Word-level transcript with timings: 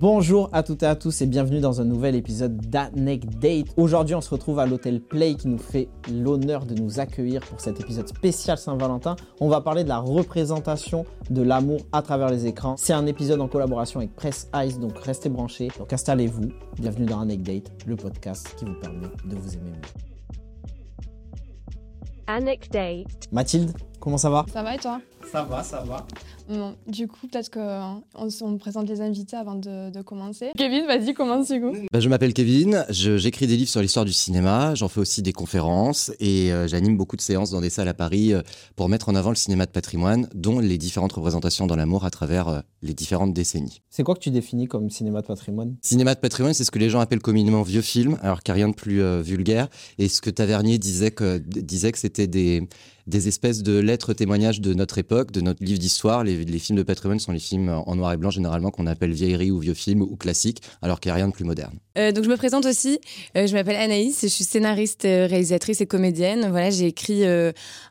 Bonjour 0.00 0.48
à 0.52 0.64
toutes 0.64 0.82
et 0.82 0.86
à 0.86 0.96
tous 0.96 1.22
et 1.22 1.26
bienvenue 1.26 1.60
dans 1.60 1.80
un 1.80 1.84
nouvel 1.84 2.16
épisode 2.16 2.56
d'Anecdate. 2.68 3.66
Aujourd'hui, 3.76 4.16
on 4.16 4.20
se 4.20 4.28
retrouve 4.28 4.58
à 4.58 4.66
l'hôtel 4.66 5.00
Play 5.00 5.36
qui 5.36 5.46
nous 5.46 5.58
fait 5.58 5.88
l'honneur 6.10 6.66
de 6.66 6.74
nous 6.74 6.98
accueillir 6.98 7.42
pour 7.42 7.60
cet 7.60 7.78
épisode 7.80 8.08
spécial 8.08 8.58
Saint-Valentin. 8.58 9.14
On 9.40 9.48
va 9.48 9.60
parler 9.60 9.84
de 9.84 9.88
la 9.88 9.98
représentation 9.98 11.04
de 11.30 11.42
l'amour 11.42 11.78
à 11.92 12.02
travers 12.02 12.28
les 12.28 12.44
écrans. 12.46 12.76
C'est 12.76 12.92
un 12.92 13.06
épisode 13.06 13.40
en 13.40 13.46
collaboration 13.46 14.00
avec 14.00 14.16
Press 14.16 14.50
Ice, 14.64 14.80
donc 14.80 14.98
restez 14.98 15.28
branchés. 15.28 15.68
Donc 15.78 15.92
installez-vous. 15.92 16.48
Bienvenue 16.76 17.06
dans 17.06 17.20
Anecdate, 17.20 17.70
le 17.86 17.94
podcast 17.94 18.52
qui 18.58 18.64
vous 18.64 18.74
permet 18.74 19.06
de 19.26 19.36
vous 19.36 19.54
aimer 19.54 19.70
mieux. 19.70 20.04
Anecdate. 22.26 23.30
Mathilde, 23.30 23.70
comment 24.04 24.18
ça 24.18 24.28
va 24.28 24.44
Ça 24.52 24.62
va 24.62 24.74
et 24.74 24.78
toi 24.78 25.00
Ça 25.32 25.42
va, 25.42 25.62
ça 25.62 25.80
va. 25.80 26.06
Bon, 26.46 26.76
Du 26.86 27.08
coup, 27.08 27.26
peut-être 27.26 27.50
qu'on 27.50 28.02
on 28.14 28.58
présente 28.58 28.86
les 28.86 29.00
invités 29.00 29.34
avant 29.36 29.54
de, 29.54 29.90
de 29.90 30.02
commencer. 30.02 30.50
Kevin, 30.58 30.86
vas-y, 30.86 31.14
commence 31.14 31.50
du 31.50 31.58
coup. 31.58 31.72
Bah, 31.90 32.00
je 32.00 32.08
m'appelle 32.10 32.34
Kevin, 32.34 32.84
j'écris 32.90 33.46
des 33.46 33.56
livres 33.56 33.70
sur 33.70 33.80
l'histoire 33.80 34.04
du 34.04 34.12
cinéma, 34.12 34.74
j'en 34.74 34.88
fais 34.88 35.00
aussi 35.00 35.22
des 35.22 35.32
conférences 35.32 36.12
et 36.20 36.52
euh, 36.52 36.68
j'anime 36.68 36.98
beaucoup 36.98 37.16
de 37.16 37.22
séances 37.22 37.50
dans 37.50 37.62
des 37.62 37.70
salles 37.70 37.88
à 37.88 37.94
Paris 37.94 38.34
euh, 38.34 38.42
pour 38.76 38.90
mettre 38.90 39.08
en 39.08 39.14
avant 39.14 39.30
le 39.30 39.36
cinéma 39.36 39.64
de 39.64 39.70
patrimoine, 39.70 40.28
dont 40.34 40.58
les 40.58 40.76
différentes 40.76 41.14
représentations 41.14 41.66
dans 41.66 41.76
l'amour 41.76 42.04
à 42.04 42.10
travers 42.10 42.48
euh, 42.48 42.60
les 42.82 42.92
différentes 42.92 43.32
décennies. 43.32 43.80
C'est 43.88 44.02
quoi 44.02 44.14
que 44.14 44.20
tu 44.20 44.30
définis 44.30 44.68
comme 44.68 44.90
cinéma 44.90 45.22
de 45.22 45.26
patrimoine? 45.26 45.76
Cinéma 45.80 46.14
de 46.14 46.20
patrimoine, 46.20 46.52
c'est 46.52 46.64
ce 46.64 46.70
que 46.70 46.78
les 46.78 46.90
gens 46.90 47.00
appellent 47.00 47.22
communément 47.22 47.62
vieux 47.62 47.80
film, 47.80 48.18
alors 48.22 48.42
qu'il 48.42 48.52
n'y 48.54 48.60
a 48.60 48.64
rien 48.64 48.68
de 48.68 48.76
plus 48.76 49.02
euh, 49.02 49.22
vulgaire. 49.22 49.68
Et 49.98 50.08
ce 50.08 50.20
que 50.20 50.28
Tavernier 50.28 50.78
disait 50.78 51.10
que, 51.10 51.38
disait 51.38 51.90
que 51.92 51.98
c'était 51.98 52.26
des, 52.26 52.68
des 53.06 53.28
espèces 53.28 53.62
de 53.62 53.78
lettres 53.78 54.14
témoignages 54.14 54.60
de 54.60 54.74
notre 54.74 54.98
époque, 54.98 55.30
de 55.30 55.40
notre 55.40 55.62
livre 55.62 55.78
d'histoire. 55.78 56.24
Les, 56.24 56.44
films 56.58 56.78
de 56.78 56.82
patrimoine 56.82 57.18
sont 57.18 57.32
les 57.32 57.38
films 57.38 57.68
en 57.68 57.96
noir 57.96 58.12
et 58.12 58.16
blanc 58.16 58.30
généralement 58.30 58.70
qu'on 58.70 58.86
appelle 58.86 59.12
vieillerie 59.12 59.50
ou 59.50 59.58
vieux 59.58 59.74
film 59.74 60.02
ou 60.02 60.16
classique, 60.16 60.62
alors 60.82 61.00
qu'il 61.00 61.10
n'y 61.10 61.12
a 61.12 61.16
rien 61.16 61.28
de 61.28 61.32
plus 61.32 61.44
moderne. 61.44 61.78
Euh, 61.98 62.12
donc 62.12 62.24
je 62.24 62.28
me 62.28 62.36
présente 62.36 62.66
aussi. 62.66 62.98
Euh, 63.36 63.46
je 63.46 63.54
m'appelle 63.54 63.76
Anaïs. 63.76 64.20
Je 64.22 64.28
suis 64.28 64.44
scénariste, 64.44 65.04
euh, 65.04 65.26
réalisatrice 65.26 65.80
et 65.80 65.86
comédienne. 65.86 66.48
Voilà, 66.50 66.70
j'ai 66.70 66.86
écrit 66.86 67.24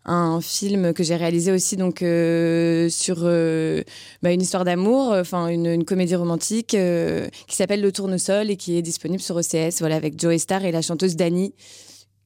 un 0.05 0.41
film 0.41 0.93
que 0.93 1.03
j'ai 1.03 1.15
réalisé 1.15 1.51
aussi 1.51 1.77
donc 1.77 1.99
sur 1.99 3.21
bah, 4.21 4.31
une 4.31 4.41
histoire 4.41 4.63
d'amour, 4.63 5.11
enfin 5.13 5.47
une, 5.47 5.83
comédie 5.85 6.15
romantique 6.15 6.75
qui 7.47 7.55
s'appelle 7.55 7.81
Le 7.81 7.91
Tournesol 7.91 8.49
et 8.49 8.57
qui 8.57 8.77
est 8.77 8.81
disponible 8.81 9.21
sur 9.21 9.35
OCS. 9.35 9.79
Voilà, 9.79 9.95
avec 9.95 10.19
Joe 10.19 10.37
Star 10.37 10.65
et 10.65 10.71
la 10.71 10.81
chanteuse 10.81 11.15
Dani. 11.15 11.53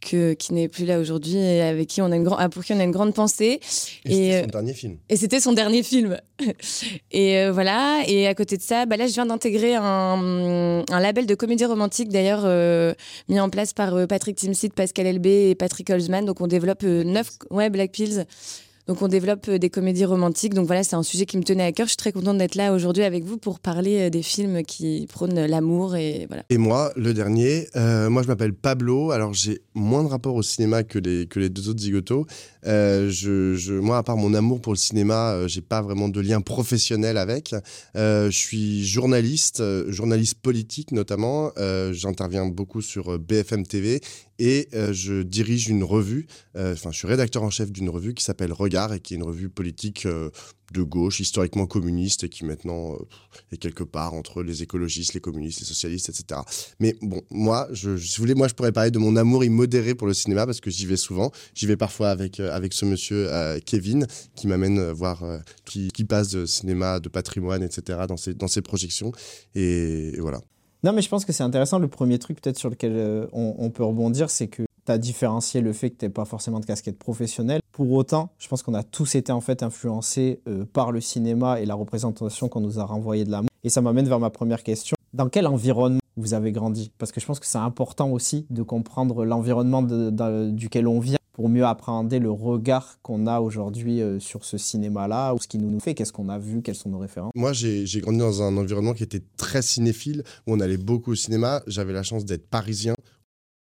Que, 0.10 0.34
qui 0.34 0.54
n'est 0.54 0.70
plus 0.70 0.86
là 0.86 1.00
aujourd'hui 1.00 1.36
et 1.36 1.62
avec 1.62 1.90
qui 1.90 2.02
on 2.02 2.12
a 2.12 2.16
une 2.16 2.24
pour 2.50 2.64
qui 2.64 2.72
on 2.72 2.80
a 2.80 2.84
une 2.84 2.92
grande 2.92 3.14
pensée. 3.14 3.60
Et, 4.06 4.30
Et, 4.30 4.32
c'était 4.32 4.36
euh, 4.36 4.42
son 4.42 4.48
dernier 4.48 4.74
film. 4.74 4.98
Et 5.10 5.18
c'était 5.18 5.40
son 5.42 5.52
dernier 5.52 5.84
film. 5.84 6.18
et 7.12 7.40
euh, 7.40 7.52
voilà. 7.52 8.04
Et 8.08 8.28
à 8.28 8.36
côté 8.36 8.58
de 8.58 8.62
ça, 8.62 8.86
bah 8.86 8.98
là, 8.98 9.08
je 9.08 9.14
viens 9.14 9.26
d'intégrer 9.26 9.76
un, 9.76 10.84
un 10.90 11.00
label 11.00 11.26
de 11.26 11.36
comédie 11.36 11.66
romantique, 11.66 12.10
d'ailleurs, 12.10 12.44
euh, 12.46 12.94
mis 13.28 13.40
en 13.40 13.50
place 13.50 13.74
par 13.74 13.96
euh, 13.96 14.06
Patrick 14.06 14.38
Timsit, 14.38 14.70
Pascal 14.70 15.08
Elbé 15.08 15.50
et 15.50 15.56
Patrick 15.56 15.90
Holzman. 15.90 16.26
Donc, 16.26 16.42
on 16.42 16.48
développe 16.48 16.84
euh, 16.84 17.04
neuf. 17.04 17.32
Ouais, 17.50 17.70
Black 17.70 17.92
Pills. 17.92 18.26
Donc, 18.88 19.02
on 19.02 19.08
développe 19.08 19.48
euh, 19.50 19.58
des 19.58 19.70
comédies 19.70 20.06
romantiques. 20.06 20.54
Donc, 20.54 20.66
voilà, 20.68 20.84
c'est 20.84 20.96
un 20.96 21.04
sujet 21.04 21.26
qui 21.26 21.38
me 21.38 21.44
tenait 21.44 21.64
à 21.64 21.72
cœur. 21.72 21.88
Je 21.88 21.92
suis 21.92 21.98
très 21.98 22.12
contente 22.12 22.38
d'être 22.38 22.56
là 22.56 22.74
aujourd'hui 22.74 23.04
avec 23.04 23.24
vous 23.24 23.38
pour 23.38 23.60
parler 23.60 24.08
euh, 24.08 24.10
des 24.10 24.24
films 24.24 24.64
qui 24.64 25.08
prônent 25.12 25.46
l'amour. 25.46 25.96
Et 25.96 26.26
voilà. 26.28 26.44
Et 26.50 26.58
moi, 26.58 26.92
le 26.96 27.14
dernier, 27.14 27.68
euh, 27.76 28.10
moi 28.10 28.24
je 28.24 28.28
m'appelle 28.28 28.54
Pablo. 28.54 29.12
Alors 29.12 29.34
j'ai 29.34 29.62
moins 29.74 30.04
de 30.04 30.10
rapport 30.10 30.36
au 30.36 30.42
cinéma 30.42 30.84
que 30.84 31.00
les, 31.00 31.28
que 31.28 31.40
les 31.40 31.50
deux 31.50 31.70
autres 31.70 31.82
zigotos. 31.82 32.26
Euh, 32.66 33.10
je, 33.10 33.74
moi, 33.80 33.98
à 33.98 34.04
part 34.04 34.18
mon 34.18 34.34
amour 34.34 34.62
pour 34.62 34.74
le 34.74 34.78
cinéma, 34.78 35.32
euh, 35.32 35.48
j'ai 35.48 35.62
pas 35.62 35.82
vraiment 35.82 36.10
de 36.10 36.20
lien 36.20 36.42
professionnel 36.42 37.18
avec. 37.18 37.56
Euh, 37.96 38.30
je 38.30 38.38
suis 38.38 38.86
journaliste, 38.86 39.62
euh, 39.62 39.92
journaliste 39.92 40.36
politique 40.42 40.92
notamment. 40.92 41.52
Euh, 41.58 41.94
J'interviens 41.94 42.46
beaucoup 42.46 42.82
sur 42.82 43.14
euh, 43.14 43.18
BFM 43.18 43.66
TV 43.66 44.02
et 44.40 44.68
euh, 44.74 44.94
je 44.94 45.22
dirige 45.22 45.68
une 45.68 45.84
revue. 45.84 46.28
euh, 46.56 46.74
Enfin, 46.74 46.92
je 46.92 46.98
suis 46.98 47.08
rédacteur 47.08 47.44
en 47.44 47.50
chef 47.50 47.72
d'une 47.72 47.90
revue 47.90 48.14
qui 48.14 48.24
s'appelle 48.24 48.54
Regard 48.54 48.94
et 48.94 49.00
qui 49.00 49.14
est 49.14 49.18
une 49.18 49.24
revue 49.24 49.50
politique 49.50 50.06
euh, 50.06 50.30
de 50.74 50.84
gauche, 50.84 51.20
historiquement 51.20 51.66
communiste 51.66 52.26
et 52.26 52.30
qui 52.30 52.44
maintenant 52.44 52.98
est 53.52 53.58
quelque 53.58 53.84
part 53.84 54.14
entre 54.14 54.44
les 54.44 54.64
écologistes, 54.64 55.14
les 55.14 55.22
communistes, 55.22 55.62
les 55.62 55.66
socialistes, 55.66 56.10
etc. 56.10 56.42
Mais 56.80 56.98
bon, 57.02 57.22
moi, 57.32 57.70
je, 57.72 57.92
voulez, 58.18 58.36
moi, 58.36 58.50
je 58.50 58.54
pourrais 58.54 58.74
parler 58.74 58.92
de 58.92 59.00
mon 59.00 59.16
amour 59.16 59.46
immodéré 59.46 59.96
pour 59.96 60.08
le 60.08 60.14
cinéma 60.14 60.46
parce 60.46 60.60
que 60.60 60.70
j'y 60.70 60.86
vais 60.86 60.98
souvent. 60.98 61.32
J'y 61.56 61.68
vais 61.68 61.78
parfois 61.78 62.10
avec, 62.10 62.42
avec 62.42 62.74
ce 62.74 62.84
monsieur 62.84 63.30
Kevin 63.66 64.08
qui 64.36 64.48
m'amène 64.48 64.92
voir, 64.92 65.24
qui, 65.64 65.90
passe 66.04 66.32
de 66.32 66.46
cinéma, 66.46 67.00
de 67.00 67.08
patrimoine, 67.08 67.64
etc. 67.64 68.00
dans 68.06 68.18
ses, 68.18 68.34
dans 68.34 68.50
ses 68.50 68.62
projections. 68.62 69.14
Et 69.56 70.20
voilà. 70.20 70.42
Non, 70.84 70.94
mais 70.94 71.02
je 71.02 71.10
pense 71.10 71.26
que 71.26 71.34
c'est 71.34 71.44
intéressant. 71.44 71.80
Le 71.80 71.88
premier 71.88 72.20
truc, 72.20 72.42
peut-être, 72.42 72.58
sur 72.58 72.70
lequel 72.70 72.94
euh, 72.96 73.28
on, 73.34 73.70
peut 73.70 73.84
rebondir, 73.84 74.30
c'est 74.30 74.48
que 74.48 74.64
tu 74.86 74.92
as 74.92 74.98
différencié 74.98 75.62
le 75.62 75.74
fait 75.74 75.90
que 75.90 76.06
tu 76.06 76.10
pas 76.10 76.26
forcément 76.26 76.60
de 76.60 76.66
casquette 76.66 77.00
professionnelle. 77.00 77.62
Pour 77.72 77.92
autant, 77.92 78.30
je 78.38 78.48
pense 78.48 78.64
qu'on 78.64 78.74
a 78.74 78.84
tous 78.84 79.16
été 79.16 79.32
en 79.32 79.42
fait 79.42 79.64
influencés 79.64 80.40
euh, 80.48 80.66
par 80.72 80.92
le 80.92 81.02
cinéma 81.02 81.60
et 81.60 81.66
la 81.66 81.76
représentation 81.76 82.48
qu'on 82.48 82.62
nous 82.62 82.80
a 82.80 82.84
renvoyée 82.84 83.26
de 83.26 83.32
l'amour. 83.32 83.50
Et 83.64 83.70
ça 83.70 83.82
m'amène 83.82 84.08
vers 84.08 84.20
ma 84.20 84.30
première 84.30 84.64
question. 84.64 84.96
Dans 85.14 85.30
quel 85.30 85.48
environnement 85.48 86.00
vous 86.16 86.34
avez 86.34 86.52
grandi? 86.52 86.92
Parce 86.98 87.12
que 87.12 87.20
je 87.20 87.26
pense 87.26 87.40
que 87.40 87.48
c'est 87.48 87.58
important 87.58 88.12
aussi 88.12 88.46
de 88.50 88.62
comprendre 88.62 89.26
l'environnement 89.26 89.82
duquel 89.82 90.88
on 90.88 91.00
vient 91.00 91.18
pour 91.38 91.50
mieux 91.50 91.66
appréhender 91.66 92.18
le 92.18 92.32
regard 92.32 93.00
qu'on 93.04 93.28
a 93.28 93.42
aujourd'hui 93.42 94.02
euh, 94.02 94.20
sur 94.20 94.44
ce 94.44 94.58
cinéma-là, 94.58 95.36
ou 95.36 95.38
ce 95.40 95.48
qui 95.48 95.60
nous 95.60 95.80
fait, 95.80 95.94
qu'est-ce 95.94 96.12
qu'on 96.12 96.30
a 96.30 96.40
vu, 96.40 96.64
quelles 96.64 96.74
sont 96.76 96.90
nos 96.90 96.98
références. 96.98 97.32
Moi, 97.36 97.54
j'ai 97.54 97.86
grandi 98.02 98.18
dans 98.18 98.42
un 98.42 98.58
environnement 98.58 98.96
qui 98.96 99.04
était 99.04 99.22
très 99.38 99.62
cinéphile, 99.62 100.24
où 100.48 100.54
on 100.54 100.60
allait 100.60 100.78
beaucoup 100.78 101.12
au 101.12 101.16
cinéma. 101.16 101.62
J'avais 101.68 101.94
la 101.94 102.02
chance 102.02 102.26
d'être 102.26 102.50
parisien. 102.50 102.96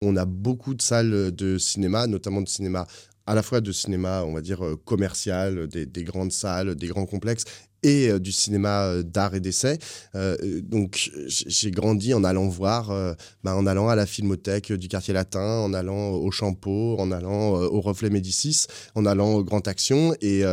On 0.02 0.16
a 0.16 0.26
beaucoup 0.26 0.74
de 0.74 0.82
salles 0.82 1.32
de 1.32 1.60
cinéma, 1.60 2.08
notamment 2.08 2.42
de 2.42 2.50
cinéma, 2.50 2.88
à 3.28 3.36
la 3.36 3.44
fois 3.44 3.62
de 3.62 3.72
cinéma, 3.72 4.24
on 4.24 4.34
va 4.34 4.42
dire, 4.42 4.66
euh, 4.66 4.76
commercial, 4.76 5.68
des 5.68 6.04
grandes 6.04 6.32
salles, 6.32 6.74
des 6.74 6.88
grands 6.88 7.06
complexes, 7.06 7.44
et 7.84 8.10
euh, 8.10 8.20
du 8.20 8.32
cinéma 8.32 8.86
euh, 8.86 9.04
d'art 9.04 9.36
et 9.36 9.40
d'essai. 9.40 9.78
Euh, 10.16 10.38
donc, 10.62 11.12
j'ai 11.28 11.72
grandi 11.72 12.14
en 12.14 12.24
allant 12.24 12.48
voir, 12.48 13.16
bah, 13.44 13.56
en 13.56 13.66
allant 13.66 13.90
à 13.90 13.96
la 13.96 14.06
Filmothèque 14.06 14.72
du 14.74 14.88
quartier 14.88 15.14
latin, 15.14 15.60
en 15.60 15.74
allant 15.74 16.12
au 16.12 16.32
Champeau, 16.32 16.98
en 17.00 17.12
allant 17.12 17.52
au 17.52 17.82
Reflet 17.82 18.10
Médicis, 18.10 18.66
en 18.96 19.06
allant 19.06 19.34
au 19.34 19.44
Grand 19.44 19.68
Action. 19.68 20.14
Et, 20.22 20.44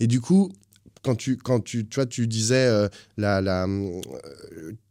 du 0.00 0.20
coup, 0.20 0.50
quand 1.02 1.14
tu, 1.14 1.36
quand 1.36 1.60
tu, 1.60 1.86
tu 1.86 1.94
vois, 1.96 2.06
tu 2.06 2.26
disais 2.26 2.88
la, 3.16 3.66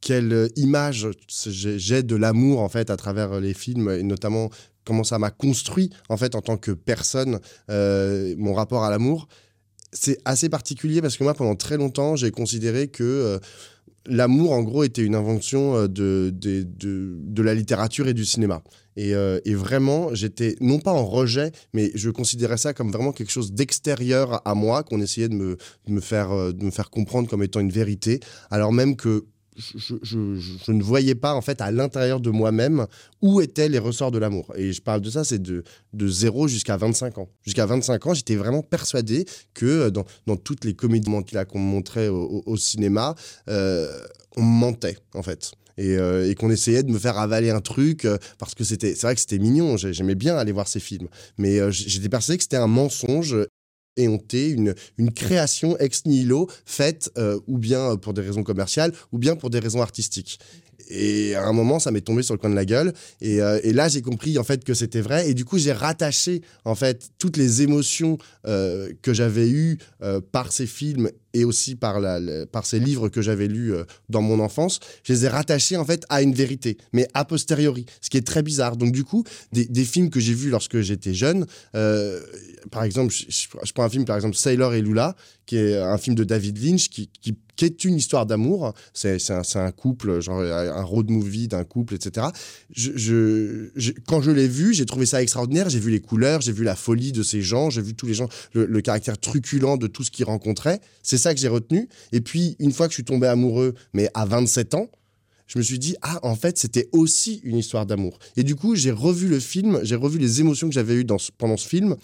quelle 0.02 0.50
image 0.56 1.08
j'ai 1.28 2.04
de 2.04 2.16
l'amour 2.16 2.62
en 2.62 2.70
fait 2.70 2.90
à 2.90 2.98
travers 2.98 3.40
les 3.40 3.54
films 3.54 3.90
et 3.90 4.04
notamment 4.04 4.50
comment 4.86 5.04
ça 5.04 5.18
m'a 5.18 5.32
construit 5.32 5.90
en 6.10 6.18
fait 6.18 6.36
en 6.36 6.42
tant 6.42 6.58
que 6.58 6.72
personne 6.72 7.40
mon 7.70 8.54
rapport 8.54 8.84
à 8.84 8.90
l'amour 8.90 9.28
c'est 9.94 10.18
assez 10.26 10.50
particulier 10.50 11.02
parce 11.02 11.18
que 11.18 11.24
moi 11.24 11.34
pendant 11.34 11.56
très 11.56 11.78
longtemps 11.78 12.16
j'ai 12.16 12.32
considéré 12.32 12.88
que 12.88 13.04
euh, 13.04 13.40
l'amour 14.06 14.52
en 14.52 14.64
gros 14.64 14.84
était 14.84 15.04
une 15.04 15.16
invention 15.16 15.76
euh, 15.76 15.88
de, 15.88 16.32
de, 16.34 16.66
de, 16.68 17.42
la 17.44 17.54
littérature 17.54 18.08
et 18.08 18.14
du 18.14 18.26
cinéma. 18.26 18.62
Et, 18.96 19.16
euh, 19.16 19.40
et 19.46 19.56
vraiment 19.56 20.14
j'étais 20.14 20.56
non 20.62 20.80
pas 20.80 20.92
en 20.92 21.06
rejet 21.06 21.52
mais 21.74 21.92
je 21.96 22.10
considérais 22.10 22.58
ça 22.58 22.74
comme 22.74 22.92
vraiment 22.92 23.12
quelque 23.12 23.32
chose 23.32 23.54
d'extérieur 23.54 24.42
à 24.46 24.54
moi 24.54 24.84
qu'on 24.84 25.02
essayait 25.02 25.30
de 25.30 25.36
me, 25.36 25.58
de 25.88 25.92
me 25.92 26.02
faire, 26.02 26.54
de 26.54 26.64
me 26.64 26.72
faire 26.72 26.90
comprendre 26.90 27.30
comme 27.30 27.44
étant 27.44 27.60
une 27.60 27.72
vérité. 27.72 28.20
Alors 28.52 28.72
même 28.72 28.96
que 28.96 29.26
je, 29.58 30.72
ne 30.72 30.84
voyais 30.84 31.16
pas 31.16 31.34
en 31.34 31.42
fait 31.42 31.62
à 31.62 31.72
l'intérieur 31.72 32.20
de 32.20 32.30
moi-même 32.30 32.88
où 33.22 33.42
étaient 33.42 33.70
les 33.70 33.80
ressorts 33.80 34.12
de 34.12 34.18
l'amour. 34.18 34.52
Et 34.56 34.74
je 34.74 34.82
parle 34.82 35.02
de 35.02 35.10
ça, 35.10 35.24
c'est 35.24 35.42
de, 35.42 35.64
de 35.94 36.08
0 36.08 36.48
jusqu'à 36.48 36.78
25 36.78 37.18
ans. 37.18 37.30
Jusqu'à 37.44 37.66
25 37.66 38.08
ans, 38.08 38.14
j'étais 38.14 38.36
vraiment 38.36 38.62
persuadé 38.62 39.26
que 39.54 39.66
euh, 39.66 39.90
dans, 39.90 40.06
dans 40.28 40.36
toutes 40.36 40.66
les 40.66 40.74
comédies 40.74 41.10
qu'on 41.50 41.60
montrait 41.60 42.08
au, 42.08 42.56
cinéma, 42.58 43.16
euh, 43.50 43.88
on 44.36 44.42
me 44.42 44.60
mentait 44.60 44.98
en 45.14 45.24
fait. 45.24 45.52
Et, 45.78 45.98
euh, 45.98 46.30
et 46.30 46.36
qu'on 46.36 46.52
essayait 46.52 46.84
de 46.84 46.92
me 46.92 47.00
faire 47.00 47.18
avaler 47.18 47.50
un 47.50 47.60
truc 47.60 48.08
parce 48.38 48.54
que 48.54 48.64
c'était 48.64 48.94
c'est 48.94 49.08
vrai 49.08 49.16
que 49.16 49.22
c'était 49.22 49.40
mignon 49.40 49.76
j'ai- 49.76 49.92
j'aimais 49.92 50.14
bien 50.14 50.38
aller 50.38 50.52
voir 50.52 50.68
ces 50.68 50.80
films 50.80 51.08
mais 51.40 51.72
j'étais 51.72 52.10
persuadé 52.10 52.38
que 52.38 52.44
c'était 52.44 52.58
un 52.58 52.68
mensonge 52.68 53.36
éhonté, 53.98 54.50
une, 54.50 54.76
une 54.98 55.12
création 55.12 55.78
ex 55.78 56.06
nihilo 56.06 56.50
faite 56.66 57.12
euh, 57.18 57.40
ou 57.48 57.58
bien 57.58 57.96
pour 57.98 58.14
des 58.14 58.22
raisons 58.22 58.44
commerciales 58.44 58.94
ou 59.12 59.18
bien 59.18 59.36
pour 59.36 59.50
des 59.50 59.60
raisons 59.60 59.82
artistiques. 59.82 60.40
Et 60.90 61.34
à 61.36 61.46
un 61.46 61.54
moment, 61.54 61.80
ça 61.80 61.92
m'est 61.92 62.02
tombé 62.02 62.24
sur 62.24 62.34
le 62.34 62.40
coin 62.40 62.50
de 62.50 62.56
la 62.56 62.66
gueule. 62.66 62.94
Et, 63.22 63.42
euh, 63.42 63.60
et 63.64 63.72
là, 63.72 63.88
j'ai 63.88 64.02
compris 64.02 64.38
en 64.38 64.44
fait 64.44 64.64
que 64.64 64.74
c'était 64.74 65.02
vrai. 65.02 65.30
Et 65.30 65.34
du 65.34 65.46
coup, 65.46 65.58
j'ai 65.58 65.72
rattaché 65.72 66.42
en 66.66 66.76
fait 66.76 67.10
toutes 67.20 67.38
les 67.38 67.62
émotions 67.62 68.18
euh, 68.46 68.92
que 69.02 69.14
j'avais 69.14 69.50
eues 69.50 69.78
par 70.32 70.52
ces 70.52 70.68
films 70.68 71.10
et 71.34 71.46
aussi 71.46 71.76
par, 71.76 72.00
la, 72.00 72.20
par 72.46 72.66
ces 72.66 72.80
livres 72.80 73.10
que 73.10 73.22
j'avais 73.22 73.48
lus 73.48 73.74
euh, 73.74 73.84
dans 74.10 74.22
mon 74.22 74.40
enfance, 74.40 74.80
je 75.04 75.14
les 75.14 75.26
ai 75.26 75.28
rattachés 75.28 75.78
en 75.78 75.86
fait 75.86 76.06
à 76.10 76.22
une 76.22 76.34
vérité, 76.34 76.78
mais 76.94 77.08
a 77.14 77.26
posteriori, 77.26 77.86
ce 78.02 78.10
qui 78.10 78.18
est 78.18 78.26
très 78.26 78.44
bizarre. 78.44 78.78
Donc 78.78 78.92
du 78.92 79.04
coup, 79.04 79.24
des, 79.52 79.66
des 79.66 79.86
films 79.86 80.10
que 80.10 80.20
j'ai 80.20 80.34
vus 80.34 80.50
lorsque 80.50 80.80
j'étais 80.82 81.14
jeune, 81.14 81.46
euh, 81.76 82.20
par 82.72 82.84
exemple, 82.84 83.14
je, 83.14 83.74
prends 83.74 83.84
un 83.84 83.90
film 83.90 84.06
par 84.06 84.16
exemple 84.16 84.36
Sailor 84.36 84.74
et 84.74 84.82
Lula, 84.82 85.16
qui 85.46 85.58
est 85.58 85.78
un 85.78 85.98
film 85.98 86.16
de 86.16 86.24
David 86.24 86.64
Lynch, 86.64 86.90
qui, 86.90 87.10
qui, 87.22 87.36
est 87.62 87.86
une 87.86 87.96
histoire 87.96 88.26
d'amour. 88.26 88.74
C'est 88.94 89.18
un, 89.30 89.42
un, 89.56 89.72
couple, 89.72 90.22
genre 90.22 90.42
un 90.42 90.84
road 90.84 91.10
movie 91.10 91.48
d'un 91.48 91.64
couple, 91.64 91.96
etc. 91.96 92.28
Je, 92.74 93.70
je, 93.76 93.92
quand 94.08 94.22
je 94.22 94.32
l'ai 94.32 94.48
vu, 94.48 94.74
j'ai 94.74 94.86
trouvé 94.86 95.06
ça 95.06 95.22
extraordinaire. 95.22 95.70
J'ai 95.70 95.80
vu 95.80 95.92
les 95.92 96.02
couleurs, 96.02 96.42
j'ai 96.42 96.52
vu 96.52 96.64
la 96.64 96.76
folie 96.76 97.12
de 97.12 97.24
ces 97.24 97.42
gens, 97.42 97.70
j'ai 97.70 97.82
vu 97.82 97.94
tous 97.94 98.06
les 98.06 98.14
gens, 98.14 98.28
le, 98.54 98.66
le 98.66 98.82
caractère 98.82 99.18
truculent 99.18 99.64
de 99.80 99.88
tout 99.88 100.04
ce 100.04 100.12
qu'ils 100.12 100.26
rencontraient. 100.26 100.80
C'est 101.04 101.18
ça 101.24 101.34
que 101.34 101.40
j'ai 101.40 101.48
retenu. 101.48 101.90
Et 102.12 102.22
puis, 102.22 102.56
une 102.60 102.72
fois 102.72 102.88
que 102.88 102.92
je 102.92 102.98
suis 102.98 103.04
tombé 103.04 103.28
amoureux, 103.28 103.74
mais 103.94 104.10
à 104.14 104.26
27 104.26 104.76
ans, 104.76 104.88
je 105.48 105.58
me 105.58 105.64
suis 105.64 105.80
dit, 105.80 105.96
ah, 106.02 106.20
en 106.24 106.36
fait, 106.36 106.58
c'était 106.58 106.90
aussi 106.92 107.42
une 107.44 107.58
histoire 107.58 107.86
d'amour. 107.86 108.18
Et 108.38 108.44
du 108.44 108.56
coup, 108.56 108.76
j'ai 108.76 108.92
revu 108.92 109.28
le 109.28 109.40
film, 109.40 109.80
j'ai 109.84 109.96
revu 109.96 110.18
les 110.18 110.42
émotions 110.42 110.68
que 110.68 110.74
j'avais 110.74 110.96
eues 110.96 111.04
dans 111.04 111.18
pendant 111.38 111.58
ce 111.58 111.68
film 111.68 111.96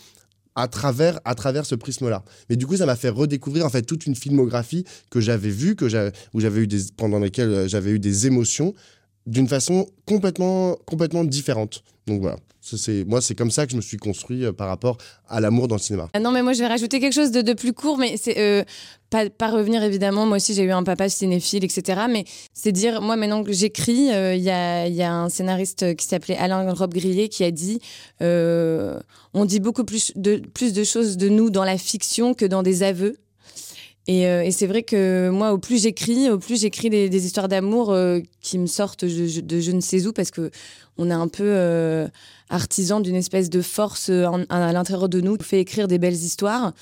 à 0.56 0.68
travers, 0.68 1.19
à 1.25 1.36
travers 1.36 1.66
ce 1.66 1.75
prisme-là. 1.75 2.24
Mais 2.50 2.56
du 2.56 2.68
coup, 2.68 2.75
ça 2.75 2.86
m'a 2.86 2.95
fait 2.95 3.10
redécouvrir 3.10 3.66
en 3.66 3.69
fait 3.69 3.83
toute 3.83 4.06
une 4.06 4.16
filmographie 4.16 4.83
que 5.10 5.21
j'avais 5.21 5.50
vue, 5.50 5.75
que 5.75 5.88
j'avais, 5.88 6.12
où 6.33 6.42
j'avais 6.42 6.62
eu 6.62 6.68
des, 6.68 6.80
pendant 6.98 7.19
lesquelles 7.19 7.69
j'avais 7.69 7.92
eu 7.92 8.00
des 8.00 8.27
émotions 8.27 8.74
d'une 9.25 9.48
façon 9.48 9.88
complètement, 10.06 10.75
complètement 10.86 11.24
différente. 11.24 11.83
Donc 12.07 12.21
voilà. 12.21 12.38
C'est, 12.77 13.04
moi, 13.06 13.21
c'est 13.21 13.36
comme 13.36 13.51
ça 13.51 13.66
que 13.66 13.71
je 13.71 13.77
me 13.77 13.81
suis 13.81 13.98
construit 13.98 14.45
euh, 14.45 14.54
par 14.54 14.68
rapport 14.68 14.98
à 15.27 15.39
l'amour 15.39 15.68
dans 15.68 15.75
le 15.75 15.81
cinéma. 15.81 16.10
Ah 16.13 16.19
non, 16.19 16.31
mais 16.31 16.42
moi, 16.42 16.54
je 16.54 16.60
vais 16.60 16.68
rajouter 16.68 17.00
quelque 17.00 17.13
chose 17.13 17.31
de, 17.31 17.54
plus 17.54 17.74
court, 17.74 17.98
mais 17.98 18.16
c'est 18.18 18.38
euh, 18.38 18.63
pas, 19.10 19.50
revenir 19.50 19.83
évidemment. 19.83 20.25
Moi 20.25 20.38
aussi, 20.38 20.54
j'ai 20.54 20.63
eu 20.63 20.71
un 20.71 20.83
papa 20.83 21.10
cinéphile, 21.10 21.63
etc. 21.63 22.01
Mais 22.10 22.25
c'est 22.54 22.71
dire, 22.71 23.01
moi, 23.01 23.16
maintenant 23.16 23.44
que 23.44 23.51
j'écris, 23.51 24.07
il 24.07 24.13
euh, 24.13 24.36
y, 24.36 24.50
a, 24.50 24.88
y, 24.88 25.01
a, 25.01 25.13
un 25.13 25.30
scénariste 25.30 25.95
qui 25.95 26.06
s'appelait 26.06 26.38
Alain 26.38 26.71
Robe-Grillet 26.71 27.30
qui 27.30 27.44
a 27.44 27.51
dit 27.51 27.80
on 28.21 29.45
dit 29.45 29.60
beaucoup 29.60 29.83
plus 29.83 30.13
de 30.16 30.83
choses 30.83 31.18
de 31.18 31.30
nous 31.30 31.50
dans 31.50 31.63
la 31.63 31.77
fiction 31.77 32.33
que 32.33 32.45
dans 32.45 32.63
des 32.63 32.83
aveux. 32.83 33.18
Et, 34.07 34.28
euh, 34.28 34.44
et 34.44 34.51
c'est 34.51 34.68
vrai 34.68 34.84
que 34.84 35.30
moi, 35.30 35.54
au 35.54 35.57
plus 35.57 35.84
j'écris, 35.84 36.30
au 36.30 36.40
plus 36.40 36.60
j'écris 36.60 36.90
des, 36.90 37.25
histoires 37.25 37.48
d'amour 37.48 37.92
euh, 37.92 38.19
qui 38.42 38.57
me 38.57 38.66
sortent 38.66 39.06
de, 39.06 39.60
je 39.60 39.72
ne 39.72 39.81
sais 39.81 40.07
où, 40.07 40.13
parce 40.13 40.31
que 40.31 40.50
on 40.98 41.10
est 41.10 41.13
un 41.13 41.28
peu 41.28 41.44
euh, 41.46 42.07
artisan 42.50 43.00
d'une 43.00 43.16
espèce 43.16 43.50
de 43.50 43.62
force 43.62 44.10
à 44.10 44.74
l'intérieur 44.74 45.10
de 45.10 45.22
nous 45.22 45.38
qui 45.38 45.46
fait 45.46 45.60
écrire 45.60 45.88
des 45.88 46.00
belles 46.00 46.13
histoires. 46.13 46.74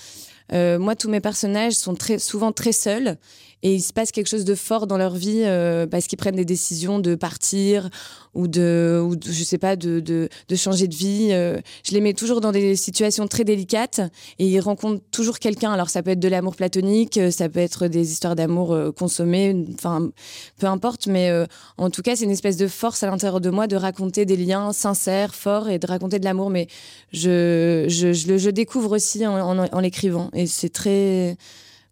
Moi, 0.51 0.95
tous 0.95 1.09
mes 1.09 1.19
personnages 1.19 1.73
sont 1.73 1.93
très, 1.93 2.19
souvent 2.19 2.53
très 2.53 2.71
seuls 2.71 3.17
et 3.63 3.75
il 3.75 3.81
se 3.81 3.93
passe 3.93 4.11
quelque 4.11 4.27
chose 4.27 4.45
de 4.45 4.55
fort 4.55 4.87
dans 4.87 4.97
leur 4.97 5.15
vie 5.15 5.43
euh, 5.43 5.87
parce 5.87 6.07
qu'ils 6.07 6.17
prennent 6.17 6.35
des 6.35 6.45
décisions 6.45 6.99
de 6.99 7.15
partir 7.15 7.89
ou 8.37 8.47
de, 8.47 9.01
ou 9.03 9.15
je 9.19 9.43
sais 9.43 9.57
pas, 9.57 9.75
de, 9.75 9.99
de, 9.99 10.55
changer 10.55 10.87
de 10.87 10.95
vie. 10.95 11.29
Euh, 11.31 11.59
je 11.83 11.93
les 11.93 12.01
mets 12.01 12.13
toujours 12.13 12.39
dans 12.39 12.51
des 12.51 12.75
situations 12.75 13.27
très 13.27 13.43
délicates 13.43 13.99
et 14.37 14.47
ils 14.47 14.59
rencontrent 14.59 15.03
toujours 15.11 15.39
quelqu'un. 15.39 15.71
Alors 15.71 15.89
ça 15.89 16.03
peut 16.03 16.11
être 16.11 16.19
de 16.19 16.27
l'amour 16.27 16.55
platonique, 16.55 17.19
ça 17.31 17.49
peut 17.49 17.59
être 17.59 17.87
des 17.87 18.11
histoires 18.11 18.35
d'amour 18.35 18.73
euh, 18.73 18.91
consommées, 18.91 19.65
enfin 19.73 20.11
peu 20.59 20.67
importe, 20.67 21.07
mais 21.07 21.29
euh, 21.31 21.45
en 21.77 21.89
tout 21.89 22.03
cas 22.03 22.15
c'est 22.15 22.25
une 22.25 22.31
espèce 22.31 22.57
de 22.57 22.67
force 22.67 23.01
à 23.01 23.07
l'intérieur 23.07 23.41
de 23.41 23.49
moi 23.49 23.65
de 23.65 23.75
raconter 23.75 24.25
des 24.25 24.37
liens 24.37 24.71
sincères, 24.71 25.33
forts 25.33 25.69
et 25.69 25.79
de 25.79 25.87
raconter 25.87 26.19
de 26.19 26.25
l'amour. 26.25 26.51
Mais 26.51 26.67
je, 27.11 27.85
je, 27.89 28.27
le, 28.27 28.37
je 28.37 28.49
découvre 28.51 28.95
aussi 28.95 29.25
en, 29.25 29.57
en 29.57 29.79
l'écrivant 29.79 30.29
et 30.33 30.45
c'est 30.45 30.69
très 30.69 31.37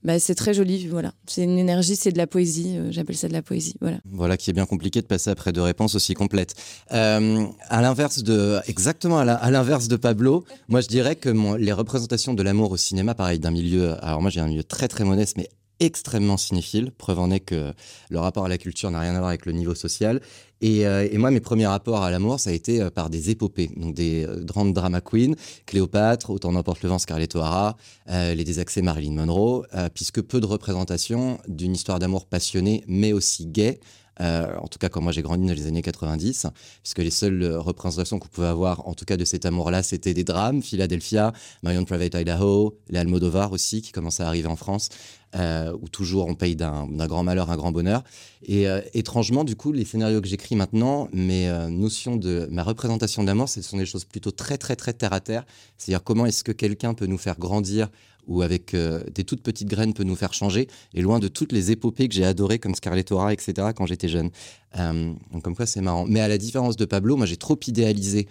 bah, 0.06 0.20
c'est 0.20 0.36
très 0.36 0.54
joli. 0.54 0.88
Voilà, 0.88 1.14
c'est 1.26 1.44
une 1.44 1.58
énergie, 1.58 1.96
c'est 1.96 2.12
de 2.12 2.18
la 2.18 2.28
poésie. 2.28 2.78
Euh, 2.78 2.92
J'appelle 2.92 3.18
ça 3.18 3.28
de 3.28 3.34
la 3.34 3.42
poésie. 3.42 3.76
Voilà. 3.82 3.98
Voilà 4.06 4.38
qui 4.38 4.52
est 4.52 4.54
bien 4.54 4.68
compliqué 4.68 5.02
de 5.02 5.08
passer 5.08 5.32
après 5.32 5.52
deux 5.52 5.64
réponses 5.64 5.96
aussi 5.96 6.14
complètes. 6.14 6.54
Euh, 6.92 7.46
à 7.70 7.82
l'inverse 7.82 8.22
de, 8.22 8.60
exactement 8.68 9.18
à 9.18 9.50
l'inverse 9.50 9.88
de 9.88 9.96
Pablo, 9.96 10.46
moi 10.68 10.82
je 10.82 10.88
dirais 10.88 11.16
que 11.16 11.30
les 11.58 11.74
représentations 11.74 12.36
de 12.36 12.44
l'amour 12.44 12.72
au 12.72 12.78
cinéma, 12.78 13.16
pareil, 13.16 13.40
d'un 13.40 13.52
milieu. 13.52 13.96
Alors 14.04 14.22
moi 14.22 14.30
j'ai 14.30 14.42
un 14.42 14.48
milieu 14.48 14.64
très 14.64 14.88
très 14.88 15.04
modeste, 15.04 15.38
mais 15.38 15.50
extrêmement 15.80 16.38
cinéphile. 16.38 16.92
Preuve 16.92 17.20
en 17.20 17.32
est 17.32 17.40
que 17.40 17.74
le 18.10 18.20
rapport 18.20 18.46
à 18.46 18.50
la 18.50 18.58
culture 18.58 18.92
n'a 18.92 19.00
rien 19.00 19.16
à 19.16 19.20
voir 19.20 19.30
avec 19.30 19.46
le 19.46 19.52
niveau 19.52 19.76
social. 19.76 20.22
Et, 20.62 20.88
euh, 20.88 21.08
moi, 21.18 21.32
mes 21.32 21.42
premiers 21.42 21.68
rapports 21.68 22.04
à 22.04 22.10
l'amour, 22.10 22.40
ça 22.40 22.50
a 22.50 22.54
été 22.54 22.82
euh, 22.82 22.90
par 22.90 23.10
des 23.10 23.30
épopées, 23.30 23.70
donc 23.76 23.94
des 23.94 24.26
euh, 24.26 24.44
grandes 24.44 24.74
drama 24.74 25.02
queens, 25.02 25.34
Cléopâtre, 25.66 26.30
Autant 26.30 26.54
n'emporte 26.54 26.82
le 26.82 26.90
vent, 26.90 26.98
Scarlett 26.98 27.36
O'Hara, 27.36 27.76
euh, 28.10 28.34
les 28.34 28.44
désaccès 28.44 28.82
Marilyn 28.82 29.14
Monroe, 29.14 29.66
euh, 29.74 29.90
puisque 29.94 30.22
peu 30.22 30.40
de 30.40 30.46
représentations 30.46 31.40
d'une 31.48 31.74
histoire 31.74 32.00
d'amour 32.00 32.26
passionnée, 32.26 32.84
mais 32.88 33.12
aussi 33.12 33.46
gay, 33.46 33.80
euh, 34.22 34.56
en 34.62 34.68
tout 34.68 34.80
cas 34.80 34.88
quand 34.88 35.02
moi 35.02 35.12
j'ai 35.12 35.22
grandi 35.22 35.46
dans 35.46 35.54
les 35.54 35.68
années 35.68 35.82
90, 35.82 36.48
puisque 36.82 37.00
les 37.00 37.12
seules 37.12 37.46
représentations 37.58 38.18
qu'on 38.20 38.30
pouvait 38.30 38.48
avoir, 38.48 38.88
en 38.88 38.94
tout 38.94 39.06
cas 39.06 39.18
de 39.18 39.26
cet 39.26 39.46
amour-là, 39.46 39.84
c'était 39.84 40.14
des 40.14 40.24
drames, 40.24 40.62
Philadelphia, 40.62 41.34
Marion 41.64 41.84
Private 41.84 42.16
Idaho, 42.16 42.78
les 42.90 43.00
Almodovar 43.00 43.52
aussi, 43.52 43.82
qui 43.82 43.92
commençaient 43.92 44.24
à 44.24 44.28
arriver 44.28 44.48
en 44.48 44.56
France, 44.56 44.90
euh, 45.36 45.76
où 45.82 45.90
toujours 45.90 46.28
on 46.28 46.36
paye 46.36 46.56
d'un 46.56 46.88
grand 47.08 47.24
malheur 47.24 47.50
un 47.50 47.58
grand 47.58 47.72
bonheur. 47.72 48.04
Et 48.48 48.68
euh, 48.68 48.82
étrangement, 48.94 49.44
du 49.44 49.56
coup, 49.56 49.72
les 49.72 49.86
scénarios 49.86 50.22
que 50.22 50.28
j'écris 50.28 50.56
maintenant, 50.56 51.10
mes 51.14 51.50
euh, 51.50 51.68
notions 51.70 52.16
de 52.16 52.48
ma 52.52 52.64
représentation 52.64 53.24
de 53.24 53.28
l'amour, 53.28 53.50
ce 53.50 53.62
sont 53.62 53.78
des 53.78 53.86
choses 53.86 54.06
plutôt 54.06 54.32
très 54.32 54.58
très 54.58 54.76
très 54.76 54.94
terre 54.94 55.14
à 55.14 55.20
terre. 55.20 55.46
C'est-à-dire 55.78 56.04
comment 56.04 56.26
est-ce 56.26 56.44
que 56.44 56.52
quelqu'un 56.52 56.94
peut 56.94 57.08
nous 57.08 57.18
faire 57.18 57.38
grandir 57.40 57.90
ou 58.28 58.42
avec 58.42 58.74
euh, 58.74 59.04
des 59.14 59.24
toutes 59.24 59.42
petites 59.42 59.68
graines 59.68 59.94
peut 59.94 60.04
nous 60.04 60.16
faire 60.16 60.34
changer, 60.34 60.68
et 60.96 61.02
loin 61.02 61.20
de 61.20 61.28
toutes 61.28 61.52
les 61.52 61.70
épopées 61.72 62.08
que 62.08 62.16
j'ai 62.16 62.26
adorées 62.26 62.58
comme 62.58 62.74
Scarlett 62.74 63.12
O'Hara, 63.12 63.34
etc. 63.34 63.70
quand 63.76 63.86
j'étais 63.86 64.08
jeune. 64.08 64.32
Donc 64.76 65.44
comme 65.44 65.56
quoi 65.56 65.68
c'est 65.68 65.82
marrant. 65.82 66.06
Mais 66.08 66.22
à 66.22 66.28
la 66.28 66.40
différence 66.40 66.76
de 66.76 66.86
Pablo, 66.86 67.18
moi 67.18 67.28
j'ai 67.28 67.38
trop 67.38 67.58
idéalisé 67.68 68.28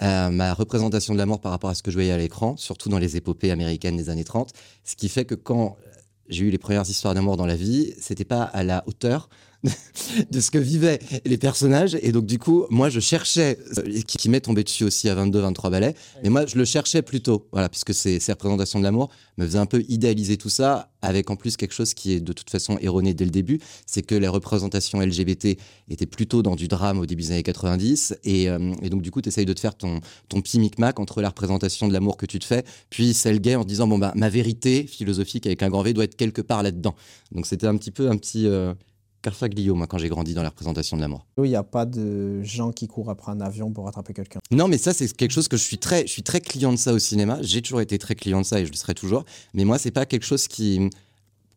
ma 0.00 0.52
représentation 0.52 1.14
de 1.14 1.18
l'amour 1.18 1.40
par 1.40 1.52
rapport 1.52 1.70
à 1.70 1.74
ce 1.76 1.82
que 1.84 1.92
je 1.92 1.96
voyais 1.96 2.10
à 2.10 2.18
l'écran, 2.18 2.56
surtout 2.56 2.88
dans 2.88 2.98
les 2.98 3.16
épopées 3.16 3.52
américaines 3.52 3.96
des 3.96 4.10
années 4.10 4.24
30, 4.24 4.52
ce 4.84 4.96
qui 4.96 5.08
fait 5.08 5.24
que 5.24 5.36
quand 5.36 5.76
j'ai 6.28 6.44
eu 6.44 6.50
les 6.50 6.58
premières 6.58 6.88
histoires 6.88 7.14
d'amour 7.14 7.36
dans 7.36 7.46
la 7.46 7.56
vie, 7.56 7.94
c'était 7.98 8.24
pas 8.24 8.42
à 8.42 8.64
la 8.64 8.84
hauteur 8.86 9.28
de 10.30 10.40
ce 10.40 10.50
que 10.50 10.58
vivaient 10.58 10.98
les 11.24 11.38
personnages. 11.38 11.96
Et 12.02 12.12
donc, 12.12 12.26
du 12.26 12.38
coup, 12.38 12.66
moi, 12.70 12.88
je 12.88 13.00
cherchais, 13.00 13.58
euh, 13.78 14.00
qui, 14.06 14.16
qui 14.18 14.28
m'est 14.28 14.40
tombé 14.40 14.64
dessus 14.64 14.84
aussi 14.84 15.08
à 15.08 15.14
22, 15.14 15.40
23 15.40 15.70
balais, 15.70 15.94
mais 16.22 16.30
moi, 16.30 16.46
je 16.46 16.56
le 16.56 16.64
cherchais 16.64 17.02
plutôt, 17.02 17.48
voilà, 17.52 17.68
puisque 17.68 17.94
ces, 17.94 18.20
ces 18.20 18.32
représentations 18.32 18.78
de 18.78 18.84
l'amour 18.84 19.10
me 19.38 19.44
faisaient 19.46 19.58
un 19.58 19.66
peu 19.66 19.84
idéaliser 19.88 20.36
tout 20.36 20.48
ça, 20.48 20.90
avec 21.02 21.30
en 21.30 21.36
plus 21.36 21.56
quelque 21.56 21.74
chose 21.74 21.94
qui 21.94 22.12
est 22.12 22.20
de 22.20 22.32
toute 22.32 22.50
façon 22.50 22.78
erroné 22.80 23.14
dès 23.14 23.24
le 23.24 23.30
début, 23.30 23.60
c'est 23.86 24.02
que 24.02 24.14
les 24.14 24.28
représentations 24.28 25.00
LGBT 25.00 25.58
étaient 25.88 26.06
plutôt 26.06 26.42
dans 26.42 26.56
du 26.56 26.68
drame 26.68 26.98
au 26.98 27.06
début 27.06 27.22
des 27.22 27.32
années 27.32 27.42
90, 27.42 28.16
et, 28.24 28.48
euh, 28.48 28.72
et 28.82 28.90
donc, 28.90 29.02
du 29.02 29.10
coup, 29.10 29.20
tu 29.20 29.28
essayes 29.28 29.46
de 29.46 29.52
te 29.52 29.60
faire 29.60 29.74
ton, 29.74 30.00
ton 30.28 30.40
petit 30.40 30.58
micmac 30.58 30.98
entre 31.00 31.20
la 31.20 31.28
représentation 31.28 31.88
de 31.88 31.92
l'amour 31.92 32.16
que 32.16 32.26
tu 32.26 32.38
te 32.38 32.44
fais, 32.44 32.64
puis 32.90 33.14
celle 33.14 33.40
gay 33.40 33.54
en 33.54 33.62
te 33.62 33.68
disant, 33.68 33.86
bon, 33.86 33.98
bah, 33.98 34.12
ma 34.14 34.28
vérité 34.28 34.86
philosophique 34.86 35.46
avec 35.46 35.62
un 35.62 35.68
grand 35.68 35.82
V 35.82 35.92
doit 35.92 36.04
être 36.04 36.16
quelque 36.16 36.42
part 36.42 36.62
là-dedans. 36.62 36.94
Donc, 37.32 37.46
c'était 37.46 37.66
un 37.66 37.76
petit 37.76 37.90
peu 37.90 38.10
un 38.10 38.16
petit. 38.16 38.46
Euh, 38.46 38.74
Carfaglio, 39.22 39.74
moi, 39.74 39.86
quand 39.86 39.98
j'ai 39.98 40.08
grandi 40.08 40.34
dans 40.34 40.42
la 40.42 40.50
représentation 40.50 40.96
de 40.96 41.02
l'amour. 41.02 41.26
Il 41.38 41.44
n'y 41.44 41.56
a 41.56 41.62
pas 41.62 41.84
de 41.84 42.42
gens 42.42 42.70
qui 42.70 42.86
courent 42.86 43.10
après 43.10 43.32
un 43.32 43.40
avion 43.40 43.72
pour 43.72 43.88
attraper 43.88 44.14
quelqu'un. 44.14 44.40
Non, 44.50 44.68
mais 44.68 44.78
ça, 44.78 44.92
c'est 44.92 45.12
quelque 45.14 45.32
chose 45.32 45.48
que 45.48 45.56
je 45.56 45.62
suis 45.62 45.78
très, 45.78 46.06
je 46.06 46.12
suis 46.12 46.22
très 46.22 46.40
client 46.40 46.72
de 46.72 46.78
ça 46.78 46.92
au 46.92 46.98
cinéma. 46.98 47.38
J'ai 47.42 47.62
toujours 47.62 47.80
été 47.80 47.98
très 47.98 48.14
client 48.14 48.40
de 48.40 48.46
ça 48.46 48.60
et 48.60 48.66
je 48.66 48.70
le 48.70 48.76
serai 48.76 48.94
toujours. 48.94 49.24
Mais 49.54 49.64
moi, 49.64 49.78
c'est 49.78 49.90
pas 49.90 50.06
quelque 50.06 50.24
chose 50.24 50.48
qui. 50.48 50.90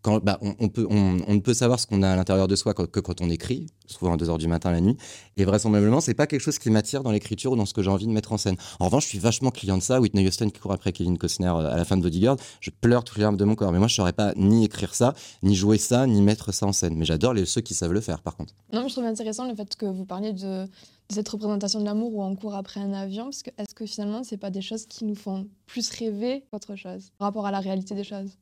Bah, 0.03 0.39
on, 0.41 0.53
ne 0.63 1.39
peut 1.39 1.53
savoir 1.53 1.79
ce 1.79 1.85
qu'on 1.85 2.01
a 2.03 2.09
à 2.09 2.15
l'intérieur 2.15 2.47
de 2.47 2.55
soi 2.55 2.73
que, 2.73 2.99
quand 2.99 3.19
on 3.21 3.29
écrit, 3.29 3.67
souvent 3.85 4.13
à 4.13 4.17
2h 4.17 4.37
du 4.37 4.47
matin 4.47 4.71
la 4.71 4.79
nuit. 4.79 4.95
Et 5.35 5.43
vraisemblablement, 5.43 5.99
c'est 5.99 6.13
pas 6.13 6.25
quelque 6.25 6.39
chose 6.39 6.57
qui 6.57 6.69
m'attire 6.69 7.03
dans 7.03 7.11
l'écriture 7.11 7.51
ou 7.51 7.55
dans 7.57 7.65
ce 7.65 7.73
que 7.73 7.83
j'ai 7.83 7.89
envie 7.89 8.07
de 8.07 8.11
mettre 8.11 8.31
en 8.31 8.37
scène. 8.37 8.55
En 8.79 8.85
revanche, 8.85 9.03
je 9.03 9.09
suis 9.09 9.19
vachement 9.19 9.51
client 9.51 9.77
de 9.77 9.83
ça. 9.83 9.99
Whitney 9.99 10.25
Houston 10.25 10.49
qui 10.49 10.59
court 10.59 10.71
après 10.71 10.93
Kevin 10.93 11.17
Costner 11.17 11.47
à 11.47 11.75
la 11.75 11.85
fin 11.85 11.97
de 11.97 12.01
Bodyguard, 12.01 12.37
je 12.61 12.69
pleure 12.69 13.03
toutes 13.03 13.17
les 13.17 13.23
larmes 13.23 13.37
de 13.37 13.43
mon 13.43 13.55
corps. 13.55 13.71
Mais 13.73 13.79
moi, 13.79 13.87
je 13.87 13.95
saurais 13.95 14.13
pas 14.13 14.33
ni 14.37 14.63
écrire 14.63 14.95
ça, 14.95 15.13
ni 15.43 15.53
jouer 15.53 15.77
ça, 15.77 16.07
ni 16.07 16.21
mettre 16.21 16.53
ça 16.53 16.65
en 16.65 16.71
scène. 16.71 16.95
Mais 16.95 17.05
j'adore 17.05 17.33
les, 17.33 17.45
ceux 17.45 17.61
qui 17.61 17.73
savent 17.73 17.93
le 17.93 18.01
faire, 18.01 18.21
par 18.21 18.37
contre. 18.37 18.53
Non, 18.71 18.83
mais 18.83 18.87
je 18.87 18.93
trouve 18.93 19.05
intéressant 19.05 19.49
le 19.49 19.55
fait 19.55 19.75
que 19.75 19.85
vous 19.85 20.05
parliez 20.05 20.31
de, 20.31 20.63
de 20.63 20.69
cette 21.13 21.27
représentation 21.27 21.81
de 21.81 21.85
l'amour 21.85 22.13
où 22.15 22.23
on 22.23 22.35
court 22.35 22.55
après 22.55 22.79
un 22.79 22.93
avion, 22.93 23.25
parce 23.25 23.43
que 23.43 23.49
est-ce 23.57 23.75
que 23.75 23.85
finalement, 23.85 24.23
c'est 24.23 24.37
pas 24.37 24.49
des 24.49 24.61
choses 24.61 24.85
qui 24.85 25.03
nous 25.03 25.15
font 25.15 25.47
plus 25.65 25.89
rêver 25.89 26.45
qu'autre 26.51 26.75
chose, 26.75 27.09
par 27.17 27.27
rapport 27.27 27.45
à 27.45 27.51
la 27.51 27.59
réalité 27.59 27.95
des 27.95 28.03
choses? 28.05 28.37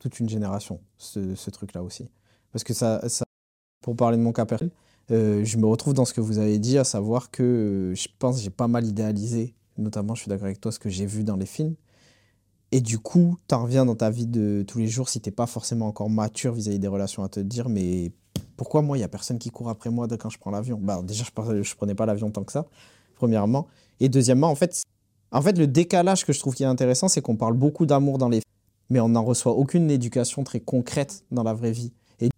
Toute 0.00 0.20
une 0.20 0.28
génération, 0.28 0.80
ce, 0.98 1.50
truc-là 1.50 1.82
aussi. 1.82 2.08
Parce 2.52 2.64
que 2.64 2.74
ça, 2.74 3.00
pour 3.80 3.96
parler 3.96 4.16
de 4.16 4.22
mon 4.22 4.32
cas 4.32 4.46
personnel, 4.46 4.72
euh, 5.10 5.44
je 5.44 5.58
me 5.58 5.66
retrouve 5.66 5.94
dans 5.94 6.04
ce 6.04 6.14
que 6.14 6.20
vous 6.20 6.38
avez 6.38 6.58
dit, 6.58 6.78
à 6.78 6.84
savoir 6.84 7.30
que 7.30 7.42
euh, 7.42 7.94
je 7.94 8.08
pense 8.18 8.40
j'ai 8.40 8.50
pas 8.50 8.68
mal 8.68 8.86
idéalisé, 8.86 9.54
notamment 9.76 10.14
je 10.14 10.22
suis 10.22 10.28
d'accord 10.28 10.46
avec 10.46 10.60
toi, 10.60 10.72
ce 10.72 10.78
que 10.78 10.88
j'ai 10.88 11.06
vu 11.06 11.24
dans 11.24 11.36
les 11.36 11.46
films. 11.46 11.74
Et 12.72 12.80
du 12.80 12.98
coup, 12.98 13.36
tu 13.48 13.54
en 13.54 13.64
reviens 13.64 13.84
dans 13.84 13.94
ta 13.94 14.10
vie 14.10 14.26
de 14.26 14.64
tous 14.66 14.78
les 14.78 14.88
jours, 14.88 15.08
si 15.08 15.20
t'es 15.20 15.30
pas 15.30 15.46
forcément 15.46 15.86
encore 15.86 16.10
mature 16.10 16.54
vis-à-vis 16.54 16.78
-vis 16.78 16.80
des 16.80 16.88
relations, 16.88 17.22
à 17.22 17.28
te 17.28 17.40
dire, 17.40 17.68
mais 17.68 18.12
pourquoi 18.56 18.82
moi, 18.82 18.96
il 18.96 19.00
y 19.00 19.04
a 19.04 19.08
personne 19.08 19.38
qui 19.38 19.50
court 19.50 19.68
après 19.68 19.90
moi 19.90 20.08
quand 20.18 20.30
je 20.30 20.38
prends 20.38 20.50
l'avion? 20.50 20.78
Bah, 20.80 21.02
Déjà, 21.02 21.24
je, 21.24 21.62
je 21.62 21.74
prenais 21.76 21.94
pas 21.94 22.06
l'avion 22.06 22.30
tant 22.30 22.44
que 22.44 22.52
ça, 22.52 22.66
premièrement. 23.14 23.68
Et 24.00 24.08
deuxièmement, 24.08 24.50
en 24.50 24.54
fait, 24.54 24.82
en 25.30 25.42
fait, 25.42 25.58
le 25.58 25.66
décalage 25.66 26.24
que 26.24 26.32
je 26.32 26.40
trouve 26.40 26.54
qui 26.54 26.62
est 26.62 26.66
intéressant, 26.66 27.08
c'est 27.08 27.20
qu'on 27.20 27.36
parle 27.36 27.54
beaucoup 27.54 27.86
d'amour 27.86 28.18
dans 28.18 28.28
les 28.28 28.40
mais 28.90 29.00
on 29.00 29.10
n'en 29.10 29.24
reçoit 29.24 29.52
aucune 29.52 29.90
éducation 29.90 30.44
très 30.44 30.60
concrète 30.60 31.24
dans 31.30 31.42
la 31.42 31.54
vraie 31.54 31.72
vie. 31.72 31.92
Et 32.20 32.28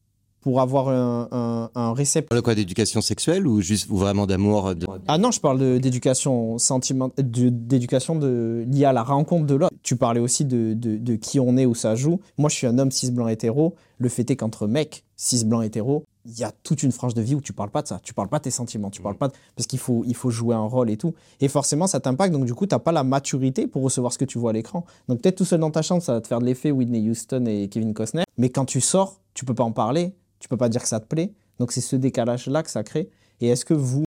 pour 0.41 0.61
avoir 0.61 0.89
un, 0.89 1.29
un, 1.33 1.71
un 1.75 1.93
récepteur... 1.93 2.29
Parle 2.29 2.43
quoi 2.43 2.55
d'éducation 2.55 3.01
sexuelle 3.01 3.47
ou 3.47 3.61
juste 3.61 3.91
ou 3.91 3.97
vraiment 3.97 4.27
d'amour 4.27 4.75
de... 4.75 4.87
Ah 5.09 5.19
non, 5.19 5.33
je 5.33 5.41
parle 5.41 5.81
d'éducation 5.81 6.59
sentimentale, 6.59 7.25
d'éducation 7.29 8.19
liée 8.21 8.85
à 8.85 8.93
la 8.93 9.03
rencontre 9.03 9.47
de 9.47 9.55
l'autre. 9.57 9.75
Tu 9.83 9.97
parlais 9.97 10.21
aussi 10.21 10.45
de, 10.45 10.75
de, 10.75 10.97
de 10.97 11.17
qui 11.17 11.41
on 11.41 11.57
est, 11.57 11.67
où 11.67 11.75
ça 11.75 11.95
joue. 11.97 12.21
Moi, 12.39 12.49
je 12.49 12.55
suis 12.55 12.67
un 12.67 12.79
homme 12.79 12.91
cis 12.91 13.11
blanc 13.11 13.29
hétéro. 13.29 13.75
Le 13.99 14.09
fait 14.09 14.31
est 14.31 14.37
qu'entre 14.37 14.67
mecs 14.67 15.05
cis 15.17 15.45
blanc 15.45 15.63
hétéro, 15.63 16.05
il 16.27 16.39
y 16.39 16.45
a 16.45 16.51
toute 16.51 16.83
une 16.83 16.93
frange 16.93 17.15
de 17.15 17.23
vie 17.23 17.35
où 17.35 17.41
tu 17.41 17.53
parles 17.53 17.71
pas 17.71 17.83
de 17.83 17.89
ça. 17.89 18.01
Tu 18.03 18.13
parles 18.13 18.29
pas 18.29 18.39
de 18.39 18.45
tes 18.45 18.51
sentiments. 18.51 18.91
Tu 18.91 19.01
parles 19.01 19.17
pas 19.17 19.29
de... 19.29 19.35
Parce 19.55 19.67
qu'il 19.67 19.79
faut, 19.79 20.03
il 20.07 20.15
faut 20.15 20.31
jouer 20.31 20.55
un 20.55 20.67
rôle 20.67 20.91
et 20.91 20.97
tout. 20.97 21.15
Et 21.41 21.49
forcément, 21.49 21.87
ça 21.87 22.01
t'impacte. 22.01 22.33
Donc, 22.33 22.45
du 22.45 22.55
coup, 22.55 22.67
t'as 22.67 22.79
pas 22.79 22.93
la 22.93 23.05
maturité 23.05 23.67
pour 23.67 23.83
recevoir 23.83 24.13
ce 24.13 24.19
que 24.19 24.25
tu 24.25 24.39
vois 24.39 24.51
à 24.51 24.53
l'écran. 24.53 24.85
Donc, 25.09 25.21
peut-être 25.21 25.37
tout 25.37 25.45
seul 25.45 25.61
dans 25.61 25.71
ta 25.71 25.83
chambre, 25.83 26.03
ça 26.03 26.15
va 26.15 26.21
te 26.21 26.27
faire 26.27 26.41
de 26.41 26.45
l'effet 26.45 26.71
Whitney 26.71 27.09
Houston 27.09 27.45
et 27.47 27.69
Kevin 27.69 27.95
Costner. 27.95 28.25
Mais 28.39 28.51
quand 28.51 28.65
tu 28.65 28.81
sors, 28.81 29.21
tu 29.35 29.45
peux 29.45 29.55
pas 29.55 29.65
en 29.65 29.73
parler. 29.73 30.15
Tu 30.41 30.49
peux 30.49 30.57
pas 30.57 30.69
dire 30.69 30.83
que 30.83 30.89
ça 30.89 31.01
te 31.01 31.07
plaît. 31.07 31.33
Donc, 31.59 31.71
c'est 31.71 31.81
ce 31.81 31.97
décalage-là 31.97 32.63
que 32.63 32.71
ça 32.71 32.83
crée. 32.83 33.09
Et 33.41 33.49
est-ce 33.49 33.65
que 33.65 33.75
vous, 33.75 34.05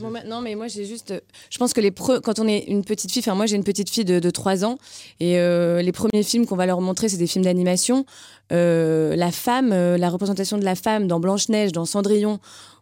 Bon, 0.00 0.10
bah, 0.10 0.20
non, 0.26 0.40
mais 0.40 0.54
moi, 0.54 0.68
j'ai 0.68 0.84
juste. 0.84 1.10
euh, 1.12 1.20
Je 1.50 1.58
pense 1.58 1.72
que 1.72 1.80
les 1.80 1.90
pre- 1.90 2.20
quand 2.20 2.38
on 2.38 2.46
est 2.48 2.64
une 2.68 2.84
petite 2.84 3.10
fille, 3.12 3.20
enfin, 3.20 3.34
moi, 3.34 3.46
j'ai 3.46 3.56
une 3.56 3.64
petite 3.64 3.90
fille 3.90 4.04
de, 4.04 4.18
de 4.18 4.30
3 4.30 4.64
ans, 4.64 4.78
et 5.20 5.38
euh, 5.38 5.82
les 5.82 5.92
premiers 5.92 6.22
films 6.22 6.46
qu'on 6.46 6.56
va 6.56 6.66
leur 6.66 6.80
montrer, 6.80 7.08
c'est 7.08 7.16
des 7.16 7.26
films 7.26 7.44
d'animation. 7.44 8.04
Euh, 8.52 9.16
la 9.16 9.30
femme, 9.32 9.72
euh, 9.72 9.96
la 9.96 10.10
représentation 10.10 10.58
de 10.58 10.64
la 10.64 10.74
femme 10.74 11.06
dans 11.06 11.20
Blanche-Neige, 11.20 11.72
dans 11.72 11.86
Cendrillon, 11.86 12.38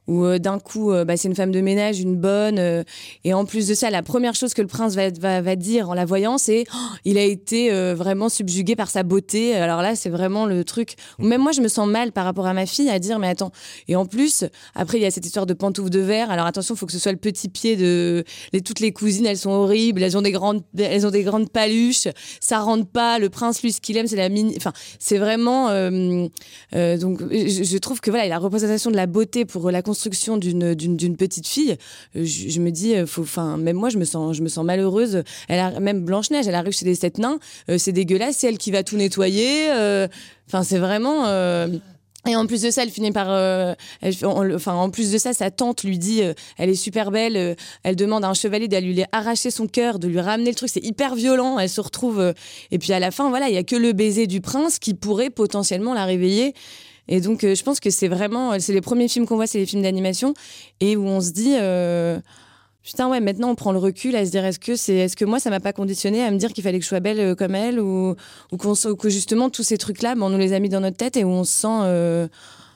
où 0.09 0.25
euh, 0.25 0.39
d'un 0.39 0.59
coup, 0.59 0.93
euh, 0.93 1.05
bah, 1.05 1.17
c'est 1.17 1.29
une 1.29 1.35
femme 1.35 1.53
de 1.53 1.61
ménage, 1.61 2.01
une 2.01 2.17
bonne. 2.17 2.59
euh, 2.59 2.83
et 3.25 3.35
en 3.35 3.45
plus 3.45 3.69
de 3.69 3.75
ça, 3.75 3.91
la 3.91 4.03
première 4.03 4.35
chose 4.35 4.55
que 4.55 4.63
le 4.63 4.69
prince 4.69 4.95
va, 4.95 5.57
dire 5.57 5.91
en 5.91 5.95
la 5.95 6.05
voyant, 6.05 6.39
c'est 6.39 6.65
Oh, 6.75 6.77
il 7.05 7.19
a 7.19 7.23
été 7.23 7.71
vraiment 7.95 8.29
subjugué 8.29 8.75
par 8.77 8.91
sa 8.91 9.03
beauté. 9.03 9.55
Alors 9.55 9.83
là, 9.83 9.95
c'est 9.95 10.09
vraiment 10.09 10.47
le 10.47 10.65
truc. 10.65 10.95
Même 11.19 11.41
moi, 11.41 11.53
je 11.53 11.61
me 11.61 11.69
sens 11.69 11.87
mal 11.87 12.13
par 12.13 12.25
rapport 12.25 12.47
à 12.47 12.55
ma 12.55 12.67
fille 12.67 12.89
à 12.91 12.99
dire, 12.99 13.19
mais 13.19 13.29
attends. 13.29 13.53
Et 13.89 13.97
en 13.97 14.07
plus, 14.07 14.45
après, 14.75 14.99
il 14.99 15.03
y 15.03 15.07
a 15.07 15.11
cette 15.11 15.27
histoire 15.27 15.47
de 15.47 15.55
pantoufles 15.55 15.91
de 15.91 16.01
verre. 16.01 16.31
Alors 16.31 16.47
attention, 16.47 16.75
il 16.75 16.79
faut 16.79 16.87
que 16.87 16.93
ce 16.93 16.99
soit 16.99 17.13
le 17.13 17.19
petit 17.19 17.49
pied 17.49 17.77
de. 17.77 18.25
Toutes 18.65 18.81
les 18.81 18.93
cousines, 18.93 19.27
elles 19.27 19.39
sont 19.39 19.51
horribles. 19.51 20.03
Elles 20.03 20.17
ont 20.17 20.23
des 20.23 20.33
grandes, 20.33 20.63
elles 20.79 21.07
ont 21.07 21.11
des 21.11 21.23
grandes 21.23 21.51
paluches. 21.51 22.09
Ça 22.41 22.61
rentre 22.61 22.87
pas. 22.87 23.19
Le 23.19 23.29
prince, 23.29 23.63
lui, 23.63 23.73
ce 23.73 23.81
qu'il 23.81 23.97
aime, 23.97 24.07
c'est 24.07 24.17
la 24.17 24.29
mini. 24.29 24.55
Enfin, 24.57 24.73
c'est 24.99 25.19
vraiment. 25.19 25.69
donc, 25.69 27.21
je, 27.31 27.63
je 27.63 27.79
trouve 27.79 28.01
que 28.01 28.11
voilà, 28.11 28.27
la 28.29 28.39
représentation 28.39 28.91
de 28.91 28.97
la 28.97 29.07
beauté 29.07 29.45
pour 29.45 29.71
la 29.71 29.83
construction 29.93 30.39
d'une 30.39 31.17
petite 31.19 31.47
fille. 31.47 31.77
euh, 32.17 32.25
Je, 32.25 32.61
me 32.61 32.71
dis, 32.71 32.95
euh, 32.95 33.07
faut. 33.07 33.23
Enfin, 33.23 33.59
même 33.59 33.77
moi, 33.77 33.91
je 33.91 33.99
me 33.99 34.07
sens, 34.07 34.35
je 34.35 34.43
me 34.43 34.49
sens 34.49 34.65
malheureuse. 34.65 35.23
Elle 35.49 35.61
a 35.61 35.81
même 35.81 36.03
Blanche 36.03 36.31
Neige. 36.31 36.49
Elle 36.49 36.55
arrive 36.55 36.73
chez 36.73 36.87
des 36.87 36.95
sept 36.95 37.19
nains. 37.19 37.39
euh, 37.69 37.77
c'est 37.77 37.93
dégueulasse. 37.93 38.37
C'est 38.39 38.49
elle 38.49 38.57
qui 38.57 38.71
va 38.71 38.83
tout 38.83 38.97
nettoyer. 38.97 39.69
Enfin, 40.49 40.63
c'est 40.63 40.79
vraiment. 40.79 41.27
et 42.27 42.37
en 42.37 42.47
plus 42.47 42.63
de 42.63 42.71
ça, 42.71 42.85
elle 42.85 42.91
finit 42.91 43.13
par. 43.13 43.29
enfin, 44.03 44.73
en 44.73 44.89
plus 44.89 45.13
de 45.13 45.19
ça, 45.19 45.35
sa 45.35 45.51
tante 45.51 45.85
lui 45.85 45.99
dit 45.99 46.23
elle 46.57 46.71
est 46.71 46.75
super 46.75 47.11
belle. 47.11 47.57
elle 47.83 47.97
demande 47.97 48.25
à 48.25 48.29
un 48.29 48.35
chevalier 48.35 48.69
d'aller 48.69 48.95
lui 48.95 49.05
arracher 49.13 49.51
son 49.51 49.67
cœur, 49.67 49.99
de 49.99 50.09
lui 50.09 50.21
ramener 50.21 50.49
le 50.51 50.57
truc. 50.57 50.71
C'est 50.73 50.85
hyper 50.85 51.15
violent. 51.17 51.59
Elle 51.59 51.69
se 51.69 51.83
retrouve. 51.83 52.33
et 52.71 52.79
puis 52.79 52.95
à 52.95 52.99
la 52.99 53.11
fin, 53.11 53.29
voilà, 53.29 53.51
il 53.51 53.55
y 53.55 53.59
a 53.59 53.63
que 53.63 53.77
le 53.77 53.93
baiser 53.93 54.27
du 54.27 54.41
prince 54.41 54.79
qui 54.79 54.95
pourrait 54.95 55.29
potentiellement 55.31 55.93
la 55.93 56.07
réveiller. 56.07 56.55
Et 57.09 57.21
donc, 57.21 57.45
euh, 57.45 57.55
je 57.55 57.63
pense 57.63 57.81
que 57.81 57.91
c'est 57.91 58.09
vraiment. 58.09 58.59
C'est 58.61 58.73
les 58.73 58.81
premiers 58.81 59.09
films 59.09 59.27
qu'on 59.27 59.37
voit, 59.37 59.47
c'est 59.47 59.59
les 59.59 59.67
films 59.67 59.83
d'animation. 59.83 60.35
Et 60.81 60.97
où 60.97 61.05
on 61.07 61.21
se 61.21 61.31
dit. 61.31 61.55
euh, 61.59 62.19
Putain, 62.85 63.09
ouais, 63.09 63.21
maintenant 63.21 63.51
on 63.51 63.55
prend 63.55 63.71
le 63.71 63.79
recul 63.79 64.17
à 64.17 64.27
se 64.27 64.33
dire 64.33 64.45
est-ce 64.45 64.59
que, 64.59 65.15
que 65.15 65.25
moi 65.25 65.39
ça 65.39 65.51
m'a 65.51 65.61
pas 65.61 65.73
conditionné 65.73 66.25
à 66.25 66.33
me 66.33 66.37
dire 66.37 66.53
qu'il 66.53 66.65
fallait 66.65 66.79
que 66.79 66.83
je 66.85 66.89
sois 66.89 66.99
belle 66.99 67.21
euh, 67.21 67.35
comme 67.37 67.55
elle 67.55 67.79
ou 67.79 68.17
que 68.51 69.09
justement 69.09 69.51
tous 69.51 69.63
ces 69.63 69.79
trucs-là, 69.79 70.17
ben, 70.17 70.23
on 70.23 70.31
nous 70.31 70.39
les 70.39 70.53
a 70.53 70.59
mis 70.59 70.69
dans 70.69 70.81
notre 70.81 70.97
tête 70.97 71.17
et 71.17 71.23
où 71.23 71.29
on 71.29 71.45
se 71.45 71.53
sent. 71.53 72.29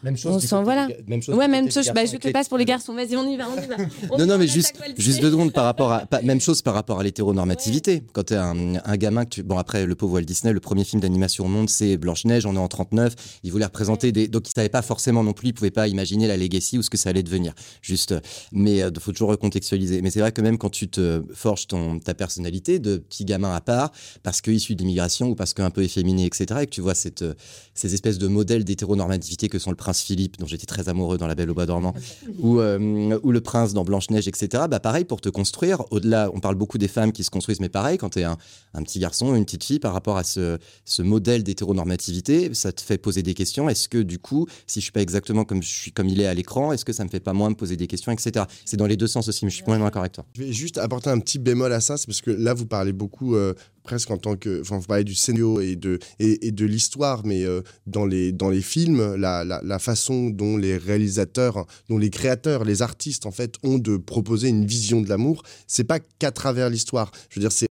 Euh, 0.07 0.11
Même 0.11 0.17
On 0.27 0.39
sent, 0.41 0.63
voilà. 0.63 0.89
Même 1.07 1.23
chose 1.23 1.35
Ouais, 1.35 1.49
même 1.49 1.71
chose. 1.71 1.91
Bah, 1.95 2.05
je 2.05 2.17
te 2.17 2.29
passe 2.31 2.49
pour 2.49 2.59
les 2.59 2.65
garçons. 2.65 2.95
Vas-y, 2.95 3.17
on 3.17 3.29
y 3.29 3.37
va, 3.37 3.47
on 3.49 3.61
y 3.63 3.67
va. 3.67 3.77
On 4.11 4.19
Non, 4.19 4.27
non, 4.27 4.39
mais 4.39 4.47
juste, 4.47 4.75
juste 4.97 5.21
deux 5.21 5.31
secondes 5.31 5.53
par 5.53 5.65
rapport 5.65 5.93
à. 5.93 6.07
pas- 6.07 6.23
même 6.23 6.41
chose 6.41 6.63
par 6.63 6.75
rapport 6.75 7.01
à 7.01 7.03
l'hétéronormativité. 7.03 8.03
Quand 8.13 8.25
tu 8.25 8.35
es 8.35 8.37
un, 8.37 8.77
un 8.85 8.97
gamin, 8.97 9.25
que 9.25 9.31
tu, 9.31 9.43
bon, 9.43 9.59
après, 9.59 9.87
le 9.87 9.95
pauvre 9.95 10.15
Walt 10.15 10.23
Disney, 10.23 10.53
le 10.53 10.61
premier 10.61 10.85
film 10.85 11.01
d'animation 11.01 11.45
au 11.45 11.49
monde, 11.49 11.69
c'est 11.69 11.97
Blanche-Neige, 11.97 12.47
on 12.47 12.55
est 12.55 12.59
en 12.59 12.69
39. 12.69 13.15
Il 13.43 13.53
voulait 13.53 13.65
représenter 13.65 14.13
des. 14.13 14.29
Donc, 14.29 14.49
il 14.49 14.53
savait 14.55 14.69
pas 14.69 14.83
forcément 14.83 15.23
non 15.25 15.33
plus, 15.33 15.49
il 15.49 15.53
pouvait 15.53 15.71
pas 15.71 15.89
imaginer 15.89 16.27
la 16.27 16.37
legacy 16.37 16.79
ou 16.79 16.83
ce 16.83 16.91
que 16.91 16.97
ça 16.97 17.11
allait 17.11 17.23
devenir. 17.23 17.53
Juste. 17.83 18.15
Mais 18.53 18.79
il 18.79 19.01
faut 19.01 19.13
toujours 19.13 19.31
recontextualiser. 19.31 20.03
Mais 20.03 20.11
c'est 20.11 20.21
vrai 20.21 20.33
que 20.33 20.41
même 20.41 20.59
quand 20.59 20.71
tu 20.71 20.89
te 20.89 21.23
forges 21.35 21.67
ton, 21.67 21.99
ta 21.99 22.15
personnalité 22.15 22.79
de 22.79 22.97
petit 22.99 23.25
gamin 23.25 23.55
à 23.55 23.61
part, 23.61 23.93
parce 24.23 24.41
que 24.41 24.51
issu 24.51 24.75
d'immigration 24.75 25.29
ou 25.31 25.35
parce 25.35 25.55
qu'un 25.55 25.71
peu 25.71 25.83
efféminé, 25.83 26.27
etc., 26.27 26.61
et 26.63 26.67
que 26.67 26.71
tu 26.71 26.81
vois 26.81 26.95
cette, 26.95 27.23
euh, 27.23 27.35
ces 27.75 27.95
espèces 27.95 28.19
de 28.19 28.27
modèles 28.29 28.65
d'hétéronormativité 28.65 29.49
que 29.49 29.59
sont 29.59 29.71
le 29.71 29.77
prince 29.97 30.03
Philippe, 30.03 30.39
dont 30.39 30.47
j'étais 30.47 30.67
très 30.67 30.89
amoureux 30.89 31.19
dans 31.19 31.27
La 31.27 31.35
Belle 31.35 31.51
au 31.51 31.55
Bois 31.55 31.67
dormant, 31.67 31.95
ou, 32.39 32.61
euh, 32.61 33.19
ou 33.23 33.33
le 33.33 33.41
prince 33.41 33.73
dans 33.73 33.85
Blanche-Neige, 33.85 34.29
etc. 34.29 34.65
Bah 34.71 34.81
pareil, 34.81 35.05
pour 35.05 35.21
te 35.21 35.29
construire, 35.29 35.85
au-delà, 35.91 36.31
on 36.35 36.41
parle 36.41 36.55
beaucoup 36.55 36.79
des 36.79 36.89
femmes 36.89 37.13
qui 37.13 37.25
se 37.25 37.31
construisent, 37.31 37.61
mais 37.61 37.69
pareil, 37.69 37.99
quand 37.99 38.11
tu 38.11 38.21
es 38.21 38.25
un, 38.25 38.37
un 38.75 38.83
petit 38.83 38.99
garçon, 38.99 39.35
une 39.35 39.45
petite 39.45 39.65
fille, 39.65 39.79
par 39.79 39.93
rapport 39.93 40.17
à 40.17 40.25
ce, 40.25 40.59
ce 40.85 41.03
modèle 41.03 41.43
d'hétéronormativité, 41.43 42.53
ça 42.55 42.73
te 42.73 42.81
fait 42.81 42.99
poser 42.99 43.23
des 43.23 43.35
questions. 43.35 43.69
Est-ce 43.69 43.89
que 43.89 43.99
du 43.99 44.19
coup, 44.19 44.47
si 44.67 44.81
je 44.81 44.85
suis 44.85 44.93
pas 44.93 45.03
exactement 45.03 45.45
comme, 45.45 45.63
je 45.63 45.69
suis, 45.69 45.93
comme 45.93 46.09
il 46.09 46.21
est 46.21 46.27
à 46.27 46.35
l'écran, 46.35 46.73
est-ce 46.73 46.85
que 46.85 46.93
ça 46.93 47.05
me 47.05 47.09
fait 47.09 47.21
pas 47.21 47.33
moins 47.33 47.51
me 47.51 47.55
poser 47.55 47.77
des 47.77 47.87
questions, 47.87 48.13
etc. 48.13 48.45
C'est 48.65 48.77
dans 48.77 48.87
les 48.87 48.97
deux 48.97 49.07
sens 49.07 49.29
aussi, 49.29 49.45
mais 49.45 49.51
je 49.51 49.57
suis 49.57 49.65
complètement 49.65 49.87
d'accord 49.87 50.03
avec 50.03 50.13
toi. 50.13 50.27
Je 50.35 50.43
vais 50.43 50.53
juste 50.53 50.79
apporter 50.79 51.11
un 51.11 51.19
petit 51.21 51.39
bémol 51.39 51.73
à 51.73 51.81
ça, 51.81 51.97
c'est 51.97 52.07
parce 52.07 52.21
que 52.21 52.31
là, 52.31 52.55
vous 52.55 52.67
parlez 52.67 52.93
beaucoup, 52.93 53.35
euh, 53.35 53.55
presque 53.87 54.11
en 54.11 54.19
tant 54.19 54.37
que. 54.37 54.61
Enfin, 54.61 54.79
vous 54.79 54.87
parlez 54.87 55.05
du 55.05 55.15
scénario 55.15 55.61
et 55.61 55.77
de, 55.77 55.99
et, 56.19 56.51
de 56.51 56.67
l'histoire, 56.67 57.25
mais 57.25 57.45
euh, 57.45 57.63
dans, 57.87 58.05
les, 58.05 58.33
dans 58.33 58.51
les 58.51 58.61
films, 58.61 59.15
la, 59.15 59.45
la, 59.45 59.79
façon 59.79 60.29
dont 60.29 60.57
les 60.57 60.77
réalisateurs, 60.77 61.67
dont 61.89 61.97
les 61.97 62.11
créateurs, 62.11 62.65
les 62.65 62.83
artistes, 62.83 63.25
en 63.25 63.31
fait, 63.31 63.55
ont 63.63 63.79
de 63.79 63.97
proposer 63.97 64.49
une 64.49 64.67
vision 64.67 65.01
de 65.01 65.09
l'amour, 65.09 65.43
c'est 65.67 65.85
pas 65.85 66.01
qu'à 66.01 66.33
travers 66.33 66.69
l'histoire. 66.69 67.13
Je 67.31 67.39
veux 67.39 67.41
dire, 67.41 67.53
c'est 67.53 67.69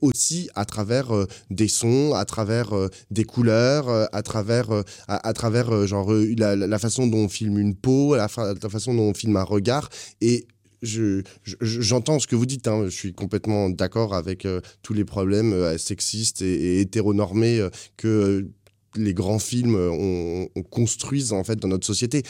aussi 0.00 0.48
à 0.54 0.64
travers 0.64 1.12
euh, 1.12 1.26
des 1.50 1.66
sons, 1.66 2.12
à 2.14 2.24
travers 2.24 2.76
euh, 2.76 2.88
des 3.10 3.24
couleurs, 3.24 3.88
à 4.12 4.22
travers, 4.22 4.68
à, 5.08 5.32
travers 5.32 5.86
genre 5.86 6.12
la, 6.12 6.78
façon 6.78 7.06
dont 7.06 7.24
on 7.24 7.28
filme 7.28 7.58
une 7.58 7.74
peau, 7.74 8.14
la 8.14 8.28
façon 8.28 8.94
dont 8.94 9.10
on 9.10 9.14
filme 9.14 9.36
un 9.36 9.42
regard. 9.42 9.88
Et 10.20 10.46
je, 10.82 11.22
je- 11.42 11.56
j'entends 11.60 12.18
ce 12.18 12.26
que 12.26 12.36
vous 12.36 12.46
dites. 12.46 12.68
hein. 12.68 12.84
Je 12.84 12.90
suis 12.90 13.12
complètement 13.12 13.68
d'accord 13.70 14.14
avec 14.14 14.44
euh, 14.46 14.60
tous 14.82 14.94
les 14.94 15.04
problèmes 15.04 15.52
euh, 15.52 15.78
sexistes 15.78 16.42
et, 16.42 16.80
hétéronormés 16.80 17.58
euh, 17.60 17.70
que 17.96 18.48
les 18.96 19.14
grands 19.14 19.38
films 19.38 19.76
on, 19.76 20.48
on 20.54 20.62
construisent 20.62 21.32
en 21.32 21.44
fait 21.44 21.56
dans 21.56 21.68
notre 21.68 21.86
société. 21.86 22.22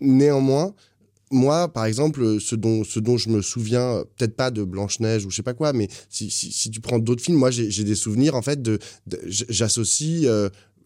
Néanmoins, 0.00 0.74
moi, 1.30 1.72
par 1.72 1.86
exemple, 1.86 2.40
ce 2.40 2.54
dont, 2.56 2.84
ce 2.84 2.98
dont 3.00 3.16
je 3.16 3.30
me 3.30 3.40
souviens, 3.40 4.04
peut-être 4.16 4.36
pas 4.36 4.50
de 4.50 4.64
Blanche-Neige 4.64 5.24
ou 5.24 5.30
je 5.30 5.36
sais 5.36 5.42
pas 5.42 5.54
quoi, 5.54 5.72
mais 5.72 5.88
si, 6.10 6.28
si, 6.30 6.70
tu 6.70 6.80
prends 6.80 6.98
d'autres 6.98 7.22
films, 7.22 7.38
moi, 7.38 7.50
j'ai 7.50 7.84
des 7.84 7.94
souvenirs, 7.94 8.34
en 8.34 8.42
fait, 8.42 8.60
de, 8.60 8.78
j'associe, 9.26 10.28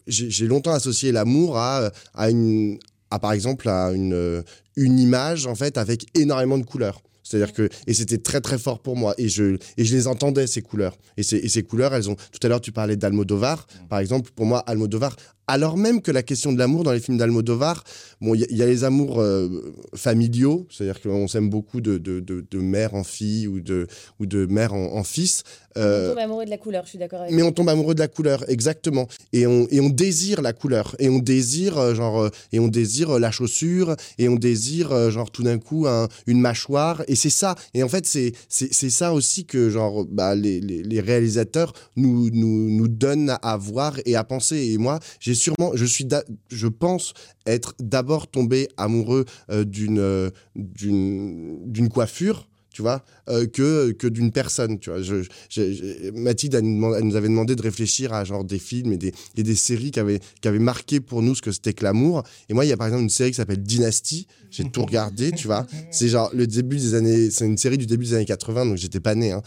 j'ai 0.07 0.47
longtemps 0.47 0.71
associé 0.71 1.11
l'amour 1.11 1.57
à, 1.57 1.91
à 2.13 2.29
une, 2.29 2.79
à 3.11 3.19
par 3.19 3.33
exemple, 3.33 3.67
à 3.67 3.91
une, 3.91 4.41
une 4.77 4.99
image, 4.99 5.45
en 5.45 5.55
fait, 5.55 5.77
avec 5.77 6.05
énormément 6.17 6.57
de 6.57 6.63
couleurs. 6.63 7.01
C'est-à-dire 7.23 7.51
que, 7.51 7.67
et 7.87 7.93
c'était 7.93 8.19
très 8.19 8.39
très 8.39 8.57
fort 8.57 8.79
pour 8.79 8.95
moi, 8.95 9.13
et 9.17 9.27
je, 9.27 9.57
et 9.75 9.83
je 9.83 9.93
les 9.93 10.07
entendais, 10.07 10.47
ces 10.47 10.61
couleurs. 10.61 10.97
Et 11.17 11.23
ces, 11.23 11.35
et 11.35 11.49
ces 11.49 11.63
couleurs, 11.63 11.93
elles 11.93 12.09
ont, 12.09 12.15
tout 12.15 12.39
à 12.43 12.47
l'heure 12.47 12.61
tu 12.61 12.71
parlais 12.71 12.95
d'Almodovar, 12.95 13.67
par 13.89 13.99
exemple, 13.99 14.31
pour 14.33 14.45
moi, 14.45 14.59
Almodovar, 14.59 15.13
alors 15.47 15.77
même 15.77 16.01
que 16.01 16.11
la 16.11 16.23
question 16.23 16.51
de 16.53 16.57
l'amour 16.59 16.83
dans 16.83 16.91
les 16.91 16.99
films 16.99 17.17
d'Almodovar, 17.17 17.83
bon, 18.21 18.35
il 18.35 18.41
y, 18.41 18.43
a- 18.43 18.47
il 18.49 18.57
y 18.57 18.61
a 18.63 18.65
les 18.65 18.83
amours 18.83 19.19
euh, 19.21 19.47
familiaux, 19.95 20.67
c'est-à-dire 20.69 21.01
qu'on 21.01 21.27
s'aime 21.27 21.49
beaucoup 21.49 21.81
de, 21.81 21.97
de, 21.97 22.19
de, 22.19 22.45
de 22.49 22.59
mère 22.59 22.93
en 22.95 23.03
fille 23.03 23.47
ou 23.47 23.59
de, 23.59 23.87
ou 24.19 24.25
de 24.25 24.45
mère 24.45 24.73
en, 24.73 24.95
en 24.95 25.03
fils. 25.03 25.43
Euh, 25.77 26.07
On 26.07 26.09
tombe 26.15 26.19
amoureux 26.23 26.45
de 26.45 26.49
la 26.49 26.57
couleur, 26.57 26.83
je 26.85 26.89
suis 26.89 26.97
d'accord 26.97 27.21
avec 27.21 27.33
mais 27.33 27.43
on 27.43 27.51
tombe 27.51 27.69
amoureux 27.69 27.93
de 27.93 27.99
la 27.99 28.07
couleur, 28.07 28.49
exactement. 28.49 29.07
Et 29.31 29.45
on, 29.45 29.67
et 29.69 29.79
on 29.79 29.89
désire 29.89 30.41
la 30.41 30.53
couleur. 30.53 30.95
Et 30.99 31.07
on 31.09 31.19
désire, 31.19 31.77
euh, 31.77 31.93
genre, 31.93 32.29
et 32.51 32.59
on 32.59 32.67
désire 32.67 33.19
la 33.19 33.29
chaussure. 33.31 33.95
Et 34.17 34.27
on 34.27 34.35
désire, 34.35 35.11
genre, 35.11 35.29
tout 35.29 35.43
d'un 35.43 35.59
coup, 35.59 35.85
un- 35.87 36.07
une 36.25 36.41
mâchoire. 36.41 37.03
Et 37.07 37.15
c'est 37.15 37.29
ça. 37.29 37.55
Et 37.75 37.83
en 37.83 37.89
fait, 37.89 38.05
c'est, 38.07 38.33
ça 38.49 39.13
aussi 39.13 39.45
que, 39.45 39.69
genre, 39.69 40.05
bah, 40.05 40.33
les, 40.33 40.59
les, 40.61 40.81
les 40.81 40.99
réalisateurs 40.99 41.73
nous, 41.95 42.29
nous, 42.31 42.71
nous 42.71 42.87
donnent 42.87 43.37
à 43.43 43.55
voir 43.57 43.97
et 44.05 44.15
à 44.15 44.23
penser. 44.23 44.71
Et 44.71 44.77
moi, 44.79 44.99
j'ai 45.19 45.35
sûrement, 45.37 45.71
je 45.75 45.85
suis, 45.85 46.05
je 46.49 46.67
pense 46.67 47.13
être 47.45 47.73
d'abord 47.79 48.27
tombé 48.29 48.67
amoureux 48.75 49.23
euh, 49.49 49.63
d'une, 49.63 49.99
euh, 49.99 50.29
d'une, 50.55 51.59
d'une 51.71 51.89
coiffure. 51.89 52.47
Tu 52.73 52.83
vois, 52.83 53.03
euh, 53.27 53.47
que, 53.47 53.91
que 53.93 54.05
d'une 54.05 54.31
personne. 54.31 54.77
Tu 54.77 54.91
vois, 54.91 55.01
je, 55.01 55.23
je- 55.49 55.73
je- 55.73 56.11
Mathilde, 56.11 56.53
elle 56.53 56.61
nous, 56.63 56.75
demande- 56.75 56.93
elle 56.95 57.05
nous 57.05 57.15
avait 57.15 57.27
demandé 57.27 57.55
de 57.55 57.61
réfléchir 57.63 58.13
à 58.13 58.23
genre 58.23 58.43
des 58.43 58.59
films 58.59 58.93
et 58.93 58.97
des, 58.99 59.13
et 59.35 59.41
des 59.41 59.55
séries 59.55 59.89
qui 59.89 59.99
avaient, 59.99 60.19
qui 60.41 60.47
avaient 60.47 60.59
marqué 60.59 60.99
pour 60.99 61.23
nous 61.23 61.33
ce 61.33 61.41
que 61.41 61.51
c'était 61.51 61.73
que 61.73 61.83
l'amour. 61.83 62.21
Et 62.49 62.53
moi, 62.53 62.65
il 62.65 62.67
y 62.67 62.71
a 62.71 62.77
par 62.77 62.85
exemple 62.85 63.01
une 63.01 63.09
série 63.09 63.31
qui 63.31 63.37
s'appelle 63.37 63.63
Dynasty. 63.63 64.27
J'ai 64.51 64.69
tout 64.69 64.83
regardé, 64.85 65.31
tu 65.31 65.47
vois. 65.47 65.65
C'est 65.91 66.07
genre 66.07 66.29
le 66.35 66.45
début 66.45 66.77
des 66.77 66.93
années. 66.93 67.31
C'est 67.31 67.47
une 67.47 67.57
série 67.57 67.79
du 67.79 67.87
début 67.87 68.05
des 68.05 68.13
années 68.13 68.25
80, 68.25 68.67
donc 68.67 68.77
j'étais 68.77 68.99
pas 68.99 69.15
né. 69.15 69.31
hein. 69.31 69.41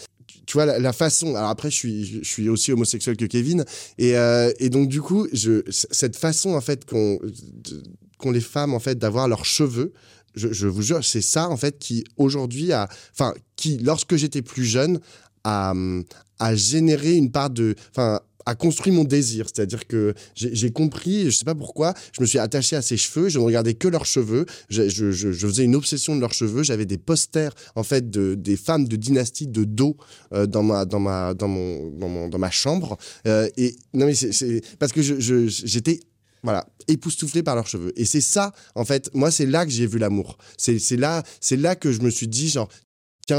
Tu- 0.51 0.57
vois, 0.57 0.67
la, 0.67 0.93
façon. 0.93 1.37
Alors 1.37 1.49
après, 1.51 1.71
je 1.71 1.77
suis, 1.77 2.05
je 2.25 2.29
suis 2.29 2.49
aussi 2.49 2.73
homosexuel 2.73 3.17
que 3.17 3.25
Kevin. 3.25 3.65
Et, 3.99 4.17
euh, 4.17 4.53
et 4.59 4.69
donc, 4.69 4.89
du 4.89 5.01
coup, 5.01 5.29
je, 5.33 5.63
cette 5.71 6.17
façon, 6.17 6.55
en 6.55 6.61
fait, 6.61 6.85
qu'ont 6.85 7.21
les 8.33 8.41
femmes, 8.41 8.75
en 8.75 8.81
fait, 8.81 8.99
d'avoir 8.99 9.29
leurs 9.29 9.45
cheveux, 9.45 9.93
je, 10.35 10.53
je, 10.53 10.67
vous 10.67 10.83
jure, 10.83 11.05
c'est 11.05 11.21
ça, 11.21 11.49
en 11.49 11.57
fait, 11.57 11.79
qui 11.79 12.03
aujourd'hui 12.17 12.73
a. 12.73 12.89
Enfin, 13.13 13.33
qui, 13.55 13.79
lorsque 13.79 14.17
j'étais 14.17 14.43
plus 14.43 14.65
jeune, 14.65 14.99
a, 15.45 15.73
a 16.41 16.55
généré 16.57 17.15
une 17.15 17.31
part 17.31 17.51
de. 17.51 17.77
Enfin, 17.91 18.19
a 18.47 18.55
construit 18.55 18.93
mon 18.93 19.05
désir. 19.05 19.47
C'est-à-dire 19.53 19.87
que 19.87 20.15
j'ai 20.35 20.71
compris, 20.71 21.27
je 21.27 21.31
sais 21.31 21.45
pas 21.45 21.55
pourquoi, 21.55 21.95
je 22.13 22.21
me 22.21 22.27
suis 22.27 22.39
attaché 22.39 22.77
à 22.77 22.83
ses 22.83 22.97
cheveux, 22.97 23.29
je 23.29 23.39
ne 23.39 23.45
regardais 23.45 23.75
que 23.75 23.89
leurs 23.89 24.07
cheveux, 24.07 24.47
je, 24.69 24.83
faisais 25.13 25.65
une 25.65 25.77
obsession 25.77 26.17
de 26.17 26.21
leurs 26.21 26.33
cheveux, 26.33 26.63
j'avais 26.63 26.87
des 26.87 26.99
posters 26.99 27.55
en 27.75 27.83
fait 27.83 28.11
de, 28.11 28.35
des 28.35 28.57
femmes 28.57 28.87
de 28.89 28.97
dynastie 28.97 29.47
de 29.47 29.65
dos 29.65 29.97
euh, 30.33 30.47
dans, 30.47 30.63
ma, 30.63 30.85
dans, 30.85 31.01
ma, 31.01 31.35
dans, 31.35 31.49
mon, 31.49 32.29
dans 32.29 32.39
ma 32.39 32.51
chambre. 32.51 32.97
Euh, 33.27 33.49
et 33.57 33.77
non 33.95 34.07
mais 34.07 34.15
c'est 34.15 34.63
parce 34.79 34.93
que 34.93 35.03
j'étais 35.03 36.01
voilà, 36.43 36.67
époustouflé 36.89 37.43
par 37.43 37.55
leurs 37.55 37.67
cheveux. 37.67 37.93
Et 37.97 38.05
c'est 38.05 38.21
ça, 38.21 38.53
en 38.75 38.85
fait, 38.85 39.11
moi, 39.15 39.31
c'est 39.31 39.47
là 39.47 39.67
que 39.67 39.71
j'ai 39.71 39.87
vu 39.87 39.99
l'amour. 39.99 40.39
C'est 40.57 40.97
là, 40.97 41.23
c'est 41.41 41.57
là 41.57 41.77
que 41.77 41.93
je 41.93 42.01
me 42.01 42.11
suis 42.11 42.29
dit, 42.29 42.49
genre, 42.49 42.69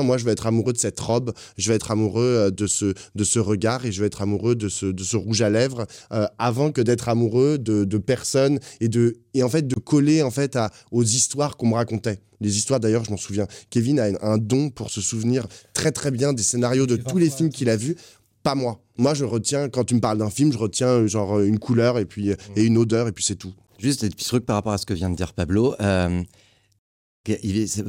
moi 0.01 0.17
je 0.17 0.25
vais 0.25 0.31
être 0.31 0.47
amoureux 0.47 0.73
de 0.73 0.77
cette 0.77 0.99
robe, 0.99 1.33
je 1.57 1.69
vais 1.69 1.75
être 1.75 1.91
amoureux 1.91 2.23
euh, 2.23 2.51
de 2.51 2.67
ce, 2.67 2.93
de 3.15 3.23
ce 3.23 3.39
regard 3.39 3.85
et 3.85 3.91
je 3.91 3.99
vais 3.99 4.07
être 4.07 4.21
amoureux 4.21 4.55
de 4.55 4.69
ce, 4.69 4.85
de 4.85 5.03
ce 5.03 5.17
rouge 5.17 5.41
à 5.41 5.49
lèvres 5.49 5.85
euh, 6.13 6.27
avant 6.39 6.71
que 6.71 6.81
d'être 6.81 7.09
amoureux 7.09 7.57
de, 7.57 7.83
de, 7.83 7.97
personnes 7.97 8.59
et, 8.79 8.87
de, 8.87 9.17
et 9.33 9.43
en 9.43 9.49
fait 9.49 9.67
de 9.67 9.75
coller 9.75 10.23
en 10.23 10.31
fait 10.31 10.55
à, 10.55 10.71
aux 10.91 11.03
histoires 11.03 11.57
qu'on 11.57 11.67
me 11.67 11.75
racontait. 11.75 12.21
Les 12.39 12.57
histoires 12.57 12.79
d'ailleurs, 12.79 13.03
je 13.05 13.11
m'en 13.11 13.17
souviens. 13.17 13.45
Kevin 13.69 13.99
a 13.99 14.07
un, 14.23 14.37
don 14.39 14.71
pour 14.71 14.89
se 14.89 14.99
souvenir 14.99 15.45
très 15.73 15.91
très 15.91 16.09
bien 16.09 16.33
des 16.33 16.41
scénarios 16.41 16.87
de 16.87 16.95
tous 16.95 17.19
les 17.19 17.29
films 17.29 17.49
qu'il 17.49 17.69
a 17.69 17.75
vus. 17.75 17.95
Pas 18.41 18.55
moi. 18.55 18.81
Moi, 18.97 19.13
je 19.13 19.25
retiens, 19.25 19.69
quand 19.69 19.83
tu 19.83 19.93
me 19.93 19.99
parles 19.99 20.17
d'un 20.17 20.31
film, 20.31 20.51
je 20.51 20.57
retiens 20.57 20.87
euh, 20.87 21.07
genre 21.07 21.39
une 21.39 21.59
couleur 21.59 21.99
et 21.99 22.05
puis 22.05 22.31
et 22.55 22.63
une 22.63 22.79
odeur 22.79 23.07
et 23.07 23.11
puis 23.11 23.23
c'est 23.23 23.35
tout. 23.35 23.53
Juste 23.77 24.01
des 24.01 24.09
petits 24.09 24.25
trucs 24.25 24.45
par 24.45 24.55
rapport 24.55 24.73
à 24.73 24.79
ce 24.79 24.87
que 24.87 24.95
vient 24.95 25.11
de 25.11 25.15
dire 25.15 25.33
Pablo 25.33 25.75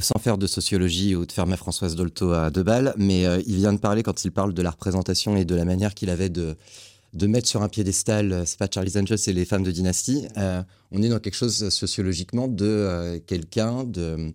sans 0.00 0.18
faire 0.20 0.36
de 0.36 0.46
sociologie 0.46 1.14
ou 1.14 1.24
de 1.24 1.32
faire 1.32 1.46
ma 1.46 1.56
Françoise 1.56 1.96
Dolto 1.96 2.32
à 2.32 2.50
deux 2.50 2.62
balles, 2.62 2.92
mais 2.98 3.24
euh, 3.24 3.40
il 3.46 3.56
vient 3.56 3.72
de 3.72 3.78
parler 3.78 4.02
quand 4.02 4.24
il 4.24 4.30
parle 4.30 4.52
de 4.52 4.62
la 4.62 4.70
représentation 4.70 5.36
et 5.36 5.46
de 5.46 5.54
la 5.54 5.64
manière 5.64 5.94
qu'il 5.94 6.10
avait 6.10 6.28
de, 6.28 6.54
de 7.14 7.26
mettre 7.26 7.48
sur 7.48 7.62
un 7.62 7.68
piédestal, 7.68 8.32
euh, 8.32 8.42
c'est 8.44 8.58
pas 8.58 8.68
Charlie 8.72 8.92
Angel, 8.98 9.16
c'est 9.18 9.32
les 9.32 9.46
femmes 9.46 9.62
de 9.62 9.70
dynastie. 9.70 10.26
Euh, 10.36 10.62
on 10.90 11.02
est 11.02 11.08
dans 11.08 11.18
quelque 11.18 11.36
chose 11.36 11.70
sociologiquement 11.70 12.46
de 12.46 13.22
quelqu'un 13.26 13.84
de. 13.84 14.32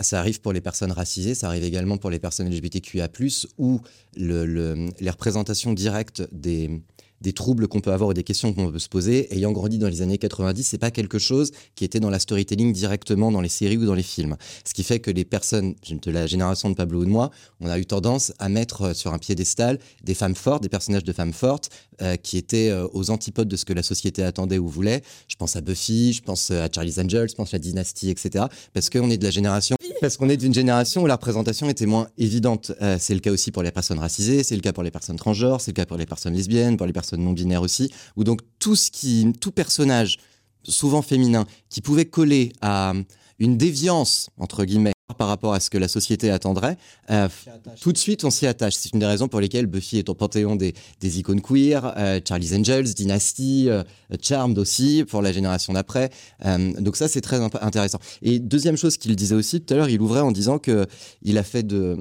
ça 0.00 0.18
arrive 0.18 0.40
pour 0.40 0.54
les 0.54 0.62
personnes 0.62 0.92
racisées, 0.92 1.34
ça 1.34 1.48
arrive 1.48 1.64
également 1.64 1.98
pour 1.98 2.08
les 2.08 2.18
personnes 2.18 2.48
LGBTQIA+, 2.48 3.08
où 3.58 3.80
le, 4.16 4.46
le, 4.46 4.88
les 4.98 5.10
représentations 5.10 5.74
directes 5.74 6.26
des, 6.32 6.80
des 7.20 7.32
troubles 7.32 7.68
qu'on 7.68 7.80
peut 7.80 7.92
avoir 7.92 8.10
ou 8.10 8.14
des 8.14 8.24
questions 8.24 8.52
qu'on 8.52 8.70
peut 8.70 8.78
se 8.78 8.88
poser. 8.88 9.32
Ayant 9.34 9.52
grandi 9.52 9.78
dans 9.78 9.88
les 9.88 10.02
années 10.02 10.18
90, 10.18 10.62
c'est 10.62 10.78
pas 10.78 10.90
quelque 10.90 11.18
chose 11.18 11.52
qui 11.74 11.84
était 11.84 12.00
dans 12.00 12.10
la 12.10 12.18
storytelling 12.18 12.72
directement 12.72 13.30
dans 13.30 13.40
les 13.40 13.48
séries 13.48 13.76
ou 13.76 13.86
dans 13.86 13.94
les 13.94 14.02
films. 14.02 14.36
Ce 14.64 14.74
qui 14.74 14.82
fait 14.82 15.00
que 15.00 15.10
les 15.10 15.24
personnes 15.24 15.74
de 15.90 16.10
la 16.10 16.26
génération 16.26 16.70
de 16.70 16.74
Pablo 16.74 17.00
ou 17.00 17.04
de 17.04 17.10
moi, 17.10 17.30
on 17.60 17.68
a 17.68 17.78
eu 17.78 17.86
tendance 17.86 18.32
à 18.38 18.48
mettre 18.48 18.82
euh, 18.82 18.94
sur 18.94 19.12
un 19.12 19.18
piédestal 19.18 19.78
des 20.02 20.14
femmes 20.14 20.34
fortes, 20.34 20.62
des 20.62 20.68
personnages 20.68 21.04
de 21.04 21.12
femmes 21.12 21.32
fortes 21.32 21.70
euh, 22.02 22.16
qui 22.16 22.36
étaient 22.36 22.70
euh, 22.70 22.86
aux 22.92 23.10
antipodes 23.10 23.48
de 23.48 23.56
ce 23.56 23.64
que 23.64 23.72
la 23.72 23.82
société 23.82 24.22
attendait 24.22 24.58
ou 24.58 24.68
voulait. 24.68 25.02
Je 25.28 25.36
pense 25.36 25.56
à 25.56 25.60
Buffy, 25.60 26.12
je 26.12 26.22
pense 26.22 26.50
à 26.50 26.68
Charlie's 26.72 26.98
Angels, 26.98 27.28
je 27.30 27.34
pense 27.34 27.52
à 27.52 27.56
la 27.56 27.60
Dynasty, 27.60 28.10
etc. 28.10 28.46
Parce 28.72 28.90
qu'on 28.90 29.10
est 29.10 29.18
de 29.18 29.24
la 29.24 29.30
génération, 29.30 29.76
parce 30.00 30.16
qu'on 30.16 30.28
est 30.28 30.36
d'une 30.36 30.54
génération 30.54 31.02
où 31.02 31.06
la 31.06 31.14
représentation 31.14 31.68
était 31.68 31.86
moins 31.86 32.08
évidente. 32.18 32.72
c'est 32.98 33.14
le 33.14 33.20
cas 33.20 33.30
aussi 33.30 33.50
pour 33.50 33.62
les 33.62 33.70
personnes 33.70 33.98
racisées, 33.98 34.42
c'est 34.42 34.56
le 34.56 34.62
cas 34.62 34.72
pour 34.72 34.82
les 34.82 34.90
personnes 34.90 35.16
transgenres, 35.16 35.60
c'est 35.60 35.70
le 35.70 35.76
cas 35.76 35.86
pour 35.86 35.96
les 35.96 36.06
personnes 36.06 36.34
lesbiennes, 36.34 36.76
pour 36.76 36.86
les 36.86 36.92
personnes 36.92 37.22
non 37.22 37.32
binaires 37.32 37.62
aussi, 37.62 37.92
où 38.16 38.24
donc 38.24 38.40
tout 38.58 38.76
ce 38.76 38.90
qui, 38.90 39.32
tout 39.40 39.52
personnage, 39.52 40.18
souvent 40.64 41.02
féminin, 41.02 41.46
qui 41.68 41.80
pouvait 41.80 42.06
coller 42.06 42.52
à 42.60 42.94
une 43.38 43.56
déviance, 43.56 44.30
entre 44.38 44.64
guillemets, 44.64 44.92
par 45.14 45.28
rapport 45.28 45.54
à 45.54 45.60
ce 45.60 45.70
que 45.70 45.78
la 45.78 45.88
société 45.88 46.30
attendrait, 46.30 46.76
euh, 47.10 47.28
tout 47.80 47.92
de 47.92 47.98
suite 47.98 48.24
on 48.24 48.30
s'y 48.30 48.46
attache. 48.46 48.74
C'est 48.74 48.92
une 48.92 49.00
des 49.00 49.06
raisons 49.06 49.28
pour 49.28 49.40
lesquelles 49.40 49.66
Buffy 49.66 49.98
est 49.98 50.08
au 50.08 50.14
panthéon 50.14 50.56
des, 50.56 50.74
des 51.00 51.18
icônes 51.18 51.40
queer, 51.40 51.94
euh, 51.96 52.20
Charlie's 52.26 52.52
Angels, 52.52 52.94
Dynasty, 52.94 53.68
euh, 53.68 53.82
Charmed 54.22 54.58
aussi 54.58 55.04
pour 55.08 55.22
la 55.22 55.32
génération 55.32 55.72
d'après. 55.72 56.10
donc 56.78 56.96
ça 56.96 57.08
c'est 57.08 57.20
très 57.20 57.40
intéressant. 57.40 57.98
Et 58.22 58.38
deuxième 58.38 58.76
chose 58.76 58.96
qu'il 58.96 59.14
disait 59.16 59.34
aussi 59.34 59.60
tout 59.60 59.74
à 59.74 59.76
l'heure, 59.76 59.88
il 59.88 60.00
ouvrait 60.00 60.20
en 60.20 60.32
disant 60.32 60.58
que 60.58 60.86
il 61.22 61.38
a 61.38 61.42
fait 61.42 61.62
de 61.62 61.96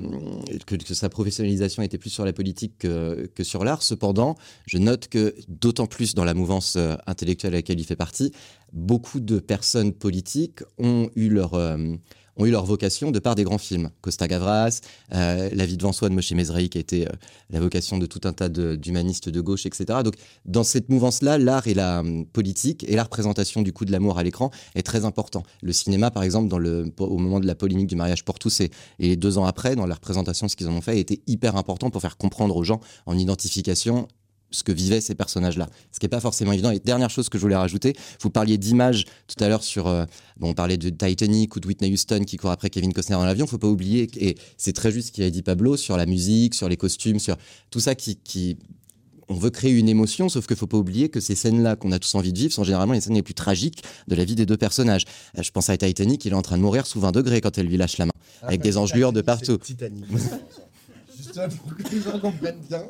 que, 0.66 0.76
que, 0.76 0.94
sa 0.94 1.10
professionnalisation 1.10 1.84
était 1.84 1.98
plus 1.98 2.10
sur 2.10 2.26
la 2.26 2.34
politique 2.34 2.74
que, 2.80 3.30
que 3.36 3.44
sur 3.44 3.64
l'art. 3.64 3.84
Cependant, 3.84 4.36
je 4.66 4.78
note 4.78 5.08
que 5.08 5.36
d'autant 5.48 5.88
plus 5.88 6.16
dans 6.16 6.24
la 6.24 6.34
mouvance 6.34 6.78
intellectuelle 7.08 7.54
à 7.54 7.58
laquelle 7.58 7.80
il 7.80 7.86
fait 7.86 7.96
partie, 7.96 8.32
beaucoup 8.74 9.20
de 9.20 9.40
personnes 9.40 9.94
politiques 9.94 10.62
ont 10.78 11.10
eu 11.16 11.30
leur 11.30 11.56
ont 12.40 12.46
eu 12.46 12.52
leur 12.52 12.66
vocation 12.66 13.12
de 13.12 13.20
par 13.20 13.36
des 13.36 13.44
grands 13.44 13.58
films. 13.58 13.90
Costa 14.02 14.28
Gavras, 14.28 14.80
euh, 15.14 15.50
La 15.54 15.66
vie 15.66 15.78
devant 15.78 15.92
soi 15.92 16.10
de 16.10 16.14
Moshe 16.16 16.32
Mezrahi, 16.32 16.70
qui 16.70 16.78
a 16.78 16.82
été 16.82 17.08
euh, 17.08 17.12
la 17.50 17.60
vocation 17.60 17.98
de 17.98 18.06
tout 18.06 18.22
un 18.24 18.34
tas 18.34 18.50
d'humanistes 18.50 19.30
de, 19.30 19.42
gauche, 19.42 19.66
etc. 19.66 20.00
Donc, 20.04 20.16
dans 20.46 20.64
cette 20.64 20.90
mouvance-là, 20.90 21.38
l'art 21.38 21.68
et 21.68 21.74
la 21.74 22.00
hum, 22.00 22.26
politique 22.26 22.86
et 22.88 22.96
la 22.96 23.04
représentation 23.04 23.62
du 23.62 23.74
coup 23.74 23.86
de 23.86 23.92
l'amour 23.92 24.18
à 24.18 24.24
l'écran 24.24 24.52
est 24.76 24.84
très 24.84 25.06
important. 25.06 25.44
Le 25.62 25.74
cinéma, 25.74 26.12
par 26.12 26.24
exemple, 26.24 26.48
dans 26.48 26.58
le, 26.58 26.92
au 27.00 27.18
moment 27.18 27.40
de 27.40 27.48
la 27.48 27.56
polémique 27.56 27.88
du 27.88 27.96
mariage 27.96 28.24
pour 28.24 28.40
tous 28.40 28.62
et, 28.62 28.72
et 29.00 29.16
deux 29.16 29.38
ans 29.38 29.46
après, 29.46 29.76
dans 29.76 29.86
la 29.86 29.96
représentation, 29.96 30.48
ce 30.48 30.56
qu'ils 30.56 30.70
en 30.70 30.74
ont 30.74 30.82
fait, 30.82 31.00
été 31.00 31.22
hyper 31.28 31.58
important 31.58 31.90
pour 31.90 32.02
faire 32.02 32.18
comprendre 32.18 32.56
aux 32.56 32.64
gens 32.64 32.80
en 33.06 33.18
identification 33.18 34.08
ce 34.52 34.64
que 34.64 34.72
vivaient 34.72 35.02
ces 35.02 35.16
personnages-là. 35.16 35.70
Ce 35.92 36.00
qui 36.00 36.06
n'est 36.06 36.10
pas 36.10 36.20
forcément 36.20 36.52
évident. 36.52 36.72
Et 36.72 36.80
dernière 36.80 37.10
chose 37.10 37.30
que 37.30 37.38
je 37.38 37.42
voulais 37.42 37.56
rajouter, 37.56 37.94
vous 38.22 38.30
parliez 38.30 38.58
d'images 38.58 39.06
tout 39.28 39.44
à 39.44 39.48
l'heure 39.48 39.64
sur. 39.64 39.88
Euh, 39.88 40.06
bon, 40.38 40.50
on 40.50 40.54
parlait 40.54 40.78
de 40.78 40.90
Titanic 40.90 41.56
ou 41.56 41.60
de 41.60 41.68
Whitney 41.68 41.92
Houston 41.92 42.24
qui 42.26 42.38
court 42.38 42.52
après 42.52 42.70
Kevin 42.70 42.94
Costner 42.94 43.16
dans 43.16 43.26
l'avion. 43.26 43.46
Il 43.46 43.48
ne 43.48 43.52
faut 43.52 43.58
pas 43.58 43.68
oublier, 43.68 44.10
et 44.18 44.38
c'est 44.58 44.74
très 44.74 44.92
juste 44.92 45.08
ce 45.08 45.12
qu'il 45.12 45.24
a 45.24 45.30
dit 45.30 45.42
Pablo, 45.42 45.78
sur 45.78 45.98
la 45.98 46.06
musique, 46.06 46.56
sur 46.56 46.70
les 46.70 46.78
costumes, 46.78 47.20
sur 47.20 47.38
tout 47.70 47.80
ça 47.80 47.96
qui. 47.96 48.18
qui 48.18 48.58
on 49.32 49.36
veut 49.36 49.52
créer 49.52 49.72
une 49.72 49.88
émotion, 49.88 50.28
sauf 50.28 50.48
qu'il 50.48 50.56
ne 50.56 50.60
faut 50.60 50.68
pas 50.68 50.78
oublier 50.78 51.10
que 51.10 51.20
ces 51.20 51.36
scènes-là 51.36 51.76
qu'on 51.76 51.92
a 51.92 52.00
tous 52.00 52.16
envie 52.16 52.34
de 52.34 52.40
vivre 52.40 52.52
sont 52.52 52.64
généralement 52.64 52.94
les 52.94 53.02
scènes 53.02 53.14
les 53.14 53.22
plus 53.22 53.36
tragiques 53.36 53.84
de 54.08 54.16
la 54.16 54.26
vie 54.26 54.34
des 54.34 54.48
deux 54.48 54.58
personnages. 54.58 55.04
Euh, 55.38 55.44
je 55.44 55.52
pense 55.52 55.70
à 55.70 55.78
Titanic, 55.78 56.26
il 56.26 56.32
est 56.32 56.36
en 56.36 56.42
train 56.42 56.58
de 56.58 56.64
mourir 56.64 56.88
sous 56.88 57.00
20 57.00 57.12
degrés 57.12 57.40
quand 57.40 57.56
elle 57.60 57.68
lui 57.68 57.78
lâche 57.78 58.00
la 58.00 58.08
main, 58.08 58.12
ah, 58.42 58.48
avec 58.48 58.62
des 58.62 58.78
engelures 58.78 59.14
de 59.14 59.22
partout. 59.22 59.58
Titanic. 59.58 60.06
pour 61.34 61.76
que 61.76 61.84
les 61.92 62.02
gens 62.02 62.20
comprennent 62.20 62.62
bien. 62.68 62.84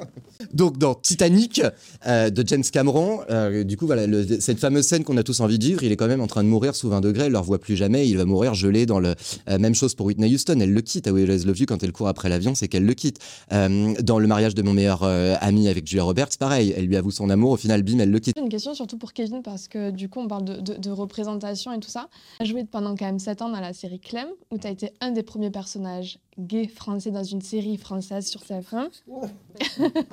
Donc 0.54 0.78
dans 0.78 0.96
Titanic 0.96 1.62
euh, 2.08 2.30
de 2.30 2.48
James 2.48 2.64
Cameron, 2.64 3.22
euh, 3.30 3.64
du 3.64 3.78
coup 3.78 3.86
voilà 3.86 4.06
cette 4.40 4.60
fameuse 4.60 4.86
scène 4.86 5.04
qu'on 5.04 5.18
a 5.18 5.24
tous 5.24 5.40
envie 5.42 5.60
de 5.60 5.66
vivre, 5.66 5.84
il 5.84 5.92
est 5.92 5.96
quand 5.96 6.08
même 6.08 6.22
en 6.22 6.28
train 6.28 6.44
de 6.44 6.50
mourir 6.50 6.76
sous 6.76 6.90
20 6.90 7.02
degrés, 7.02 7.24
elle 7.24 7.30
ne 7.30 7.34
le 7.34 7.40
revoit 7.40 7.60
plus 7.60 7.76
jamais, 7.76 8.08
il 8.08 8.18
va 8.18 8.26
mourir 8.26 8.54
gelé 8.54 8.86
dans 8.86 9.00
le 9.00 9.16
euh, 9.50 9.60
même 9.60 9.76
chose 9.76 9.96
pour 9.96 10.06
Whitney 10.06 10.34
Houston, 10.34 10.60
elle 10.60 10.74
le 10.74 10.82
quitte 10.82 11.08
à 11.08 11.14
We 11.14 11.24
Always 11.24 11.46
Love 11.46 11.60
You 11.60 11.66
quand 11.68 11.84
elle 11.84 11.92
court 11.92 12.08
après 12.08 12.30
l'avion, 12.30 12.56
c'est 12.56 12.68
qu'elle 12.68 12.86
le 12.86 12.94
quitte. 12.94 13.20
dans 13.52 14.20
le 14.20 14.28
mariage 14.28 14.56
de 14.56 14.62
mon 14.62 14.74
meilleur 14.74 15.04
ami 15.04 15.68
avec 15.68 15.88
Julia 15.88 16.04
Roberts, 16.04 16.38
pareil, 16.40 16.74
elle 16.76 16.86
lui 16.86 16.96
avoue 16.96 17.12
son 17.12 17.30
amour, 17.30 17.52
au 17.52 17.58
final 17.58 17.84
bim 17.84 18.00
elle 18.00 18.12
le 18.12 18.20
quitte. 18.20 18.38
Une 18.38 18.50
question 18.50 18.74
surtout 18.74 18.98
pour 18.98 19.14
Kevin 19.14 19.42
parce 19.44 19.68
que 19.68 19.92
du 19.92 20.10
coup 20.10 20.20
on 20.20 20.28
parle 20.28 20.46
de, 20.46 20.78
de 20.78 20.90
représentation 20.90 21.74
et 21.74 21.80
tout 21.80 21.90
ça. 21.90 22.10
Tu 22.40 22.44
as 22.44 22.46
joué 22.46 22.64
pendant 22.64 22.96
quand 22.96 23.06
même 23.06 23.20
7 23.20 23.42
ans 23.42 23.50
dans 23.50 23.60
la 23.60 23.74
série 23.74 24.00
Clem 24.00 24.28
où 24.52 24.58
tu 24.58 24.68
as 24.68 24.72
été 24.72 24.92
un 25.02 25.12
des 25.12 25.24
premiers 25.24 25.52
personnages 25.52 26.20
gay 26.40 26.68
français 26.68 27.12
dans 27.12 27.24
une 27.24 27.42
série 27.42 27.78
française 27.78 28.28
sur 28.28 28.42
TF1. 28.42 28.90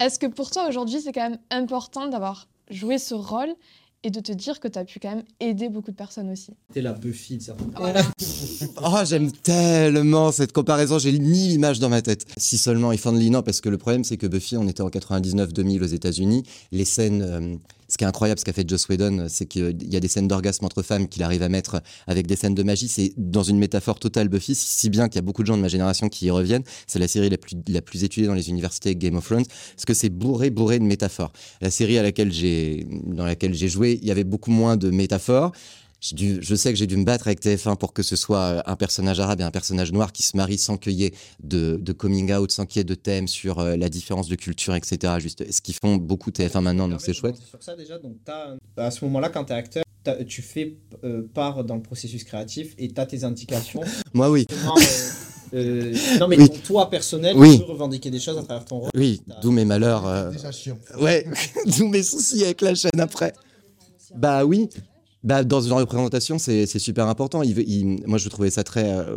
Est-ce 0.00 0.18
que 0.18 0.26
pour 0.26 0.50
toi 0.50 0.68
aujourd'hui 0.68 1.00
c'est 1.00 1.12
quand 1.12 1.30
même 1.30 1.38
important 1.50 2.08
d'avoir 2.08 2.48
joué 2.70 2.98
ce 2.98 3.14
rôle 3.14 3.54
et 4.02 4.10
de 4.10 4.20
te 4.20 4.32
dire 4.32 4.60
que 4.60 4.68
tu 4.68 4.78
as 4.78 4.84
pu 4.84 4.98
quand 5.00 5.14
même 5.14 5.24
aider 5.40 5.68
beaucoup 5.70 5.90
de 5.90 5.96
personnes 5.96 6.30
aussi? 6.30 6.52
T'es 6.72 6.82
la 6.82 6.92
Buffy 6.92 7.38
de 7.38 7.52
oh, 8.82 8.98
j'aime 9.04 9.32
tellement 9.32 10.30
cette 10.30 10.52
comparaison, 10.52 10.98
j'ai 10.98 11.18
mis 11.18 11.48
l'image 11.48 11.78
dans 11.78 11.88
ma 11.88 12.02
tête. 12.02 12.26
Si 12.36 12.58
seulement 12.58 12.92
If 12.92 13.06
Only, 13.06 13.30
non, 13.30 13.42
parce 13.42 13.60
que 13.60 13.68
le 13.68 13.78
problème 13.78 14.04
c'est 14.04 14.16
que 14.16 14.26
Buffy, 14.26 14.56
on 14.56 14.68
était 14.68 14.82
en 14.82 14.88
99-2000 14.88 15.82
aux 15.82 15.86
États-Unis, 15.86 16.42
les 16.70 16.84
scènes 16.84 17.22
euh, 17.22 17.56
ce 17.94 17.96
qui 17.96 18.02
est 18.02 18.08
incroyable, 18.08 18.40
ce 18.40 18.44
qu'a 18.44 18.52
fait 18.52 18.68
Joss 18.68 18.88
Whedon, 18.88 19.26
c'est 19.28 19.46
qu'il 19.46 19.76
y 19.88 19.94
a 19.94 20.00
des 20.00 20.08
scènes 20.08 20.26
d'orgasme 20.26 20.64
entre 20.64 20.82
femmes 20.82 21.06
qu'il 21.06 21.22
arrive 21.22 21.44
à 21.44 21.48
mettre 21.48 21.80
avec 22.08 22.26
des 22.26 22.34
scènes 22.34 22.56
de 22.56 22.62
magie. 22.64 22.88
C'est 22.88 23.12
dans 23.16 23.44
une 23.44 23.56
métaphore 23.56 24.00
totale 24.00 24.26
Buffy, 24.26 24.56
si 24.56 24.90
bien 24.90 25.08
qu'il 25.08 25.14
y 25.14 25.18
a 25.20 25.22
beaucoup 25.22 25.42
de 25.42 25.46
gens 25.46 25.56
de 25.56 25.62
ma 25.62 25.68
génération 25.68 26.08
qui 26.08 26.26
y 26.26 26.30
reviennent. 26.32 26.64
C'est 26.88 26.98
la 26.98 27.06
série 27.06 27.30
la 27.30 27.38
plus, 27.38 27.54
la 27.68 27.82
plus 27.82 28.02
étudiée 28.02 28.26
dans 28.26 28.34
les 28.34 28.48
universités 28.48 28.96
Game 28.96 29.14
of 29.14 29.24
Thrones, 29.24 29.44
parce 29.76 29.84
que 29.86 29.94
c'est 29.94 30.08
bourré, 30.08 30.50
bourré 30.50 30.80
de 30.80 30.84
métaphores. 30.84 31.32
La 31.60 31.70
série 31.70 31.96
à 31.96 32.02
laquelle 32.02 32.32
j'ai, 32.32 32.84
dans 33.06 33.26
laquelle 33.26 33.54
j'ai 33.54 33.68
joué, 33.68 34.00
il 34.02 34.08
y 34.08 34.10
avait 34.10 34.24
beaucoup 34.24 34.50
moins 34.50 34.76
de 34.76 34.90
métaphores 34.90 35.52
je 36.12 36.54
sais 36.54 36.70
que 36.72 36.78
j'ai 36.78 36.86
dû 36.86 36.96
me 36.96 37.04
battre 37.04 37.26
avec 37.28 37.40
TF1 37.42 37.76
pour 37.76 37.92
que 37.94 38.02
ce 38.02 38.14
soit 38.16 38.38
euh, 38.38 38.62
un 38.66 38.76
personnage 38.76 39.20
arabe 39.20 39.40
et 39.40 39.44
un 39.44 39.50
personnage 39.50 39.90
noir 39.92 40.12
qui 40.12 40.22
se 40.22 40.36
marient 40.36 40.58
sans 40.58 40.76
qu'il 40.76 40.92
y 40.92 41.04
ait 41.04 41.14
de, 41.42 41.92
coming 41.92 42.32
out, 42.34 42.50
sans 42.50 42.66
qu'il 42.66 42.80
y 42.80 42.82
ait 42.82 42.84
de 42.84 42.94
thème 42.94 43.26
sur 43.28 43.58
euh, 43.60 43.76
la 43.76 43.88
différence 43.88 44.28
de 44.28 44.34
culture, 44.34 44.74
etc. 44.74 45.14
Juste 45.18 45.50
ce 45.50 45.60
qu'ils 45.62 45.74
font 45.74 45.96
beaucoup 45.96 46.30
TF1 46.30 46.60
maintenant, 46.60 46.88
donc 46.88 47.00
c'est 47.00 47.14
chouette. 47.14 47.36
Sur 47.48 47.62
ça 47.62 47.74
déjà, 47.74 47.98
donc 47.98 48.16
à 48.76 48.90
ce 48.90 49.04
moment-là, 49.06 49.30
quand 49.30 49.44
tu 49.44 49.52
es 49.52 49.56
acteur, 49.56 49.84
tu 50.28 50.42
fais 50.42 50.76
euh, 51.04 51.22
part 51.32 51.64
dans 51.64 51.76
le 51.76 51.82
processus 51.82 52.24
créatif 52.24 52.74
et 52.76 52.88
tu 52.88 53.00
as 53.00 53.06
tes 53.06 53.24
indications. 53.24 53.80
Moi, 54.12 54.28
oui. 54.30 54.46
Euh, 55.54 55.94
non, 56.18 56.26
mais 56.28 56.36
Oui. 56.36 56.48
ton 56.48 56.56
toi 56.66 56.90
personnel, 56.90 57.34
Oui. 57.36 57.58
tu 57.58 57.64
peux 57.64 57.72
revendiquer 57.72 58.10
des 58.10 58.18
choses 58.18 58.36
à 58.36 58.42
travers 58.42 58.64
ton 58.64 58.80
rôle. 58.80 58.90
Oui, 58.94 59.22
d'où 59.40 59.52
mes 59.52 59.64
malheurs. 59.64 60.06
euh, 60.06 60.30
Déjà 60.30 60.50
chiant. 60.52 60.76
Ouais, 61.00 61.24
d'où 61.78 61.88
mes 61.88 62.02
soucis 62.02 62.44
avec 62.44 62.60
la 62.60 62.74
chaîne 62.74 62.98
après. 63.00 63.32
Bah 64.16 64.44
oui. 64.44 64.68
Bah, 65.24 65.42
dans 65.42 65.62
une 65.62 65.72
représentation, 65.72 66.38
c'est 66.38 66.66
super 66.78 67.08
important. 67.08 67.42
Moi, 68.06 68.18
je 68.18 68.28
trouvais 68.28 68.50
ça 68.50 68.62
très. 68.62 68.84
euh, 68.86 69.16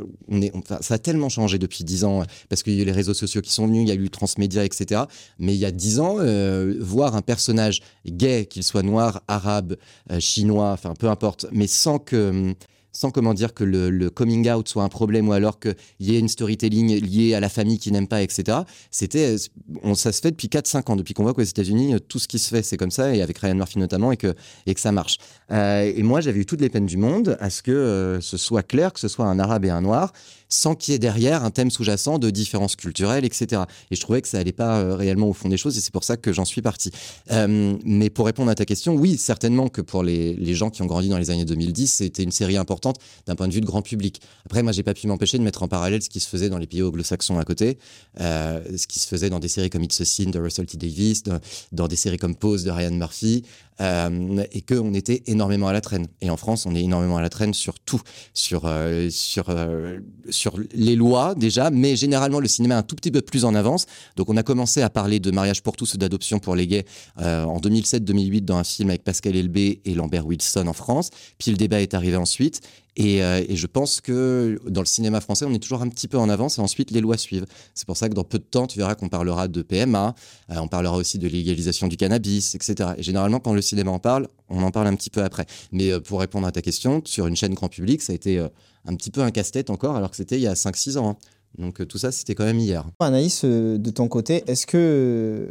ça 0.79 0.93
a 0.93 0.97
tellement 0.97 1.27
changé 1.27 1.59
depuis 1.59 1.83
10 1.83 2.05
ans, 2.05 2.23
parce 2.47 2.63
qu'il 2.63 2.75
y 2.75 2.79
a 2.79 2.81
eu 2.83 2.85
les 2.85 2.93
réseaux 2.93 3.13
sociaux 3.13 3.41
qui 3.41 3.51
sont 3.51 3.67
venus, 3.67 3.81
il 3.83 3.89
y 3.89 3.91
a 3.91 3.95
eu 3.95 4.03
le 4.03 4.09
transmédia, 4.09 4.63
etc. 4.63 5.01
Mais 5.37 5.53
il 5.53 5.59
y 5.59 5.65
a 5.65 5.71
10 5.71 5.99
ans, 5.99 6.15
euh, 6.19 6.75
voir 6.79 7.15
un 7.17 7.21
personnage 7.21 7.81
gay, 8.05 8.45
qu'il 8.45 8.63
soit 8.63 8.83
noir, 8.83 9.21
arabe, 9.27 9.75
euh, 10.11 10.21
chinois, 10.21 10.71
enfin 10.71 10.93
peu 10.97 11.09
importe, 11.09 11.45
mais 11.51 11.67
sans 11.67 11.99
que. 11.99 12.55
Sans 12.97 13.11
comment 13.11 13.35
dire 13.35 13.53
que 13.53 13.63
le, 13.63 13.91
le 13.91 14.09
coming 14.09 14.49
out 14.49 14.67
soit 14.67 14.81
un 14.81 14.89
problème 14.89 15.29
ou 15.29 15.31
alors 15.31 15.59
qu'il 15.59 15.75
y 15.99 16.15
ait 16.15 16.19
une 16.19 16.27
storytelling 16.27 16.99
liée 16.99 17.35
à 17.35 17.39
la 17.39 17.47
famille 17.47 17.77
qui 17.77 17.91
n'aime 17.91 18.07
pas, 18.07 18.23
etc. 18.23 18.57
C'était, 18.89 19.35
on, 19.83 19.93
ça 19.93 20.11
se 20.11 20.19
fait 20.19 20.31
depuis 20.31 20.47
4-5 20.47 20.91
ans, 20.91 20.95
depuis 20.95 21.13
qu'on 21.13 21.21
voit 21.21 21.35
qu'aux 21.35 21.43
États-Unis, 21.43 21.93
euh, 21.93 21.99
tout 21.99 22.17
ce 22.17 22.27
qui 22.27 22.39
se 22.39 22.49
fait, 22.49 22.63
c'est 22.63 22.75
comme 22.75 22.89
ça, 22.89 23.13
et 23.13 23.21
avec 23.21 23.37
Ryan 23.37 23.53
Murphy 23.53 23.77
notamment, 23.77 24.11
et 24.11 24.17
que, 24.17 24.33
et 24.65 24.73
que 24.73 24.79
ça 24.79 24.91
marche. 24.91 25.19
Euh, 25.51 25.93
et 25.95 26.01
moi, 26.01 26.21
j'avais 26.21 26.39
eu 26.39 26.47
toutes 26.47 26.59
les 26.59 26.69
peines 26.69 26.87
du 26.87 26.97
monde 26.97 27.37
à 27.39 27.51
ce 27.51 27.61
que 27.61 27.69
euh, 27.69 28.19
ce 28.19 28.35
soit 28.35 28.63
clair, 28.63 28.91
que 28.91 28.99
ce 28.99 29.09
soit 29.09 29.25
un 29.25 29.37
arabe 29.37 29.65
et 29.65 29.69
un 29.69 29.81
noir, 29.81 30.11
sans 30.49 30.75
qu'il 30.75 30.93
y 30.93 30.95
ait 30.95 30.99
derrière 30.99 31.43
un 31.43 31.51
thème 31.51 31.71
sous-jacent 31.71 32.19
de 32.19 32.29
différences 32.29 32.75
culturelles, 32.75 33.25
etc. 33.25 33.63
Et 33.91 33.95
je 33.95 34.01
trouvais 34.01 34.21
que 34.21 34.27
ça 34.27 34.39
allait 34.39 34.51
pas 34.51 34.79
euh, 34.79 34.95
réellement 34.95 35.29
au 35.29 35.33
fond 35.33 35.49
des 35.49 35.57
choses, 35.57 35.77
et 35.77 35.81
c'est 35.81 35.91
pour 35.91 36.03
ça 36.03 36.17
que 36.17 36.31
j'en 36.33 36.45
suis 36.45 36.61
parti. 36.61 36.91
Euh, 37.31 37.75
mais 37.83 38.09
pour 38.09 38.25
répondre 38.25 38.49
à 38.49 38.55
ta 38.55 38.65
question, 38.65 38.95
oui, 38.95 39.17
certainement 39.17 39.69
que 39.69 39.81
pour 39.81 40.03
les, 40.03 40.33
les 40.35 40.53
gens 40.53 40.69
qui 40.69 40.81
ont 40.81 40.85
grandi 40.85 41.09
dans 41.09 41.17
les 41.17 41.29
années 41.29 41.45
2010, 41.45 41.87
c'était 41.87 42.23
une 42.23 42.31
série 42.31 42.57
importante 42.57 42.97
d'un 43.25 43.35
point 43.35 43.47
de 43.47 43.53
vue 43.53 43.61
de 43.61 43.65
grand 43.65 43.81
public. 43.81 44.21
Après, 44.45 44.63
moi, 44.63 44.71
j'ai 44.71 44.83
pas 44.83 44.93
pu 44.93 45.07
m'empêcher 45.07 45.37
de 45.37 45.43
mettre 45.43 45.63
en 45.63 45.67
parallèle 45.67 46.01
ce 46.01 46.09
qui 46.09 46.19
se 46.19 46.29
faisait 46.29 46.49
dans 46.49 46.57
les 46.57 46.67
pays 46.67 46.83
anglo-saxons 46.83 47.37
à 47.37 47.43
côté, 47.43 47.77
euh, 48.21 48.61
ce 48.77 48.87
qui 48.87 48.99
se 48.99 49.07
faisait 49.07 49.29
dans 49.29 49.39
des 49.39 49.47
séries 49.47 49.69
comme 49.69 49.83
It's 49.83 49.99
a 50.01 50.05
Sin 50.05 50.29
de 50.29 50.39
Russell 50.39 50.65
T. 50.65 50.77
Davis, 50.77 51.23
dans 51.71 51.87
des 51.87 51.95
séries 51.95 52.17
comme 52.17 52.35
Pose 52.35 52.63
de 52.63 52.71
Ryan 52.71 52.91
Murphy, 52.91 53.43
euh, 53.81 54.43
et 54.51 54.61
qu'on 54.61 54.93
était 54.93 55.23
énormément 55.27 55.67
à 55.67 55.73
la 55.73 55.81
traîne. 55.81 56.07
Et 56.21 56.29
en 56.29 56.37
France, 56.37 56.65
on 56.65 56.75
est 56.75 56.83
énormément 56.83 57.17
à 57.17 57.21
la 57.21 57.29
traîne 57.29 57.53
sur 57.53 57.79
tout, 57.79 58.01
sur, 58.33 58.63
euh, 58.65 59.09
sur, 59.09 59.45
euh, 59.49 59.99
sur 60.29 60.55
les 60.73 60.95
lois 60.95 61.35
déjà, 61.35 61.69
mais 61.69 61.95
généralement 61.95 62.39
le 62.39 62.47
cinéma 62.47 62.75
est 62.75 62.77
un 62.79 62.83
tout 62.83 62.95
petit 62.95 63.11
peu 63.11 63.21
plus 63.21 63.45
en 63.45 63.55
avance. 63.55 63.85
Donc 64.15 64.29
on 64.29 64.37
a 64.37 64.43
commencé 64.43 64.81
à 64.81 64.89
parler 64.89 65.19
de 65.19 65.31
mariage 65.31 65.61
pour 65.61 65.75
tous 65.75 65.93
ou 65.93 65.97
d'adoption 65.97 66.39
pour 66.39 66.55
les 66.55 66.67
gays 66.67 66.85
euh, 67.19 67.43
en 67.43 67.59
2007-2008 67.59 68.45
dans 68.45 68.57
un 68.57 68.63
film 68.63 68.89
avec 68.89 69.03
Pascal 69.03 69.35
Elbé 69.35 69.81
et 69.85 69.93
Lambert 69.93 70.25
Wilson 70.25 70.67
en 70.67 70.73
France. 70.73 71.09
Puis 71.37 71.51
le 71.51 71.57
débat 71.57 71.81
est 71.81 71.93
arrivé 71.93 72.17
ensuite. 72.17 72.61
Et, 72.97 73.23
euh, 73.23 73.43
et 73.47 73.55
je 73.55 73.67
pense 73.67 74.01
que 74.01 74.59
dans 74.67 74.81
le 74.81 74.87
cinéma 74.87 75.21
français, 75.21 75.45
on 75.45 75.53
est 75.53 75.59
toujours 75.59 75.83
un 75.83 75.87
petit 75.87 76.07
peu 76.07 76.17
en 76.17 76.29
avance 76.29 76.57
et 76.57 76.61
ensuite 76.61 76.89
les 76.91 76.99
lois 76.99 77.15
suivent. 77.15 77.45
C'est 77.75 77.85
pour 77.85 77.95
ça 77.95 78.09
que 78.09 78.15
dans 78.15 78.23
peu 78.23 78.39
de 78.39 78.43
temps, 78.43 78.65
tu 78.65 78.79
verras 78.79 78.95
qu'on 78.95 79.07
parlera 79.07 79.47
de 79.47 79.61
PMA, 79.61 80.15
euh, 80.49 80.55
on 80.57 80.67
parlera 80.67 80.97
aussi 80.97 81.19
de 81.19 81.27
légalisation 81.27 81.87
du 81.87 81.95
cannabis, 81.95 82.55
etc. 82.55 82.89
Et 82.97 83.03
généralement, 83.03 83.39
quand 83.39 83.53
le 83.53 83.61
cinéma 83.61 83.91
en 83.91 83.99
parle, 83.99 84.27
on 84.49 84.63
en 84.63 84.71
parle 84.71 84.87
un 84.87 84.95
petit 84.95 85.11
peu 85.11 85.23
après. 85.23 85.45
Mais 85.71 85.91
euh, 85.91 85.99
pour 85.99 86.19
répondre 86.19 86.47
à 86.47 86.51
ta 86.51 86.63
question, 86.63 87.01
sur 87.05 87.27
une 87.27 87.35
chaîne 87.35 87.53
grand 87.53 87.69
public, 87.69 88.01
ça 88.01 88.13
a 88.13 88.15
été 88.15 88.39
un 88.85 88.95
petit 88.95 89.11
peu 89.11 89.21
un 89.21 89.31
casse-tête 89.31 89.69
encore, 89.69 89.95
alors 89.95 90.09
que 90.09 90.17
c'était 90.17 90.37
il 90.37 90.41
y 90.41 90.47
a 90.47 90.55
5-6 90.55 90.97
ans. 90.97 91.09
hein. 91.11 91.17
Donc 91.59 91.87
tout 91.87 91.97
ça, 91.99 92.11
c'était 92.11 92.35
quand 92.35 92.45
même 92.45 92.59
hier. 92.59 92.83
Anaïs, 92.99 93.45
de 93.45 93.89
ton 93.91 94.07
côté, 94.07 94.43
est-ce 94.47 94.65
que 94.67 95.49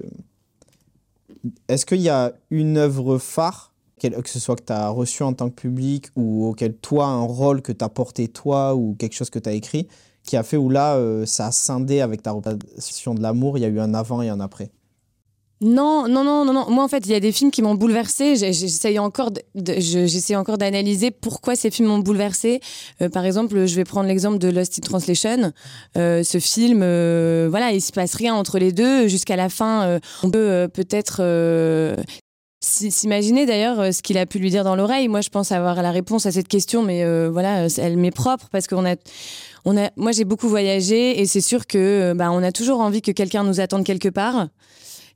est-ce 1.68 1.86
qu'il 1.86 2.00
y 2.00 2.08
a 2.08 2.32
une 2.50 2.76
œuvre 2.76 3.18
phare, 3.18 3.72
que 4.00 4.28
ce 4.28 4.38
soit 4.38 4.56
que 4.56 4.64
tu 4.64 4.72
as 4.72 4.88
reçue 4.88 5.22
en 5.22 5.32
tant 5.32 5.48
que 5.48 5.54
public 5.54 6.08
ou 6.16 6.46
auquel 6.46 6.74
toi, 6.74 7.06
un 7.06 7.22
rôle 7.22 7.62
que 7.62 7.72
tu 7.72 7.84
as 7.84 7.88
porté 7.88 8.28
toi 8.28 8.74
ou 8.74 8.94
quelque 8.98 9.14
chose 9.14 9.30
que 9.30 9.38
tu 9.38 9.48
as 9.48 9.52
écrit, 9.52 9.88
qui 10.24 10.36
a 10.36 10.42
fait 10.42 10.56
où 10.56 10.68
là, 10.68 10.96
euh, 10.96 11.24
ça 11.24 11.46
a 11.46 11.52
scindé 11.52 12.00
avec 12.00 12.22
ta 12.22 12.32
représentation 12.32 13.14
de 13.14 13.22
l'amour, 13.22 13.56
il 13.56 13.62
y 13.62 13.64
a 13.64 13.68
eu 13.68 13.80
un 13.80 13.94
avant 13.94 14.20
et 14.20 14.28
un 14.28 14.40
après 14.40 14.70
Non, 15.62 16.08
non, 16.08 16.24
non, 16.24 16.44
non, 16.44 16.52
non. 16.52 16.68
Moi, 16.68 16.84
en 16.84 16.88
fait, 16.88 17.06
il 17.06 17.12
y 17.12 17.14
a 17.14 17.20
des 17.20 17.32
films 17.32 17.50
qui 17.50 17.62
m'ont 17.62 17.74
bouleversée. 17.74 18.36
J'essaye 18.36 18.98
encore, 18.98 19.30
j'essaie 19.54 20.36
encore 20.36 20.58
d'analyser 20.58 21.10
pourquoi 21.10 21.56
ces 21.56 21.70
films 21.70 21.88
m'ont 21.88 22.00
bouleversée. 22.00 22.60
Euh, 23.00 23.08
par 23.08 23.24
exemple, 23.24 23.66
je 23.66 23.76
vais 23.76 23.84
prendre 23.84 24.08
l'exemple 24.08 24.38
de 24.38 24.48
Lost 24.48 24.78
in 24.78 24.82
Translation. 24.82 25.52
Euh, 25.96 26.22
ce 26.22 26.38
film, 26.38 26.80
voilà, 27.48 27.72
il 27.72 27.80
se 27.80 27.92
passe 27.92 28.14
rien 28.14 28.34
entre 28.34 28.58
les 28.58 28.72
deux 28.72 29.06
jusqu'à 29.08 29.36
la 29.36 29.48
fin. 29.48 30.00
on 30.22 30.30
peut 30.30 30.68
peut-être 30.72 31.22
s'imaginer 32.66 33.46
d'ailleurs 33.46 33.80
euh, 33.80 33.92
ce 33.92 34.02
qu'il 34.02 34.18
a 34.18 34.26
pu 34.26 34.38
lui 34.38 34.50
dire 34.50 34.64
dans 34.64 34.76
l'oreille. 34.76 35.08
Moi, 35.08 35.20
je 35.20 35.28
pense 35.28 35.52
avoir 35.52 35.80
la 35.82 35.90
réponse 35.90 36.26
à 36.26 36.32
cette 36.32 36.48
question, 36.48 36.82
mais 36.82 37.04
euh, 37.04 37.30
voilà, 37.30 37.64
euh, 37.64 37.68
elle 37.78 37.96
m'est 37.96 38.10
propre 38.10 38.48
parce 38.50 38.66
qu'on 38.66 38.84
a 38.84 38.96
on 39.64 39.76
a, 39.76 39.90
moi, 39.96 40.12
j'ai 40.12 40.24
beaucoup 40.24 40.48
voyagé 40.48 41.20
et 41.20 41.26
c'est 41.26 41.40
sûr 41.40 41.66
que 41.66 42.12
bah, 42.14 42.30
on 42.30 42.40
a 42.42 42.52
toujours 42.52 42.80
envie 42.80 43.02
que 43.02 43.10
quelqu'un 43.10 43.42
nous 43.42 43.58
attende 43.58 43.84
quelque 43.84 44.08
part. 44.08 44.46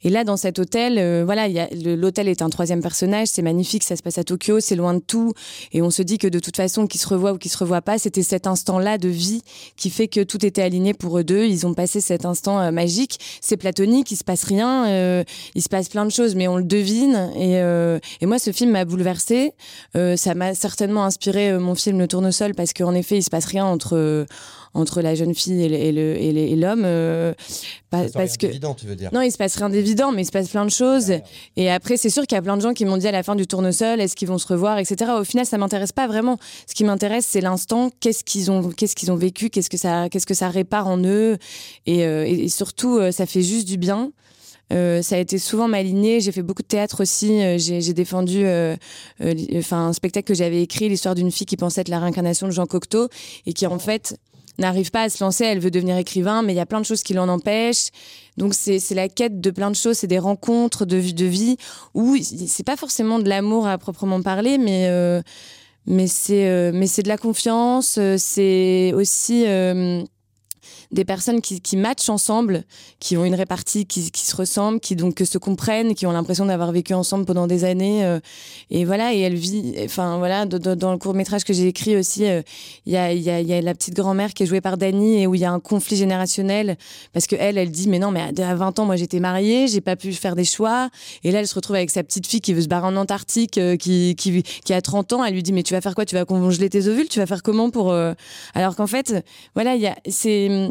Et 0.03 0.11
là, 0.11 0.25
dans 0.25 0.37
cet 0.37 0.59
hôtel, 0.59 0.99
euh, 0.99 1.23
voilà, 1.25 1.49
l'hôtel 1.85 2.29
est 2.29 2.43
un 2.43 2.51
troisième 2.51 2.83
personnage, 2.83 3.29
c'est 3.29 3.43
magnifique, 3.43 3.85
ça 3.85 3.97
se 3.97 4.03
passe 4.03 4.19
à 4.19 4.25
Tokyo, 4.25 4.61
c'est 4.61 4.77
loin 4.77 4.95
de 4.95 5.01
tout, 5.01 5.33
et 5.73 5.83
on 5.83 5.91
se 5.91 6.03
dit 6.03 6.19
que 6.19 6.27
de 6.27 6.39
toute 6.39 6.57
façon, 6.57 6.87
qu'ils 6.87 7.01
se 7.01 7.09
revoient 7.09 7.33
ou 7.33 7.39
qu'ils 7.39 7.51
se 7.51 7.59
revoient 7.59 7.83
pas, 7.83 7.99
c'était 7.99 8.23
cet 8.23 8.47
instant-là 8.47 8.99
de 8.99 9.09
vie 9.09 9.43
qui 9.77 9.91
fait 9.91 10.09
que 10.09 10.23
tout 10.23 10.45
était 10.45 10.63
aligné 10.63 10.95
pour 10.95 11.19
eux 11.19 11.25
deux. 11.25 11.45
Ils 11.45 11.67
ont 11.67 11.75
passé 11.75 12.01
cet 12.01 12.25
instant 12.25 12.61
euh, 12.61 12.71
magique. 12.71 13.19
C'est 13.41 13.57
platonique, 13.57 14.11
il 14.11 14.17
se 14.17 14.25
passe 14.25 14.45
rien, 14.45 14.89
euh, 14.89 15.25
il 15.55 15.63
se 15.63 15.69
passe 15.69 15.89
plein 15.89 16.05
de 16.05 16.11
choses, 16.11 16.35
mais 16.35 16.49
on 16.49 16.57
le 16.57 16.65
devine. 16.65 17.31
Et, 17.37 17.59
euh, 17.59 17.99
et 18.21 18.27
moi, 18.27 18.39
ce 18.39 18.53
film 18.53 18.71
m'a 18.71 18.85
bouleversée. 18.85 19.53
Euh, 19.97 20.17
ça 20.17 20.35
m'a 20.35 20.55
certainement 20.55 21.05
inspiré 21.05 21.59
mon 21.59 21.75
film 21.75 21.99
Le 21.99 22.09
Tournesol 22.09 22.55
parce 22.55 22.73
qu'en 22.73 22.95
effet, 22.95 23.19
il 23.19 23.23
se 23.23 23.31
passe 23.31 23.47
rien 23.47 23.65
entre 23.65 24.27
entre 24.73 25.03
la 25.03 25.15
jeune 25.17 25.35
fille 25.35 25.61
et 25.63 26.57
l'homme, 26.57 26.83
euh, 26.85 27.35
pas- 27.91 28.05
parce 28.15 28.37
que 28.37 28.47
tu 28.47 28.87
veux 28.87 28.95
dire. 28.95 29.11
non, 29.13 29.21
il 29.21 29.33
se 29.33 29.37
passe 29.37 29.57
rien 29.57 29.69
d'évident, 29.69 30.13
mais 30.13 30.23
il 30.23 30.27
se 30.27 30.31
passe 30.31 30.49
plein 30.49 30.65
de 30.65 30.71
choses. 30.71 31.13
Et 31.57 31.71
après, 31.71 31.97
c'est 31.97 32.11
sûr 32.11 32.25
qu'il 32.27 32.37
y 32.37 32.39
a 32.39 32.43
plein 32.43 32.57
de 32.57 32.63
gens 32.63 32.73
qui 32.73 32.85
m'ont 32.85 32.97
dit 32.97 33.09
à 33.09 33.13
la 33.13 33.23
fin 33.25 33.35
du 33.35 33.47
tournesol, 33.49 34.01
est-ce 34.01 34.15
qu'ils 34.15 34.29
vont 34.29 34.39
se 34.39 34.47
revoir, 34.47 34.79
etc. 34.79 35.11
Au 35.19 35.25
final, 35.25 35.45
ça 35.45 35.59
m'intéresse 35.59 35.91
pas 35.93 36.07
vraiment. 36.07 36.39
Ce 36.69 36.75
qui 36.75 36.85
m'intéresse, 36.85 37.27
c'est 37.29 37.41
l'instant. 37.41 37.91
Qu'est-ce 38.01 38.23
qu'ils 38.23 38.51
ont, 38.53 38.69
qu'est-ce 38.71 38.95
qu'ils 38.95 39.11
ont 39.11 39.17
vécu, 39.17 39.51
qu'est-ce 39.51 39.71
que 39.71 39.77
ça, 39.77 40.09
qu'est-ce 40.09 40.27
que 40.27 40.35
ça 40.35 40.49
répare 40.49 40.87
en 40.87 40.99
eux, 41.05 41.37
et, 41.87 42.05
euh, 42.05 42.25
et- 42.27 42.49
surtout, 42.49 42.99
euh, 42.99 43.11
ça 43.11 43.27
fait 43.27 43.43
juste 43.43 43.67
du 43.67 43.77
bien. 43.77 44.13
Euh, 44.73 45.03
ça 45.03 45.17
a 45.17 45.19
été 45.19 45.39
souvent 45.39 45.67
ma 45.67 45.83
lignée. 45.83 46.21
J'ai 46.21 46.31
fait 46.31 46.43
beaucoup 46.43 46.63
de 46.63 46.69
théâtre 46.69 47.03
aussi. 47.03 47.43
Euh, 47.43 47.59
j'ai, 47.59 47.93
défendu 47.93 48.43
euh, 48.45 48.77
enfin, 49.57 49.89
un 49.89 49.93
spectacle 49.93 50.29
que 50.29 50.35
j'avais 50.35 50.63
écrit, 50.63 50.89
l'histoire 50.89 51.17
d'une 51.17 51.33
fille 51.33 51.45
qui 51.47 51.57
pensait 51.57 51.81
être 51.81 51.89
la 51.89 51.99
réincarnation 51.99 52.47
de 52.47 52.53
Jean 52.53 52.67
Cocteau 52.67 53.09
et 53.47 53.53
qui 53.53 53.67
en 53.67 53.81
fait 53.81 54.17
n'arrive 54.59 54.91
pas 54.91 55.03
à 55.03 55.09
se 55.09 55.23
lancer. 55.23 55.45
Elle 55.45 55.61
veut 55.61 55.71
devenir 55.71 55.97
écrivain, 55.97 56.43
mais 56.43 56.53
il 56.53 56.57
y 56.57 56.61
a 56.61 56.67
plein 56.67 56.81
de 56.81 56.87
choses 56.87 57.03
qui 57.03 57.15
l'en 57.15 57.29
empêchent. 57.29 57.89
Donc 58.37 58.55
c'est, 58.55 58.81
la 58.95 59.09
quête 59.09 59.41
de 59.41 59.51
plein 59.51 59.71
de 59.71 59.77
choses, 59.77 59.99
c'est 59.99 60.07
des 60.07 60.19
rencontres 60.19 60.85
de 60.87 60.97
vie, 60.97 61.15
de 61.15 61.27
vie 61.27 61.57
où 61.95 62.17
c'est 62.21 62.65
pas 62.65 62.77
forcément 62.77 63.19
de 63.19 63.29
l'amour 63.29 63.67
à 63.67 63.77
proprement 63.79 64.23
parler, 64.23 64.57
mais 64.59 64.87
euh, 64.89 65.21
mais 65.87 66.07
c'est 66.07 66.49
euh, 66.49 66.71
mais 66.73 66.87
c'est 66.87 67.03
de 67.03 67.09
la 67.09 67.19
confiance. 67.19 67.97
euh, 67.99 68.17
C'est 68.19 68.93
aussi 68.95 69.45
euh, 69.47 70.03
des 70.93 71.05
personnes 71.05 71.41
qui, 71.41 71.61
qui 71.61 71.77
matchent 71.77 72.09
ensemble, 72.09 72.65
qui 72.99 73.17
ont 73.17 73.25
une 73.25 73.35
répartie 73.35 73.87
qui, 73.87 74.11
qui 74.11 74.23
se 74.27 74.35
ressemble, 74.35 74.81
qui 74.81 74.97
donc 74.97 75.21
se 75.25 75.39
comprennent, 75.39 75.95
qui 75.95 76.07
ont 76.07 76.13
l'impression 76.13 76.47
d'avoir 76.47 76.73
vécu 76.73 76.95
ensemble 76.95 77.25
pendant 77.27 77.47
des 77.47 77.65
années. 77.65 78.05
euh, 78.05 78.19
et 78.71 78.85
voilà, 78.85 79.15
et 79.15 79.21
elle 79.21 79.37
vit. 79.37 79.75
Enfin 79.85 80.19
voilà, 80.19 80.47
dans 80.47 80.93
le 80.93 80.99
court 80.99 81.15
métrage 81.15 81.45
que 81.45 81.53
j'ai 81.53 81.69
écrit 81.69 81.97
aussi, 81.97 82.27
euh, 82.27 82.43
il 82.87 82.93
y, 82.93 82.97
a, 82.97 83.13
y 83.13 83.31
a- 83.31 83.41
y 83.41 83.53
a 83.53 83.61
la 83.61 83.75
petite 83.75 83.95
grand-mère 83.95 84.35
qui 84.35 84.43
est 84.43 84.47
jouée 84.47 84.61
par 84.61 84.77
Dani 84.79 85.23
et 85.23 85.27
où 85.27 85.35
il 85.35 85.41
y 85.41 85.45
a 85.45 85.53
un 85.53 85.61
conflit 85.61 85.97
générationnel 85.97 86.77
parce 87.13 87.27
que 87.27 87.37
elle, 87.39 87.57
elle 87.59 87.71
dit 87.71 87.89
mais 87.89 87.99
non, 87.99 88.11
mais 88.11 88.21
à- 88.21 88.51
à 88.51 88.55
20 88.55 88.79
ans, 88.81 88.85
moi 88.87 88.97
j'étais 88.97 89.21
mariée, 89.21 89.69
j'ai 89.69 89.81
pas 89.81 89.97
pu 89.97 90.13
faire 90.13 90.35
des 90.35 90.45
choix. 90.45 90.91
Et 91.25 91.31
là, 91.31 91.39
elle 91.41 91.49
se 91.49 91.55
retrouve 91.55 91.77
avec 91.77 91.91
sa 91.91 92.03
petite 92.03 92.27
fille 92.27 92.41
qui 92.41 92.53
veut 92.53 92.63
se 92.63 92.69
barrer 92.69 92.87
en 92.89 92.97
Antarctique, 92.97 93.59
euh, 93.59 93.77
qui, 93.77 94.17
qui, 94.17 94.43
qui 94.43 94.73
a 94.73 94.83
30 94.83 95.13
ans. 95.13 95.25
Elle 95.25 95.35
lui 95.35 95.43
dit 95.45 95.53
mais 95.53 95.63
tu 95.63 95.73
vas 95.75 95.81
faire 95.81 95.95
quoi? 95.95 96.05
Tu 96.05 96.17
vas 96.17 96.25
congeler 96.25 96.69
tes 96.69 96.89
ovules? 96.89 97.09
Tu 97.09 97.21
vas 97.21 97.27
faire 97.27 97.43
comment 97.45 97.71
pour 97.71 97.95
Alors 98.55 98.75
qu'en 98.77 98.87
fait, 98.89 99.25
voilà, 99.55 99.75
il 99.77 99.83
y 99.83 99.87
a 99.87 99.97
c'est 100.09 100.71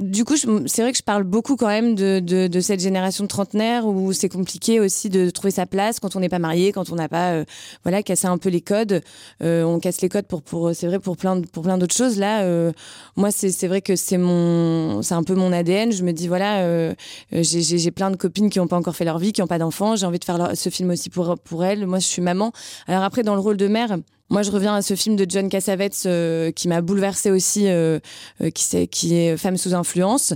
du 0.00 0.24
coup, 0.24 0.36
c'est 0.36 0.82
vrai 0.82 0.92
que 0.92 0.98
je 0.98 1.02
parle 1.02 1.24
beaucoup 1.24 1.56
quand 1.56 1.66
même 1.66 1.94
de, 1.94 2.20
de, 2.20 2.46
de 2.46 2.60
cette 2.60 2.80
génération 2.80 3.24
de 3.24 3.28
trentenaires 3.28 3.86
où 3.86 4.12
c'est 4.14 4.30
compliqué 4.30 4.80
aussi 4.80 5.10
de 5.10 5.28
trouver 5.28 5.50
sa 5.50 5.66
place 5.66 6.00
quand 6.00 6.16
on 6.16 6.20
n'est 6.20 6.30
pas 6.30 6.38
marié, 6.38 6.72
quand 6.72 6.90
on 6.90 6.94
n'a 6.94 7.08
pas, 7.08 7.32
euh, 7.32 7.44
voilà, 7.82 8.02
cassé 8.02 8.26
un 8.26 8.38
peu 8.38 8.48
les 8.48 8.62
codes. 8.62 9.02
Euh, 9.42 9.62
on 9.62 9.78
casse 9.78 10.00
les 10.00 10.08
codes 10.08 10.26
pour, 10.26 10.42
pour 10.42 10.74
c'est 10.74 10.86
vrai 10.86 10.98
pour 10.98 11.18
plein, 11.18 11.42
pour 11.42 11.62
plein 11.64 11.76
d'autres 11.76 11.94
choses. 11.94 12.18
Là, 12.18 12.42
euh, 12.42 12.72
moi, 13.16 13.30
c'est, 13.30 13.50
c'est 13.50 13.68
vrai 13.68 13.82
que 13.82 13.94
c'est 13.94 14.16
mon, 14.16 15.02
c'est 15.02 15.14
un 15.14 15.22
peu 15.22 15.34
mon 15.34 15.52
ADN. 15.52 15.92
Je 15.92 16.02
me 16.02 16.12
dis 16.12 16.28
voilà, 16.28 16.60
euh, 16.60 16.94
euh, 17.34 17.42
j'ai, 17.42 17.90
plein 17.90 18.10
de 18.10 18.16
copines 18.16 18.48
qui 18.48 18.58
n'ont 18.58 18.68
pas 18.68 18.76
encore 18.76 18.96
fait 18.96 19.04
leur 19.04 19.18
vie, 19.18 19.32
qui 19.32 19.42
n'ont 19.42 19.46
pas 19.46 19.58
d'enfants. 19.58 19.96
J'ai 19.96 20.06
envie 20.06 20.18
de 20.18 20.24
faire 20.24 20.52
ce 20.54 20.70
film 20.70 20.90
aussi 20.90 21.10
pour 21.10 21.38
pour 21.44 21.64
elles. 21.64 21.86
Moi, 21.86 21.98
je 21.98 22.06
suis 22.06 22.22
maman. 22.22 22.52
Alors 22.86 23.02
après, 23.02 23.22
dans 23.22 23.34
le 23.34 23.40
rôle 23.40 23.58
de 23.58 23.68
mère 23.68 23.98
Moi, 24.30 24.42
je 24.42 24.52
reviens 24.52 24.76
à 24.76 24.82
ce 24.82 24.94
film 24.94 25.16
de 25.16 25.26
John 25.28 25.48
Cassavetes 25.48 26.04
euh, 26.06 26.52
qui 26.52 26.68
m'a 26.68 26.82
bouleversée 26.82 27.32
aussi, 27.32 27.66
euh, 27.66 27.98
euh, 28.40 28.50
qui, 28.50 29.16
est 29.16 29.36
Femme 29.36 29.56
sous 29.56 29.74
influence, 29.74 30.34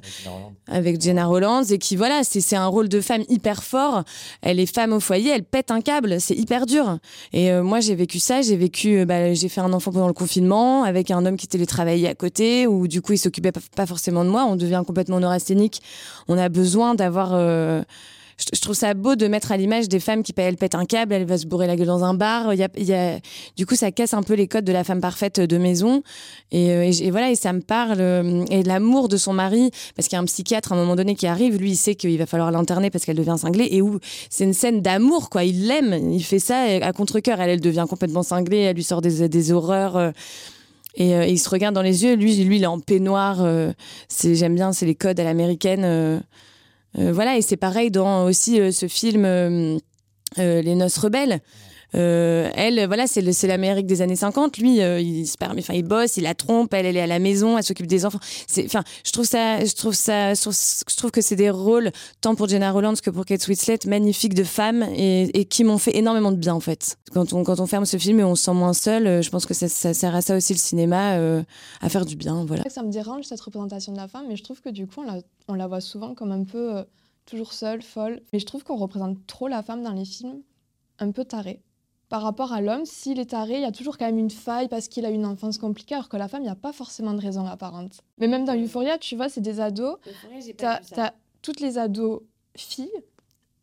avec 0.66 1.00
Jenna 1.00 1.26
Rollins, 1.26 1.62
et 1.62 1.78
qui, 1.78 1.94
voilà, 1.94 2.22
c'est, 2.24 2.56
un 2.56 2.66
rôle 2.66 2.88
de 2.88 3.00
femme 3.00 3.22
hyper 3.28 3.62
fort. 3.62 4.02
Elle 4.42 4.58
est 4.58 4.66
femme 4.66 4.92
au 4.92 4.98
foyer, 4.98 5.30
elle 5.30 5.44
pète 5.44 5.70
un 5.70 5.80
câble, 5.80 6.20
c'est 6.20 6.34
hyper 6.34 6.66
dur. 6.66 6.98
Et 7.32 7.52
euh, 7.52 7.62
moi, 7.62 7.78
j'ai 7.78 7.94
vécu 7.94 8.18
ça, 8.18 8.42
j'ai 8.42 8.56
vécu, 8.56 8.98
euh, 8.98 9.04
bah, 9.04 9.32
j'ai 9.32 9.48
fait 9.48 9.60
un 9.60 9.72
enfant 9.72 9.92
pendant 9.92 10.08
le 10.08 10.12
confinement, 10.12 10.82
avec 10.82 11.12
un 11.12 11.24
homme 11.24 11.36
qui 11.36 11.46
télétravaillait 11.46 12.08
à 12.08 12.16
côté, 12.16 12.66
où 12.66 12.88
du 12.88 13.00
coup, 13.00 13.12
il 13.12 13.18
s'occupait 13.18 13.52
pas, 13.52 13.60
pas 13.76 13.86
forcément 13.86 14.24
de 14.24 14.30
moi, 14.30 14.44
on 14.44 14.56
devient 14.56 14.82
complètement 14.84 15.20
neurasthénique. 15.20 15.80
On 16.26 16.36
a 16.36 16.48
besoin 16.48 16.96
d'avoir... 16.96 17.32
je 18.38 18.60
trouve 18.60 18.74
ça 18.74 18.94
beau 18.94 19.14
de 19.14 19.26
mettre 19.28 19.52
à 19.52 19.56
l'image 19.56 19.88
des 19.88 20.00
femmes 20.00 20.22
qui 20.22 20.32
elles 20.36 20.56
pètent 20.56 20.74
un 20.74 20.84
câble, 20.84 21.14
elle 21.14 21.24
va 21.24 21.38
se 21.38 21.46
bourrer 21.46 21.66
la 21.66 21.76
gueule 21.76 21.86
dans 21.86 22.04
un 22.04 22.14
bar. 22.14 22.52
Y 22.54 22.92
a, 22.92 23.18
du 23.56 23.66
coup, 23.66 23.76
ça 23.76 23.92
casse 23.92 24.14
un 24.14 24.22
peu 24.22 24.34
les 24.34 24.48
codes 24.48 24.64
de 24.64 24.72
la 24.72 24.84
femme 24.84 25.00
parfaite 25.00 25.40
de 25.40 25.58
maison. 25.58 26.02
Et, 26.50 26.70
euh, 26.72 27.10
voilà, 27.10 27.30
et 27.30 27.36
ça 27.36 27.52
me 27.52 27.60
parle. 27.60 28.00
euh, 28.00 28.44
Et 28.50 28.62
l'amour 28.62 29.08
de 29.08 29.16
son 29.16 29.32
mari, 29.32 29.70
parce 29.96 30.08
qu'il 30.08 30.16
y 30.16 30.18
a 30.18 30.22
un 30.22 30.26
psychiatre 30.26 30.72
à 30.72 30.74
un 30.74 30.78
moment 30.78 30.96
donné 30.96 31.14
qui 31.14 31.26
arrive, 31.26 31.56
lui, 31.56 31.72
il 31.72 31.76
sait 31.76 31.94
qu'il 31.94 32.16
va 32.18 32.26
falloir 32.26 32.50
l'interner 32.50 32.90
parce 32.90 33.04
qu'elle 33.04 33.16
devient 33.16 33.36
cinglée. 33.38 33.68
Et 33.70 33.82
où 33.82 33.98
c'est 34.30 34.44
une 34.44 34.54
scène 34.54 34.82
d'amour, 34.82 35.30
quoi. 35.30 35.44
Il 35.44 35.68
l'aime, 35.68 36.12
il 36.12 36.22
fait 36.22 36.38
ça 36.38 36.62
à 36.62 36.92
contre-cœur. 36.92 37.40
Elle, 37.40 37.50
elle 37.50 37.60
devient 37.60 37.86
complètement 37.88 38.22
cinglée, 38.22 38.58
elle 38.58 38.76
lui 38.76 38.84
sort 38.84 39.00
des, 39.00 39.52
horreurs. 39.52 39.96
euh, 39.96 40.10
et, 40.96 41.30
il 41.30 41.38
se 41.38 41.48
regarde 41.48 41.74
dans 41.74 41.82
les 41.82 42.04
yeux. 42.04 42.14
Lui, 42.14 42.36
lui, 42.44 42.56
il 42.56 42.62
est 42.62 42.66
en 42.66 42.80
peignoir. 42.80 43.44
j'aime 44.22 44.54
bien, 44.54 44.72
c'est 44.72 44.86
les 44.86 44.94
codes 44.94 45.18
à 45.18 45.24
l'américaine. 45.24 46.22
Euh, 46.98 47.12
voilà, 47.12 47.36
et 47.36 47.42
c'est 47.42 47.56
pareil 47.56 47.90
dans 47.90 48.24
aussi 48.24 48.60
euh, 48.60 48.70
ce 48.70 48.86
film 48.86 49.24
euh, 49.24 49.78
Les 50.36 50.74
Noces 50.74 50.98
Rebelles. 50.98 51.40
Euh, 51.94 52.50
elle, 52.54 52.86
voilà, 52.86 53.06
c'est 53.06 53.46
l'Amérique 53.46 53.86
des 53.86 54.02
années 54.02 54.16
50. 54.16 54.58
Lui, 54.58 54.80
euh, 54.80 55.00
il 55.00 55.26
se 55.26 55.36
permet, 55.36 55.60
enfin, 55.60 55.74
il 55.74 55.84
bosse, 55.84 56.16
il 56.16 56.24
la 56.24 56.34
trompe. 56.34 56.72
Elle, 56.74 56.86
elle 56.86 56.96
est 56.96 57.02
à 57.02 57.06
la 57.06 57.18
maison, 57.18 57.56
elle 57.56 57.64
s'occupe 57.64 57.86
des 57.86 58.04
enfants. 58.04 58.18
Enfin, 58.64 58.82
je 59.04 59.12
trouve 59.12 59.24
ça, 59.24 59.64
je 59.64 59.74
trouve 59.74 59.94
ça, 59.94 60.34
je 60.34 60.96
trouve, 60.96 61.10
que 61.10 61.20
c'est 61.20 61.36
des 61.36 61.50
rôles 61.50 61.92
tant 62.20 62.34
pour 62.34 62.48
Jenna 62.48 62.72
Rollins 62.72 62.94
que 62.94 63.10
pour 63.10 63.24
Kate 63.24 63.46
Winslet 63.46 63.78
magnifiques 63.86 64.34
de 64.34 64.44
femmes 64.44 64.84
et, 64.96 65.44
qui 65.44 65.64
m'ont 65.64 65.78
fait 65.78 65.96
énormément 65.96 66.32
de 66.32 66.36
bien 66.36 66.54
en 66.54 66.60
fait. 66.60 66.96
Quand 67.12 67.32
on, 67.32 67.44
quand 67.44 67.60
on 67.60 67.66
ferme 67.66 67.84
ce 67.84 67.96
film 67.96 68.20
et 68.20 68.24
on 68.24 68.34
se 68.34 68.44
sent 68.44 68.54
moins 68.54 68.72
seul, 68.72 69.06
euh, 69.06 69.22
je 69.22 69.30
pense 69.30 69.46
que 69.46 69.54
ça, 69.54 69.68
sert 69.68 70.14
à 70.14 70.20
ça 70.20 70.36
aussi 70.36 70.52
le 70.52 70.58
cinéma, 70.58 71.18
à 71.80 71.88
faire 71.88 72.04
du 72.04 72.16
bien, 72.16 72.44
voilà. 72.44 72.64
Ça 72.68 72.82
me 72.82 72.90
dérange 72.90 73.24
cette 73.24 73.40
représentation 73.40 73.92
de 73.92 73.98
la 73.98 74.08
femme, 74.08 74.24
mais 74.28 74.36
je 74.36 74.42
trouve 74.42 74.60
que 74.60 74.70
du 74.70 74.86
coup, 74.86 75.00
on 75.00 75.04
la, 75.04 75.20
on 75.48 75.54
la 75.54 75.66
voit 75.66 75.80
souvent 75.80 76.14
comme 76.14 76.32
un 76.32 76.44
peu 76.44 76.84
toujours 77.26 77.52
seule, 77.52 77.82
folle. 77.82 78.20
Mais 78.32 78.38
je 78.38 78.46
trouve 78.46 78.64
qu'on 78.64 78.76
représente 78.76 79.26
trop 79.26 79.48
la 79.48 79.62
femme 79.62 79.82
dans 79.82 79.92
les 79.92 80.04
films, 80.04 80.42
un 80.98 81.10
peu 81.10 81.24
tarée. 81.24 81.60
Par 82.14 82.22
rapport 82.22 82.52
à 82.52 82.60
l'homme, 82.60 82.84
s'il 82.84 83.18
est 83.18 83.30
taré, 83.30 83.54
il 83.54 83.62
y 83.62 83.64
a 83.64 83.72
toujours 83.72 83.98
quand 83.98 84.04
même 84.04 84.18
une 84.18 84.30
faille 84.30 84.68
parce 84.68 84.86
qu'il 84.86 85.04
a 85.04 85.10
une 85.10 85.26
enfance 85.26 85.58
compliquée, 85.58 85.96
alors 85.96 86.08
que 86.08 86.16
la 86.16 86.28
femme, 86.28 86.42
il 86.42 86.44
n'y 86.44 86.48
a 86.48 86.54
pas 86.54 86.72
forcément 86.72 87.12
de 87.12 87.20
raison 87.20 87.44
apparente. 87.44 88.02
Mais 88.18 88.28
même 88.28 88.44
dans 88.44 88.54
Euphoria, 88.54 88.98
tu 88.98 89.16
vois, 89.16 89.28
c'est 89.28 89.40
des 89.40 89.58
ados. 89.58 89.96
T'as, 90.56 90.78
t'as 90.78 91.10
toutes 91.42 91.58
les 91.58 91.76
ados 91.76 92.22
filles, 92.56 93.02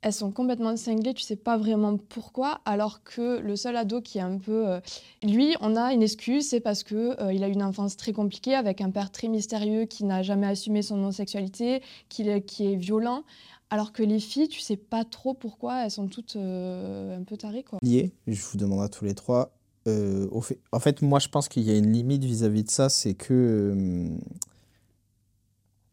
elles 0.02 0.12
sont 0.12 0.32
complètement 0.32 0.76
cinglées, 0.76 1.14
tu 1.14 1.24
sais 1.24 1.38
pas 1.38 1.56
vraiment 1.56 1.96
pourquoi, 1.96 2.60
alors 2.66 3.04
que 3.04 3.40
le 3.40 3.56
seul 3.56 3.78
ado 3.78 4.02
qui 4.02 4.18
est 4.18 4.22
un 4.22 4.38
peu... 4.38 4.68
euh, 4.68 4.82
lui, 5.24 5.56
on 5.62 5.78
a 5.78 5.94
une 5.94 6.04
excuse, 6.04 6.50
c'est 6.50 6.60
parce 6.60 6.84
que 6.84 7.22
euh, 7.22 7.32
il 7.32 7.46
a 7.46 7.48
une 7.48 7.64
enfance 7.64 7.96
très 7.96 8.12
compliquée, 8.12 8.56
avec 8.56 8.82
un 8.82 8.92
père 8.92 9.14
très 9.14 9.30
mystérieux 9.30 9.86
qui 9.86 10.04
n'a 10.04 10.24
jamais 10.24 10.48
assumé 10.48 10.82
son 10.82 10.96
homosexualité, 10.96 11.82
qui 12.10 12.28
est 12.28 12.76
violent, 12.76 13.24
alors 13.72 13.94
que 13.94 14.04
les 14.04 14.20
filles, 14.20 14.50
tu 14.50 14.60
sais 14.60 14.76
pas 14.76 15.06
trop 15.06 15.34
pourquoi, 15.34 15.86
elles 15.86 15.92
sont 15.92 16.08
toutes 16.08 16.36
euh, 16.36 17.18
un 17.18 17.24
peu 17.24 17.38
tarées, 17.38 17.64
quoi. 17.64 17.80
lié, 17.82 18.12
je 18.28 18.42
vous 18.44 18.58
demande 18.58 18.82
à 18.82 18.90
tous 18.90 19.06
les 19.06 19.16
trois. 19.16 19.54
euh, 19.88 20.28
au 20.30 20.42
fait... 20.42 20.60
En 20.74 20.80
fait, 20.80 21.02
moi, 21.02 21.20
je 21.20 21.30
pense 21.30 21.48
qu'il 21.48 21.64
y 21.64 21.72
a 21.72 21.78
une 21.78 21.92
limite 21.92 22.24
vis-à-vis 22.26 22.64
de 22.66 22.70
ça, 22.70 22.90
c'est 22.90 23.14
que 23.14 23.34
euh, 23.34 24.18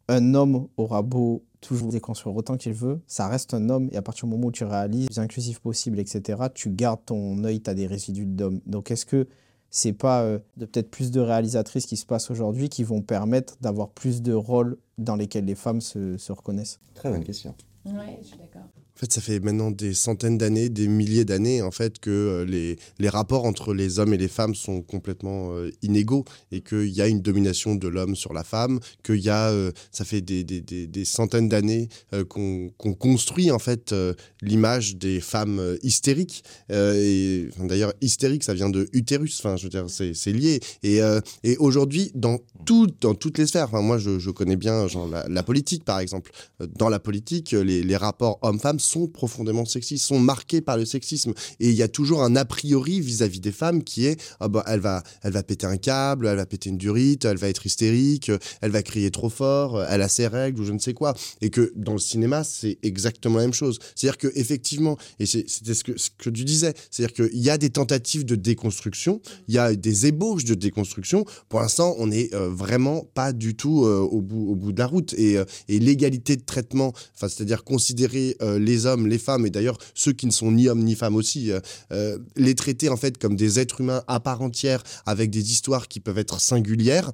un 0.09 0.35
homme 0.35 0.67
aura 0.77 1.03
beau 1.03 1.45
toujours 1.61 1.91
déconstruire 1.93 2.35
autant 2.35 2.57
qu'il 2.57 2.73
veut, 2.73 3.01
ça 3.07 3.29
reste 3.29 3.55
un 3.55 3.69
homme, 3.69 3.89
et 3.93 3.97
à 3.97 4.03
partir 4.03 4.27
du 4.27 4.31
moment 4.33 4.49
où 4.49 4.53
tu 4.53 4.65
réalises 4.65 5.05
le 5.05 5.15
plus 5.15 5.21
inclusif 5.21 5.61
possible, 5.61 6.01
etc., 6.01 6.43
tu 6.53 6.71
gardes 6.71 7.05
ton 7.07 7.45
œil, 7.45 7.61
tu 7.61 7.71
as 7.71 7.75
des 7.75 7.87
résidus 7.87 8.27
d'homme. 8.27 8.61
Donc, 8.67 8.91
est-ce 8.91 9.07
que 9.07 9.29
c'est 9.71 9.93
pas 9.93 10.23
euh, 10.23 10.39
de 10.57 10.67
peut-être 10.67 10.91
plus 10.91 11.13
de 11.13 11.21
réalisatrices 11.21 11.87
qui 11.87 11.97
se 11.97 12.07
passent 12.07 12.31
aujourd'hui 12.31 12.69
qui 12.69 12.83
vont 12.83 13.03
permettre 13.03 13.57
d'avoir 13.61 13.91
plus 13.91 14.23
de 14.23 14.33
rôles 14.33 14.79
dans 14.97 15.15
lesquels 15.15 15.45
les 15.45 15.55
femmes 15.55 15.81
se, 15.81 16.17
se 16.17 16.33
reconnaissent? 16.33 16.81
Très 16.95 17.11
bonne 17.11 17.23
question. 17.23 17.55
Ouais, 17.93 18.19
je 18.23 18.27
suis 18.29 18.37
d'accord. 18.39 18.69
En 18.99 19.03
fait, 19.03 19.13
ça 19.13 19.21
fait 19.21 19.39
maintenant 19.39 19.71
des 19.71 19.95
centaines 19.95 20.39
d'années, 20.39 20.69
des 20.71 20.89
milliers 20.89 21.25
d'années, 21.25 21.63
en 21.63 21.71
fait, 21.71 22.01
que 22.01 22.11
euh, 22.11 22.45
les, 22.45 22.77
les 22.99 23.09
rapports 23.09 23.45
entre 23.45 23.73
les 23.73 24.01
hommes 24.01 24.13
et 24.13 24.17
les 24.17 24.27
femmes 24.27 24.57
sont 24.57 24.83
complètement 24.83 25.53
euh, 25.53 25.71
inégaux 25.83 26.25
et 26.51 26.63
qu'il 26.63 26.89
y 26.89 27.01
a 27.01 27.07
une 27.07 27.21
domination 27.21 27.77
de 27.77 27.87
l'homme 27.87 28.17
sur 28.17 28.33
la 28.33 28.43
femme, 28.43 28.81
qu'il 29.05 29.21
y 29.21 29.29
a, 29.29 29.51
euh, 29.51 29.71
ça 29.93 30.05
fait 30.05 30.21
des, 30.21 30.43
des, 30.43 30.61
des, 30.61 31.05
centaines 31.05 31.49
d'années 31.49 31.89
euh, 32.13 32.25
qu'on 32.25 32.73
construit, 32.95 33.53
en 33.53 33.61
fait, 33.61 33.95
l'image 34.43 34.97
des 34.97 35.21
femmes 35.21 35.77
hystériques. 35.85 36.43
Et 36.69 37.49
D'ailleurs, 37.61 37.93
hystérique, 38.01 38.43
ça 38.43 38.55
vient 38.55 38.69
de 38.69 38.89
utérus, 38.93 39.39
enfin, 39.39 39.57
je 39.57 39.63
veux 39.63 39.69
dire, 39.69 39.87
c'est 39.89 40.33
lié. 40.33 40.59
Et, 40.83 40.99
et 41.45 41.57
aujourd'hui, 41.59 42.11
dans, 42.17 42.39
tout, 42.67 42.89
dans 43.01 43.15
toutes 43.15 43.39
les 43.39 43.47
sphères, 43.47 43.67
enfin, 43.67 43.81
moi, 43.81 43.99
je, 43.99 44.19
je 44.19 44.31
connais 44.31 44.57
bien 44.57 44.89
genre, 44.89 45.07
la, 45.07 45.43
politique, 45.45 45.85
par 45.85 46.01
exemple. 46.01 46.33
Dans 46.77 46.89
la 46.89 46.99
politique, 46.99 47.53
les, 47.53 47.85
les 47.85 47.97
rapports 47.97 48.41
hommes-femmes 48.43 48.81
sont 48.89 49.07
profondément 49.07 49.65
sexistes, 49.65 50.05
sont 50.05 50.19
marqués 50.19 50.61
par 50.61 50.77
le 50.77 50.85
sexisme. 50.85 51.33
Et 51.61 51.69
il 51.69 51.75
y 51.75 51.83
a 51.83 51.89
toujours 51.89 52.23
un 52.23 52.37
a 52.37 52.45
priori 52.45 53.01
vis-à-vis 53.01 53.41
des 53.41 53.53
femmes 53.53 53.83
qui 53.85 54.07
est 54.07 54.21
ah 54.41 54.49
bah, 54.49 54.65
elle, 54.67 54.81
va, 54.81 55.03
elle 55.23 55.33
va 55.33 55.43
péter 55.43 55.67
un 55.67 55.77
câble, 55.77 56.27
elle 56.27 56.37
va 56.37 56.47
péter 56.47 56.71
une 56.71 56.79
durite, 56.79 57.25
elle 57.25 57.37
va 57.37 57.49
être 57.49 57.67
hystérique, 57.67 58.31
elle 58.61 58.71
va 58.71 58.83
crier 58.83 59.11
trop 59.11 59.29
fort, 59.29 59.83
elle 59.85 60.03
a 60.03 60.09
ses 60.09 60.27
règles 60.27 60.61
ou 60.61 60.65
je 60.65 60.73
ne 60.73 60.79
sais 60.79 60.95
quoi. 60.95 61.15
Et 61.41 61.51
que 61.51 61.73
dans 61.77 61.93
le 61.93 61.99
cinéma, 61.99 62.45
c'est 62.45 62.79
exactement 62.83 63.37
la 63.37 63.45
même 63.45 63.55
chose. 63.55 63.79
C'est-à-dire 63.95 64.19
que 64.19 64.29
effectivement, 64.35 64.97
et 65.19 65.27
c'était 65.27 65.75
ce 65.75 65.85
que, 65.85 66.31
tu 66.31 66.45
disais, 66.45 66.75
c'est-à-dire 66.91 67.15
qu'il 67.15 67.39
y 67.39 67.51
a 67.51 67.59
des 67.59 67.71
tentatives 67.71 68.25
de 68.25 68.35
déconstruction, 68.35 69.21
il 69.49 69.55
y 69.55 69.59
a 69.59 69.75
des 69.75 70.07
ébauches 70.07 70.45
de 70.45 70.55
déconstruction. 70.55 71.25
Pour 71.49 71.61
l'instant, 71.61 71.95
on 71.99 72.09
n'est 72.09 72.35
euh, 72.35 72.49
vraiment 72.49 73.07
pas 73.15 73.33
du 73.33 73.55
tout 73.55 73.85
euh, 73.85 74.01
au, 74.01 74.21
bout, 74.21 74.51
au 74.51 74.55
bout 74.55 74.73
de 74.73 74.79
la 74.79 74.87
route. 74.87 75.15
Et, 75.15 75.39
euh, 75.39 75.45
et 75.69 75.79
l'égalité 75.79 76.37
de 76.37 76.43
traitement, 76.43 76.93
c'est-à-dire 77.15 77.65
considérer 77.65 78.37
euh, 78.43 78.59
les 78.79 78.87
hommes, 78.87 79.07
les 79.09 79.19
femmes, 79.19 79.45
et 79.47 79.51
d'ailleurs 79.51 79.79
ceux 79.95 80.13
qui 80.13 80.27
ne 80.27 80.31
sont 80.31 80.53
ni 80.53 80.69
hommes 80.69 80.85
ni 80.85 80.95
femmes 80.95 81.17
aussi, 81.17 81.51
euh, 81.51 81.61
euh, 81.93 82.19
les 82.37 82.55
traiter 82.55 82.89
en 82.89 82.97
fait 82.97 83.19
comme 83.19 83.35
des 83.35 83.59
êtres 83.59 83.81
humains 83.81 84.03
à 84.07 84.21
part 84.21 84.41
entière, 84.41 84.83
avec 85.05 85.31
des 85.31 85.51
histoires 85.51 85.89
qui 85.89 86.01
peuvent 86.01 86.19
être 86.19 86.41
singulières, 86.41 87.11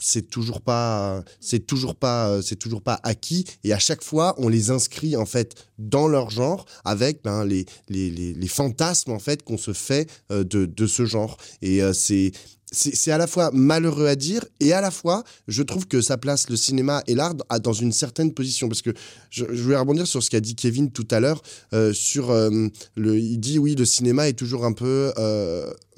c'est 0.00 0.28
toujours 0.28 0.60
pas 0.60 1.22
c'est 1.40 1.66
toujours 1.66 1.94
pas 1.94 2.40
c'est 2.42 2.56
toujours 2.56 2.82
pas 2.82 3.00
acquis. 3.02 3.44
Et 3.64 3.72
à 3.72 3.78
chaque 3.78 4.02
fois 4.02 4.34
on 4.38 4.48
les 4.48 4.70
inscrit 4.70 5.16
en 5.16 5.26
fait 5.26 5.54
dans 5.78 6.08
leur 6.08 6.30
genre 6.30 6.66
avec 6.84 7.22
ben, 7.22 7.44
les, 7.44 7.66
les, 7.88 8.10
les, 8.10 8.48
fantasmes 8.48 9.12
en 9.12 9.18
fait 9.18 9.42
qu'on 9.42 9.58
se 9.58 9.72
fait 9.72 10.08
euh, 10.30 10.44
de, 10.44 10.66
de 10.66 10.86
ce 10.86 11.04
genre. 11.04 11.36
Et 11.60 11.82
euh, 11.82 11.92
c'est 11.92 12.32
c'est 12.74 13.12
à 13.12 13.18
la 13.18 13.26
fois 13.26 13.50
malheureux 13.52 14.06
à 14.06 14.16
dire 14.16 14.46
et 14.58 14.72
à 14.72 14.80
la 14.80 14.90
fois 14.90 15.24
je 15.46 15.62
trouve 15.62 15.86
que 15.86 16.00
ça 16.00 16.16
place 16.16 16.48
le 16.48 16.56
cinéma 16.56 17.02
et 17.06 17.14
l'art 17.14 17.34
dans 17.62 17.74
une 17.74 17.92
certaine 17.92 18.32
position. 18.32 18.66
Parce 18.68 18.80
que 18.80 18.94
je, 19.28 19.44
voulais 19.44 19.76
rebondir 19.76 20.06
sur 20.06 20.22
ce 20.22 20.30
qu'a 20.30 20.40
dit 20.40 20.54
Kevin 20.54 20.90
tout 20.90 21.06
à 21.10 21.20
l'heure 21.20 21.42
euh, 21.74 21.92
sur 21.92 22.32
le 22.32 23.18
il 23.18 23.38
dit 23.38 23.58
oui 23.58 23.74
le 23.74 23.84
cinéma 23.84 24.28
est 24.28 24.32
toujours 24.32 24.64
un 24.64 24.72
peu 24.72 25.12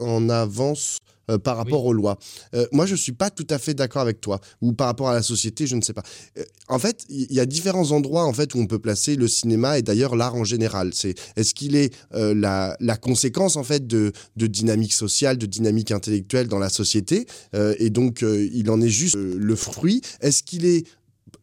en 0.01 0.29
avance 0.29 0.99
euh, 1.31 1.39
par 1.39 1.57
rapport 1.57 1.85
aux 1.85 1.93
lois. 1.93 2.19
Euh, 2.55 2.67
moi, 2.73 2.87
je 2.87 2.95
suis 2.95 3.13
pas 3.13 3.31
tout 3.31 3.47
à 3.51 3.59
fait 3.59 3.75
d'accord 3.75 4.03
avec 4.03 4.21
toi, 4.21 4.41
ou 4.61 4.73
par 4.73 4.87
rapport 4.89 5.09
à 5.09 5.15
la 5.15 5.23
société, 5.23 5.67
je 5.67 5.77
ne 5.77 5.81
sais 5.81 5.93
pas. 5.93 6.03
Euh, 6.39 6.45
en 6.69 6.79
fait, 6.79 7.05
il 7.09 7.33
y, 7.33 7.41
a 7.41 7.47
différents 7.47 7.93
endroits 7.93 8.25
en 8.25 8.33
fait 8.33 8.55
où 8.55 8.59
on 8.59 8.67
peut 8.67 8.79
placer 8.79 9.17
le 9.17 9.29
cinéma 9.29 9.79
et 9.79 9.83
d'ailleurs 9.83 10.17
l'art 10.17 10.35
en 10.35 10.45
général. 10.45 10.93
C'est 10.95 11.15
est-ce 11.37 11.55
qu'il 11.55 11.77
est, 11.77 11.95
la, 12.13 12.77
la 12.81 12.97
conséquence 12.97 13.57
en 13.57 13.65
fait 13.65 13.87
de, 13.87 14.13
de 14.37 14.47
dynamique 14.47 14.95
sociale, 14.95 15.37
de 15.37 15.47
dynamique 15.47 15.91
intellectuelle 15.91 16.49
dans 16.49 16.59
la 16.59 16.71
société, 16.71 17.27
et 17.55 17.91
donc 17.91 18.23
il 18.23 18.71
en 18.71 18.81
est 18.81 18.89
juste 18.89 19.17
le 19.17 19.57
fruit? 19.57 20.01
Est-ce 20.21 20.43
qu'il 20.43 20.65
est 20.65 20.87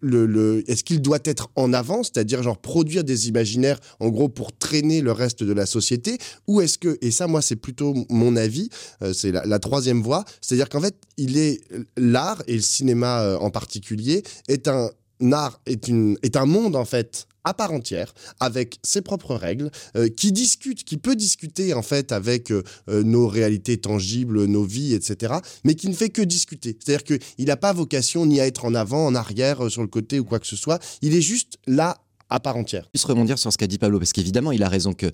est-ce 0.04 0.84
qu'il 0.84 1.02
doit 1.02 1.20
être 1.26 1.50
en 1.56 1.74
avant, 1.74 2.04
c'est-à-dire 2.04 2.44
genre 2.44 2.58
produire 2.58 3.04
des 3.04 3.28
imaginaires 3.28 3.80
en 4.00 4.10
gros 4.10 4.30
pour 4.30 4.56
traîner 4.58 5.02
le 5.02 5.12
reste 5.12 5.44
de 5.44 5.54
la 5.54 5.66
société, 5.66 6.18
ou 6.48 6.62
est-ce 6.62 6.78
que, 6.78 6.98
et 7.02 7.12
ça 7.12 7.28
moi 7.28 7.42
c'est 7.42 7.56
plutôt 7.56 7.94
mon 8.10 8.36
avis, 8.36 8.70
euh, 9.04 9.14
c'est 9.14 9.32
la, 9.32 9.46
la 9.46 9.60
troisième 9.60 10.02
voie, 10.02 10.26
c'est-à-dire 10.42 10.70
qu'en 10.70 10.82
fait 10.82 10.96
il 11.18 11.38
est 11.38 11.62
l'art 11.98 12.42
et 12.48 12.56
le 12.56 12.62
cinéma 12.62 13.22
euh, 13.22 13.38
en 13.38 13.50
particulier 13.50 14.24
est 14.48 14.68
un 14.68 14.90
art 15.32 15.62
est 15.66 16.36
un 16.36 16.46
monde 16.46 16.76
en 16.76 16.86
fait 16.86 17.28
à 17.44 17.54
part 17.54 17.72
entière 17.72 18.14
avec 18.40 18.78
ses 18.84 19.02
propres 19.02 19.36
règles 19.36 19.72
euh, 19.96 20.10
qui 20.10 20.32
discute 20.32 20.84
qui 20.84 20.98
peut 20.98 21.16
discuter 21.16 21.74
en 21.74 21.82
fait 21.82 22.12
avec 22.12 22.52
euh, 22.52 22.64
euh, 22.90 23.04
nos 23.04 23.28
réalités 23.28 23.78
tangibles 23.78 24.46
nos 24.46 24.64
vies 24.64 24.94
etc 24.94 25.36
mais 25.64 25.76
qui 25.76 25.90
ne 25.90 25.94
fait 25.94 26.10
que 26.10 26.22
discuter. 26.22 26.78
C'est-à-dire 26.80 27.04
que 27.04 27.18
il 27.38 27.46
n'a 27.46 27.58
pas 27.58 27.74
vocation 27.74 28.26
ni 28.26 28.40
à 28.40 28.48
être 28.48 28.66
en 28.66 28.74
avant 28.74 29.06
en 29.06 29.16
arrière 29.16 29.70
sur 29.70 29.82
le 29.82 29.88
côté 29.88 30.20
ou 30.20 30.26
quoi 30.26 30.40
que 30.40 30.48
ce 30.48 30.56
soit. 30.56 30.82
Il 31.02 31.16
est 31.16 31.22
juste 31.22 31.58
là 31.68 31.98
à 32.32 32.39
part 32.39 32.56
entière. 32.56 32.88
Juste 32.96 33.06
rebondir 33.06 33.38
sur 33.38 33.52
ce 33.52 33.58
qu'a 33.58 33.67
dit 33.67 33.78
Pablo, 33.78 34.00
parce 34.00 34.13
qu'évidemment, 34.13 34.52
il 34.52 34.63
a 34.63 34.70
raison 34.70 34.94
que, 34.94 35.12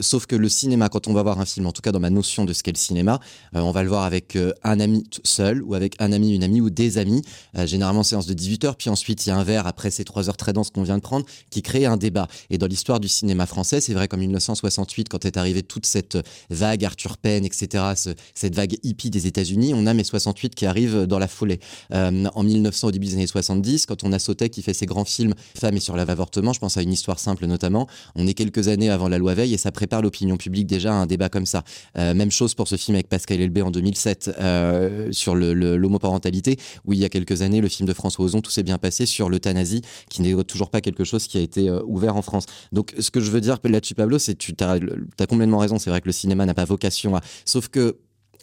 sauf 0.00 0.26
que 0.26 0.36
le 0.36 0.48
cinéma, 0.48 0.88
quand 0.88 1.08
on 1.08 1.14
va 1.14 1.22
voir 1.22 1.40
un 1.40 1.46
film, 1.46 1.66
en 1.66 1.72
tout 1.72 1.80
cas 1.80 1.90
dans 1.90 2.00
ma 2.00 2.10
notion 2.10 2.44
de 2.44 2.52
ce 2.52 2.62
qu'est 2.62 2.72
le 2.72 2.78
cinéma, 2.78 3.18
euh, 3.56 3.60
on 3.60 3.72
va 3.72 3.82
le 3.82 3.88
voir 3.88 4.04
avec 4.04 4.36
euh, 4.36 4.52
un 4.62 4.78
ami 4.78 5.04
seul, 5.24 5.62
ou 5.62 5.74
avec 5.74 5.96
un 6.00 6.12
ami, 6.12 6.34
une 6.34 6.44
amie, 6.44 6.60
ou 6.60 6.68
des 6.68 6.98
amis, 6.98 7.22
euh, 7.56 7.66
généralement 7.66 8.02
séance 8.02 8.26
de 8.26 8.34
18h, 8.34 8.74
puis 8.76 8.90
ensuite 8.90 9.26
il 9.26 9.30
y 9.30 9.32
a 9.32 9.36
un 9.36 9.42
verre 9.42 9.66
après 9.66 9.90
ces 9.90 10.04
trois 10.04 10.28
heures 10.28 10.36
très 10.36 10.52
denses 10.52 10.70
qu'on 10.70 10.82
vient 10.82 10.98
de 10.98 11.02
prendre, 11.02 11.24
qui 11.48 11.62
crée 11.62 11.86
un 11.86 11.96
débat. 11.96 12.28
Et 12.50 12.58
dans 12.58 12.66
l'histoire 12.66 13.00
du 13.00 13.08
cinéma 13.08 13.46
français, 13.46 13.80
c'est 13.80 13.94
vrai 13.94 14.06
qu'en 14.06 14.18
1968, 14.18 15.08
quand 15.08 15.24
est 15.24 15.38
arrivée 15.38 15.62
toute 15.62 15.86
cette 15.86 16.18
vague 16.50 16.84
Arthur 16.84 17.16
Penn, 17.16 17.44
etc., 17.44 17.84
ce, 17.96 18.10
cette 18.34 18.54
vague 18.54 18.76
hippie 18.82 19.08
des 19.08 19.26
États-Unis, 19.26 19.72
on 19.74 19.86
a 19.86 19.94
mai 19.94 20.04
68 20.04 20.54
qui 20.54 20.66
arrive 20.66 21.06
dans 21.06 21.18
la 21.18 21.28
foulée. 21.28 21.60
en 21.90 22.42
1900, 22.42 22.88
au 22.88 22.90
début 22.90 23.06
des 23.06 23.14
années 23.14 23.26
70, 23.26 23.86
quand 23.86 24.04
on 24.04 24.12
a 24.12 24.18
Sautet 24.18 24.50
qui 24.50 24.62
fait 24.62 24.74
ses 24.74 24.86
grands 24.86 25.04
films 25.04 25.34
Femmes 25.58 25.76
et 25.76 25.80
sur 25.80 25.96
je 26.52 26.60
pense 26.60 26.76
à 26.76 26.82
une 26.82 26.92
histoire 26.92 27.18
simple 27.18 27.46
notamment. 27.46 27.86
On 28.16 28.26
est 28.26 28.34
quelques 28.34 28.68
années 28.68 28.90
avant 28.90 29.08
la 29.08 29.18
loi 29.18 29.34
Veil 29.34 29.54
et 29.54 29.58
ça 29.58 29.72
prépare 29.72 30.02
l'opinion 30.02 30.36
publique 30.36 30.66
déjà 30.66 30.92
à 30.92 30.96
un 30.96 31.06
débat 31.06 31.28
comme 31.28 31.46
ça. 31.46 31.64
Euh, 31.98 32.14
même 32.14 32.30
chose 32.30 32.54
pour 32.54 32.68
ce 32.68 32.76
film 32.76 32.94
avec 32.94 33.08
Pascal 33.08 33.40
Elbé 33.40 33.62
en 33.62 33.70
2007 33.70 34.30
euh, 34.38 35.08
sur 35.12 35.34
l'homoparentalité, 35.34 36.58
où 36.84 36.92
il 36.92 36.98
y 36.98 37.04
a 37.04 37.08
quelques 37.08 37.42
années, 37.42 37.60
le 37.60 37.68
film 37.68 37.88
de 37.88 37.94
François 37.94 38.24
Ozon, 38.24 38.40
tout 38.40 38.50
s'est 38.50 38.62
bien 38.62 38.78
passé 38.78 39.06
sur 39.06 39.28
l'euthanasie, 39.28 39.82
qui 40.08 40.22
n'est 40.22 40.44
toujours 40.44 40.70
pas 40.70 40.80
quelque 40.80 41.04
chose 41.04 41.26
qui 41.26 41.38
a 41.38 41.40
été 41.40 41.68
euh, 41.68 41.82
ouvert 41.86 42.16
en 42.16 42.22
France. 42.22 42.46
Donc 42.72 42.94
ce 42.98 43.10
que 43.10 43.20
je 43.20 43.30
veux 43.30 43.40
dire 43.40 43.58
là-dessus, 43.64 43.94
Pablo, 43.94 44.18
c'est 44.18 44.34
que 44.34 44.52
tu 44.52 44.54
as 44.62 45.26
complètement 45.26 45.58
raison. 45.58 45.78
C'est 45.78 45.90
vrai 45.90 46.00
que 46.00 46.08
le 46.08 46.12
cinéma 46.12 46.46
n'a 46.46 46.54
pas 46.54 46.64
vocation 46.64 47.16
à... 47.16 47.20
Sauf 47.44 47.68
que 47.68 47.98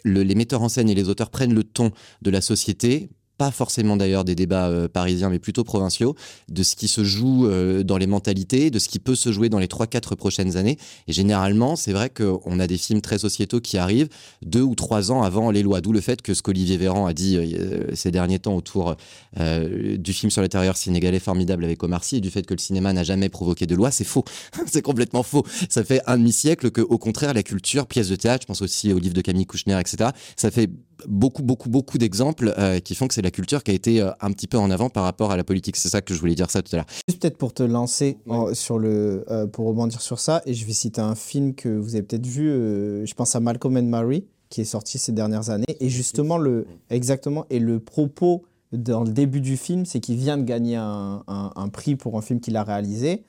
les 0.05 0.35
metteurs 0.35 0.61
en 0.61 0.69
scène 0.69 0.89
et 0.89 0.95
les 0.95 1.09
auteurs 1.09 1.29
prennent 1.29 1.53
le 1.53 1.63
ton 1.63 1.91
de 2.21 2.29
la 2.29 2.41
société 2.41 3.09
pas 3.37 3.51
forcément 3.51 3.97
d'ailleurs 3.97 4.23
des 4.23 4.35
débats 4.35 4.67
euh, 4.67 4.87
parisiens, 4.87 5.29
mais 5.29 5.39
plutôt 5.39 5.63
provinciaux, 5.63 6.15
de 6.49 6.63
ce 6.63 6.75
qui 6.75 6.87
se 6.87 7.03
joue 7.03 7.47
euh, 7.47 7.83
dans 7.83 7.97
les 7.97 8.07
mentalités, 8.07 8.71
de 8.71 8.79
ce 8.79 8.89
qui 8.89 8.99
peut 8.99 9.15
se 9.15 9.31
jouer 9.31 9.49
dans 9.49 9.59
les 9.59 9.67
3-4 9.67 10.15
prochaines 10.15 10.57
années. 10.57 10.77
Et 11.07 11.13
généralement, 11.13 11.75
c'est 11.75 11.93
vrai 11.93 12.09
qu'on 12.09 12.59
a 12.59 12.67
des 12.67 12.77
films 12.77 13.01
très 13.01 13.19
sociétaux 13.19 13.61
qui 13.61 13.77
arrivent 13.77 14.09
deux 14.41 14.61
ou 14.61 14.75
trois 14.75 15.11
ans 15.11 15.21
avant 15.21 15.51
les 15.51 15.63
lois, 15.63 15.81
d'où 15.81 15.91
le 15.91 16.01
fait 16.01 16.21
que 16.21 16.33
ce 16.33 16.41
qu'Olivier 16.41 16.77
Véran 16.77 17.05
a 17.05 17.13
dit 17.13 17.37
euh, 17.37 17.95
ces 17.95 18.11
derniers 18.11 18.39
temps 18.39 18.55
autour 18.55 18.95
du 19.37 20.13
film 20.13 20.31
sur 20.31 20.41
l'intérieur 20.41 20.77
sénégalais 20.77 21.19
formidable 21.19 21.63
avec 21.63 21.83
Omar 21.83 22.03
Sy 22.03 22.17
et 22.17 22.21
du 22.21 22.31
fait 22.31 22.45
que 22.45 22.53
le 22.53 22.59
cinéma 22.59 22.93
n'a 22.93 23.03
jamais 23.03 23.29
provoqué 23.29 23.65
de 23.65 23.75
loi, 23.75 23.91
c'est 23.91 24.03
faux. 24.03 24.23
c'est 24.65 24.81
complètement 24.81 25.23
faux. 25.23 25.45
Ça 25.69 25.83
fait 25.83 26.01
un 26.07 26.17
demi-siècle 26.17 26.71
que, 26.71 26.81
au 26.81 26.97
contraire, 26.97 27.33
la 27.33 27.43
culture, 27.43 27.85
pièce 27.87 28.09
de 28.09 28.15
théâtre, 28.15 28.43
je 28.43 28.47
pense 28.47 28.61
aussi 28.61 28.93
au 28.93 28.99
livre 28.99 29.13
de 29.13 29.21
Camille 29.21 29.45
Kouchner, 29.45 29.79
etc., 29.79 30.11
ça 30.35 30.51
fait 30.51 30.69
beaucoup, 31.07 31.43
beaucoup, 31.43 31.69
beaucoup 31.69 31.97
d'exemples 31.97 32.53
qui 32.83 32.95
font 32.95 33.07
que 33.07 33.13
c'est 33.13 33.21
la 33.21 33.31
culture 33.31 33.63
qui 33.63 33.71
a 33.71 33.73
été 33.73 34.01
euh, 34.01 34.11
un 34.21 34.31
petit 34.31 34.47
peu 34.47 34.57
en 34.57 34.69
avant 34.71 34.89
par 34.89 35.03
rapport 35.03 35.31
à 35.31 35.37
la 35.37 35.43
politique. 35.43 35.75
C'est 35.75 35.89
ça 35.89 36.01
que 36.01 36.13
je 36.13 36.19
voulais 36.19 36.35
dire 36.35 36.49
ça 36.49 36.61
tout 36.61 36.73
à 36.73 36.77
l'heure. 36.77 36.85
Juste 37.07 37.21
peut-être 37.21 37.37
pour 37.37 37.53
te 37.53 37.63
lancer 37.63 38.17
sur 38.53 38.79
le, 38.79 39.25
euh, 39.29 39.47
pour 39.47 39.67
rebondir 39.67 40.01
sur 40.01 40.19
ça, 40.19 40.41
et 40.45 40.53
je 40.53 40.65
vais 40.65 40.73
citer 40.73 41.01
un 41.01 41.15
film 41.15 41.53
que 41.53 41.69
vous 41.69 41.95
avez 41.95 42.03
peut-être 42.03 42.25
vu. 42.25 42.49
Euh, 42.49 43.05
je 43.05 43.13
pense 43.13 43.35
à 43.35 43.39
Malcolm 43.39 43.77
and 43.77 43.83
Mary 43.83 44.25
qui 44.49 44.61
est 44.61 44.65
sorti 44.65 44.97
ces 44.97 45.11
dernières 45.11 45.49
années, 45.49 45.65
et 45.81 45.89
justement 45.89 46.37
le, 46.37 46.67
exactement, 46.89 47.45
et 47.49 47.59
le 47.59 47.81
propos 47.81 48.45
dans 48.71 49.03
le 49.03 49.11
début 49.11 49.41
du 49.41 49.57
film, 49.57 49.85
c'est 49.85 49.99
qu'il 49.99 50.15
vient 50.15 50.37
de 50.37 50.43
gagner 50.43 50.77
un, 50.77 51.21
un, 51.27 51.69
prix 51.69 51.97
pour 51.97 52.17
un 52.17 52.21
film 52.21 52.39
qu'il 52.39 52.55
a 52.55 52.63
réalisé. 52.63 53.25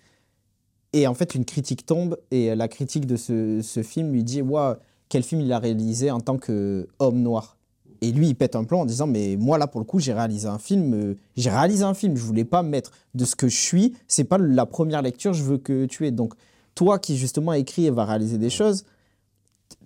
Et 0.92 1.09
en 1.09 1.14
fait, 1.14 1.35
une 1.35 1.44
critique 1.44 1.85
tombe 1.87 2.16
et 2.31 2.54
la 2.54 2.68
critique 2.68 3.04
de 3.04 3.16
ce, 3.16 3.61
ce 3.62 3.83
film 3.83 4.12
lui 4.12 4.22
dit 4.22 4.42
Waouh, 4.42 4.76
quel 5.09 5.24
film 5.24 5.40
il 5.40 5.52
a 5.52 5.59
réalisé 5.59 6.12
en 6.12 6.20
tant 6.20 6.38
qu'homme 6.38 7.20
noir? 7.20 7.58
Et 8.01 8.13
lui, 8.13 8.29
il 8.29 8.35
pète 8.35 8.57
un 8.57 8.65
plan 8.65 8.81
en 8.81 8.85
disant 8.87 9.07
Mais 9.07 9.37
moi, 9.37 9.59
là, 9.59 9.67
pour 9.67 9.81
le 9.81 9.85
coup, 9.85 9.99
j'ai 9.99 10.13
réalisé 10.13 10.47
un 10.49 10.59
film. 10.59 10.95
Euh, 10.95 11.15
j'ai 11.37 11.51
réalisé 11.51 11.85
un 11.85 11.95
film. 11.95 12.17
Je 12.17 12.23
voulais 12.23 12.45
pas 12.45 12.63
mettre 12.63 12.93
de 13.15 13.25
ce 13.25 13.37
que 13.37 13.49
je 13.49 13.57
suis. 13.57 13.95
C'est 14.07 14.25
pas 14.25 14.39
la 14.39 14.67
première 14.67 15.03
lecture. 15.03 15.33
Je 15.33 15.43
veux 15.43 15.59
que 15.59 15.87
tu 15.87 16.07
aies. 16.07 16.11
Donc, 16.11 16.35
toi 16.75 16.99
qui, 16.99 17.17
justement, 17.17 17.53
écrit 17.53 17.87
et 17.87 17.91
va 17.91 18.05
réaliser 18.05 18.39
des 18.39 18.51
choses, 18.51 18.85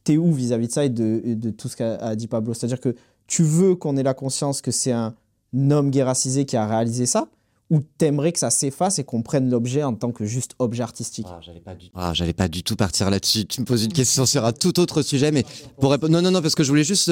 t'es 0.05 0.16
où 0.16 0.33
vis-à-vis 0.33 0.68
de 0.68 0.72
ça 0.72 0.85
et 0.85 0.90
de, 0.90 1.35
de 1.35 1.51
tout 1.51 1.68
ce 1.68 1.77
qu'a 1.77 2.14
dit 2.16 2.27
Pablo? 2.27 2.55
C'est-à-dire 2.55 2.81
que 2.81 2.94
tu 3.27 3.42
veux 3.42 3.75
qu'on 3.75 3.96
ait 3.96 4.03
la 4.03 4.14
conscience 4.14 4.61
que 4.61 4.70
c'est 4.70 4.92
un 4.92 5.14
homme 5.55 5.90
guéracisé 5.90 6.44
qui 6.44 6.57
a 6.57 6.66
réalisé 6.66 7.07
ça 7.07 7.29
ou 7.72 7.80
t'aimerais 7.80 8.32
que 8.32 8.38
ça 8.38 8.50
s'efface 8.50 8.98
et 8.98 9.04
qu'on 9.04 9.22
prenne 9.22 9.48
l'objet 9.48 9.82
en 9.82 9.94
tant 9.94 10.12
que 10.12 10.26
juste 10.26 10.54
objet 10.58 10.82
artistique 10.82 11.24
ah, 11.26 11.40
J'allais 11.40 11.61
pas, 11.61 11.74
du... 11.74 11.87
ah, 11.94 12.12
pas 12.37 12.48
du 12.48 12.62
tout 12.62 12.76
partir 12.76 13.08
là-dessus. 13.08 13.46
Tu 13.46 13.62
me 13.62 13.64
poses 13.64 13.85
une 13.85 13.94
question 13.94 14.26
sur 14.26 14.44
un 14.44 14.52
tout 14.52 14.78
autre 14.78 15.00
sujet, 15.00 15.32
mais 15.32 15.42
pour 15.80 15.90
répondre... 15.90 16.12
Non, 16.12 16.20
non, 16.20 16.30
non, 16.30 16.42
parce 16.42 16.54
que 16.54 16.64
je 16.64 16.68
voulais 16.68 16.85
juste... 16.85 17.11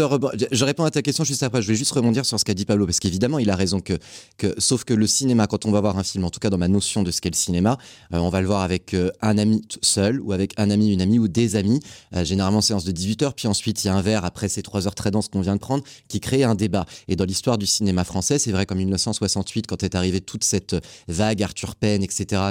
Je 0.53 0.65
réponds 0.67 0.85
à 0.85 0.91
ta 0.91 1.01
question 1.01 1.25
juste 1.25 1.43
après. 1.43 1.63
Je 1.63 1.67
voulais 1.67 1.79
juste 1.79 1.93
rebondir 1.93 2.27
sur 2.27 2.39
ce 2.39 2.45
qu'a 2.45 2.53
dit 2.53 2.67
Pablo, 2.67 2.85
parce 2.85 3.01
qu'évidemment, 3.01 3.39
il 3.39 3.49
a 3.49 3.57
raison 3.57 3.81
que, 3.81 3.95
que... 4.37 4.55
Sauf 4.59 4.85
que 4.85 4.93
le 4.93 5.07
cinéma, 5.07 5.47
quand 5.47 5.65
on 5.65 5.71
va 5.71 5.81
voir 5.81 5.97
un 5.97 6.05
film, 6.05 6.25
en 6.25 6.31
tout 6.31 6.41
cas 6.41 6.51
dans 6.51 6.59
ma 6.59 6.69
notion 6.69 7.03
de 7.03 7.11
ce 7.11 7.23
qu'est 7.23 7.31
le 7.31 7.37
cinéma, 7.37 7.79
euh, 8.13 8.19
on 8.19 8.29
va 8.29 8.43
le 8.43 8.47
voir 8.47 8.61
avec 8.61 8.93
euh, 8.93 9.11
un 9.23 9.39
ami 9.39 9.63
seul, 9.81 10.21
ou 10.21 10.35
avec 10.35 10.53
un 10.59 10.69
ami, 10.69 10.93
une 10.93 11.01
amie, 11.01 11.19
ou 11.19 11.27
des 11.27 11.57
amis, 11.57 11.81
euh, 12.15 12.23
généralement 12.23 12.61
séance 12.61 12.85
de 12.85 12.93
18h, 12.93 13.33
puis 13.35 13.49
ensuite 13.49 13.83
il 13.83 13.87
y 13.87 13.91
a 13.91 13.95
un 13.95 14.03
verre 14.03 14.27
après 14.27 14.51
ces 14.51 14.61
trois 14.61 14.87
heures 14.87 14.95
très 14.95 15.11
denses 15.11 15.29
qu'on 15.29 15.41
vient 15.41 15.55
de 15.55 15.61
prendre, 15.61 15.83
qui 16.09 16.21
crée 16.21 16.45
un 16.45 16.55
débat. 16.55 16.85
Et 17.09 17.17
dans 17.17 17.25
l'histoire 17.25 17.57
du 17.57 17.65
cinéma 17.65 18.05
français, 18.05 18.39
c'est 18.39 18.53
vrai 18.53 18.67
qu'en 18.67 18.75
1968, 18.75 19.67
quand 19.67 19.83
est 19.83 19.95
arrivée 19.95 20.21
toute 20.21 20.45
cette 20.51 20.77
vague 21.09 21.43
Arthur 21.43 21.77
Penn, 21.77 22.03
etc., 22.03 22.43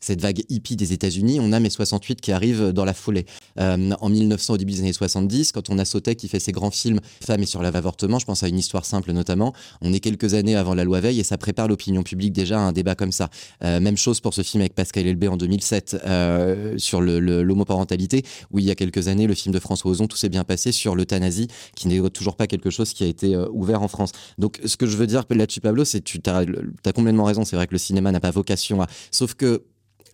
cette 0.00 0.20
vague 0.20 0.42
hippie 0.48 0.76
des 0.76 0.92
États-Unis, 0.92 1.40
on 1.40 1.52
a 1.52 1.60
mai 1.60 1.70
68 1.70 2.20
qui 2.20 2.32
arrive 2.32 2.72
dans 2.72 2.84
la 2.84 2.94
foulée. 2.94 3.26
Euh, 3.58 3.90
en 4.00 4.08
1900, 4.08 4.54
au 4.54 4.56
début 4.56 4.72
des 4.72 4.80
années 4.80 4.92
70, 4.92 5.52
quand 5.52 5.70
on 5.70 5.78
a 5.78 5.84
Sautet 5.84 6.14
qui 6.14 6.28
fait 6.28 6.40
ses 6.40 6.52
grands 6.52 6.70
films 6.70 7.00
Femmes 7.24 7.42
et 7.42 7.46
sur 7.46 7.62
l'avortement, 7.62 8.18
je 8.18 8.26
pense 8.26 8.42
à 8.42 8.48
une 8.48 8.58
histoire 8.58 8.84
simple 8.84 9.12
notamment, 9.12 9.52
on 9.80 9.92
est 9.92 10.00
quelques 10.00 10.34
années 10.34 10.56
avant 10.56 10.74
la 10.74 10.84
loi 10.84 11.00
Veil 11.00 11.20
et 11.20 11.24
ça 11.24 11.36
prépare 11.36 11.68
l'opinion 11.68 12.02
publique 12.02 12.32
déjà 12.32 12.58
à 12.58 12.62
un 12.62 12.72
débat 12.72 12.94
comme 12.94 13.12
ça. 13.12 13.28
Euh, 13.64 13.80
même 13.80 13.96
chose 13.96 14.20
pour 14.20 14.34
ce 14.34 14.42
film 14.42 14.60
avec 14.60 14.74
Pascal 14.74 15.06
Elbé 15.06 15.28
en 15.28 15.36
2007 15.36 15.96
euh, 16.06 16.74
sur 16.78 17.00
l'homoparentalité, 17.00 18.22
où 18.52 18.58
il 18.58 18.64
y 18.64 18.70
a 18.70 18.74
quelques 18.74 19.08
années, 19.08 19.26
le 19.26 19.34
film 19.34 19.52
de 19.52 19.58
François 19.58 19.90
Ozon, 19.90 20.06
tout 20.06 20.16
s'est 20.16 20.28
bien 20.28 20.44
passé 20.44 20.72
sur 20.72 20.94
l'euthanasie, 20.94 21.48
qui 21.74 21.88
n'est 21.88 22.10
toujours 22.10 22.36
pas 22.36 22.46
quelque 22.46 22.70
chose 22.70 22.92
qui 22.92 23.04
a 23.04 23.06
été 23.06 23.36
ouvert 23.36 23.82
en 23.82 23.88
France. 23.88 24.12
Donc 24.38 24.60
ce 24.64 24.76
que 24.76 24.86
je 24.86 24.96
veux 24.96 25.06
dire 25.06 25.24
là-dessus, 25.30 25.60
Pablo, 25.60 25.84
c'est 25.84 26.02
tu 26.02 26.20
as, 26.26 26.44
as 26.84 26.92
complètement 26.92 27.24
raison, 27.24 27.44
c'est 27.48 27.56
vrai 27.56 27.66
que 27.66 27.72
le 27.72 27.78
cinéma 27.78 28.12
n'a 28.12 28.20
pas 28.20 28.30
vocation 28.30 28.82
à... 28.82 28.86
Sauf 29.10 29.34
que 29.34 29.64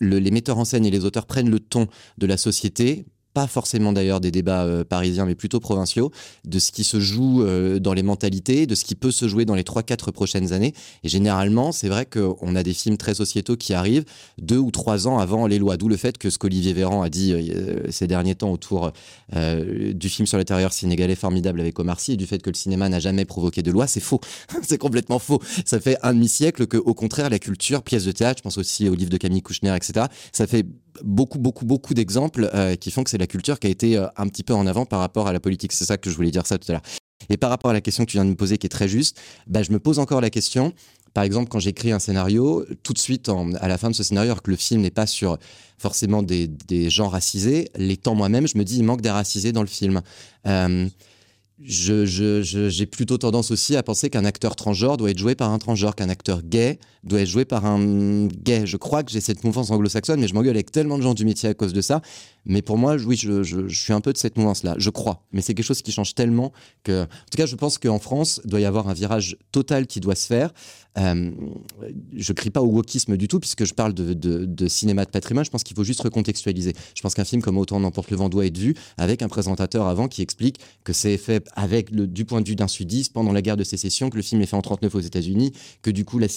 les 0.01 0.31
metteurs 0.31 0.57
en 0.57 0.65
scène 0.65 0.85
et 0.85 0.91
les 0.91 1.05
auteurs 1.05 1.25
prennent 1.25 1.49
le 1.49 1.59
ton 1.59 1.87
de 2.17 2.25
la 2.25 2.37
société, 2.37 3.05
pas 3.35 3.47
forcément 3.47 3.91
d'ailleurs 3.91 4.21
des 4.21 4.31
débats 4.31 4.63
euh, 4.63 4.85
parisiens, 4.85 5.25
mais 5.25 5.35
plutôt 5.35 5.59
provinciaux, 5.59 6.09
de 6.45 6.57
ce 6.57 6.71
qui 6.71 6.85
se 6.85 7.01
joue 7.01 7.43
euh, 7.43 7.79
dans 7.79 7.93
les 7.93 8.01
mentalités, 8.01 8.65
de 8.65 8.75
ce 8.75 8.85
qui 8.85 8.95
peut 8.95 9.11
se 9.11 9.27
jouer 9.27 9.43
dans 9.43 9.55
les 9.55 9.63
3-4 9.63 10.11
prochaines 10.11 10.53
années. 10.53 10.73
Et 11.03 11.09
généralement, 11.09 11.73
c'est 11.73 11.89
vrai 11.89 12.05
qu'on 12.05 12.55
a 12.55 12.63
des 12.63 12.73
films 12.73 12.95
très 12.95 13.13
sociétaux 13.13 13.57
qui 13.57 13.73
arrivent 13.73 14.05
deux 14.41 14.57
ou 14.57 14.71
trois 14.71 15.09
ans 15.09 15.19
avant 15.19 15.47
les 15.47 15.59
lois, 15.59 15.75
d'où 15.75 15.89
le 15.89 15.97
fait 15.97 16.17
que 16.17 16.29
ce 16.29 16.37
qu'Olivier 16.37 16.71
Véran 16.71 17.01
a 17.01 17.09
dit 17.09 17.33
euh, 17.33 17.91
ces 17.91 18.07
derniers 18.07 18.35
temps 18.35 18.51
autour 18.51 18.91
du 19.33 20.09
film 20.09 20.25
sur 20.25 20.37
l'intérieur 20.37 20.71
sénégalais 20.71 21.15
formidable 21.15 21.59
avec 21.59 21.77
Omar 21.77 21.99
Sy 21.99 22.13
et 22.13 22.17
du 22.17 22.25
fait 22.25 22.41
que 22.41 22.49
le 22.49 22.55
cinéma 22.55 22.87
n'a 22.87 22.99
jamais 22.99 23.25
provoqué 23.25 23.61
de 23.63 23.71
loi, 23.71 23.85
c'est 23.85 23.99
faux. 23.99 24.21
c'est 24.61 24.77
complètement 24.77 25.19
faux. 25.19 25.41
Ça 25.65 25.79
fait 25.81 25.97
un 26.03 26.13
demi-siècle 26.13 26.67
que, 26.67 26.77
au 26.77 26.93
contraire, 26.93 27.29
la 27.29 27.39
culture, 27.39 27.83
pièce 27.83 28.05
de 28.05 28.13
théâtre, 28.13 28.39
je 28.39 28.43
pense 28.43 28.57
aussi 28.57 28.87
au 28.87 28.95
livre 28.95 29.09
de 29.09 29.17
Camille 29.17 29.41
Kouchner, 29.41 29.75
etc., 29.75 30.05
ça 30.31 30.47
fait 30.47 30.65
beaucoup, 31.03 31.39
beaucoup, 31.39 31.65
beaucoup 31.65 31.93
d'exemples 31.93 32.49
euh, 32.53 32.75
qui 32.75 32.91
font 32.91 33.03
que 33.03 33.09
c'est 33.09 33.17
la 33.17 33.27
culture 33.27 33.59
qui 33.59 33.67
a 33.67 33.69
été 33.69 33.97
euh, 33.97 34.07
un 34.17 34.27
petit 34.27 34.43
peu 34.43 34.53
en 34.53 34.67
avant 34.67 34.85
par 34.85 34.99
rapport 34.99 35.27
à 35.27 35.33
la 35.33 35.39
politique. 35.39 35.71
C'est 35.71 35.85
ça 35.85 35.97
que 35.97 36.09
je 36.09 36.15
voulais 36.15 36.31
dire 36.31 36.45
ça 36.45 36.57
tout 36.57 36.71
à 36.71 36.73
l'heure. 36.73 36.83
Et 37.29 37.37
par 37.37 37.49
rapport 37.49 37.71
à 37.71 37.73
la 37.73 37.81
question 37.81 38.05
que 38.05 38.11
tu 38.11 38.17
viens 38.17 38.25
de 38.25 38.29
me 38.29 38.35
poser, 38.35 38.57
qui 38.57 38.67
est 38.67 38.69
très 38.69 38.87
juste, 38.87 39.19
bah, 39.47 39.63
je 39.63 39.71
me 39.71 39.79
pose 39.79 39.99
encore 39.99 40.21
la 40.21 40.29
question. 40.29 40.73
Par 41.13 41.23
exemple, 41.23 41.47
quand 41.47 41.59
j'écris 41.59 41.93
un 41.93 41.99
scénario, 41.99 42.65
tout 42.83 42.91
de 42.91 42.99
suite, 42.99 43.29
à 43.61 43.67
la 43.69 43.77
fin 43.77 43.89
de 43.89 43.95
ce 43.95 44.03
scénario, 44.03 44.31
alors 44.31 44.43
que 44.43 44.51
le 44.51 44.57
film 44.57 44.81
n'est 44.81 44.91
pas 44.91 45.07
sur 45.07 45.37
forcément 45.77 46.23
des, 46.23 46.47
des 46.47 46.89
gens 46.89 47.07
racisés, 47.07 47.69
l'étant 47.77 48.15
moi-même, 48.15 48.47
je 48.47 48.57
me 48.57 48.63
dis, 48.63 48.77
il 48.77 48.83
manque 48.83 49.01
des 49.01 49.09
racisés 49.09 49.53
dans 49.53 49.61
le 49.61 49.67
film. 49.67 50.01
Euh, 50.45 50.87
j'ai 51.61 52.05
je, 52.05 52.41
je, 52.43 52.83
plutôt 52.83 53.17
tendance 53.17 53.49
aussi 53.49 53.77
à 53.77 53.83
penser 53.83 54.09
qu'un 54.09 54.25
acteur 54.25 54.55
transgenre 54.55 54.97
doit 54.97 55.11
être 55.11 55.17
joué 55.17 55.35
par 55.35 55.51
un 55.51 55.57
transgenre, 55.57 55.95
qu'un 55.95 56.09
acteur 56.09 56.41
gay 56.41 56.79
doit 57.03 57.21
être 57.21 57.29
joué 57.29 57.45
par 57.45 57.65
un 57.65 58.27
gay. 58.27 58.65
Je 58.65 58.75
crois 58.75 59.03
que 59.03 59.11
j'ai 59.11 59.21
cette 59.21 59.43
mouvance 59.43 59.71
anglo-saxonne, 59.71 60.19
mais 60.19 60.27
je 60.27 60.33
m'engueule 60.33 60.55
avec 60.55 60.71
tellement 60.71 60.97
de 60.97 61.03
gens 61.03 61.13
du 61.13 61.23
métier 61.23 61.49
à 61.49 61.53
cause 61.53 61.71
de 61.71 61.81
ça. 61.81 62.01
Mais 62.45 62.61
pour 62.61 62.77
moi, 62.77 62.95
oui, 62.95 63.15
je, 63.15 63.67
suis 63.69 63.93
un 63.93 64.01
peu 64.01 64.13
de 64.13 64.17
cette 64.17 64.37
mouvance-là, 64.37 64.75
je 64.77 64.89
crois. 64.89 65.25
Mais 65.31 65.41
c'est 65.41 65.53
quelque 65.53 65.65
chose 65.65 65.81
qui 65.81 65.91
change 65.91 66.15
tellement 66.15 66.51
que... 66.83 67.03
En 67.03 67.29
tout 67.31 67.37
cas, 67.37 67.45
je 67.45 67.55
pense 67.55 67.77
qu'en 67.77 67.99
France, 67.99 68.41
il 68.43 68.51
doit 68.51 68.59
y 68.59 68.65
avoir 68.65 68.87
un 68.87 68.93
virage 68.93 69.37
total 69.51 69.87
qui 69.87 69.99
doit 69.99 70.15
se 70.15 70.27
faire. 70.27 70.53
Euh, 70.97 71.31
je 72.15 72.33
crie 72.33 72.51
pas 72.51 72.61
au 72.61 72.67
wokisme 72.67 73.17
du 73.17 73.27
tout, 73.27 73.39
puisque 73.39 73.65
je 73.65 73.73
parle 73.73 73.93
de 73.93 74.67
cinéma 74.67 75.05
de 75.05 75.09
patrimoine. 75.09 75.43
Je 75.43 75.49
pense 75.49 75.63
qu'il 75.63 75.75
faut 75.75 75.83
juste 75.83 76.01
recontextualiser. 76.01 76.73
Je 76.95 77.01
pense 77.01 77.13
qu'un 77.13 77.25
film 77.25 77.41
comme 77.41 77.57
Autant 77.57 77.79
n'emporte 77.79 78.11
le 78.11 78.17
vent 78.17 78.29
doit 78.29 78.45
être 78.45 78.57
vu 78.57 78.75
avec 78.97 79.21
un 79.21 79.27
présentateur 79.27 79.87
avant 79.87 80.07
qui 80.07 80.21
explique 80.21 80.59
que 80.83 80.93
c'est 80.93 81.17
fait 81.17 81.47
avec 81.55 81.89
le, 81.89 82.07
du 82.07 82.25
point 82.25 82.41
de 82.41 82.47
vue 82.47 82.55
d'un 82.55 82.67
sudiste 82.67 83.13
pendant 83.13 83.31
la 83.31 83.41
guerre 83.41 83.57
de 83.57 83.63
sécession, 83.63 84.09
que 84.09 84.17
le 84.17 84.23
film 84.23 84.41
est 84.41 84.45
fait 84.45 84.55
en 84.55 84.61
39 84.61 84.93
aux 84.95 84.99
États-Unis, 84.99 85.51
que 85.81 85.89
du 85.89 86.05
coup, 86.05 86.19
la, 86.19 86.27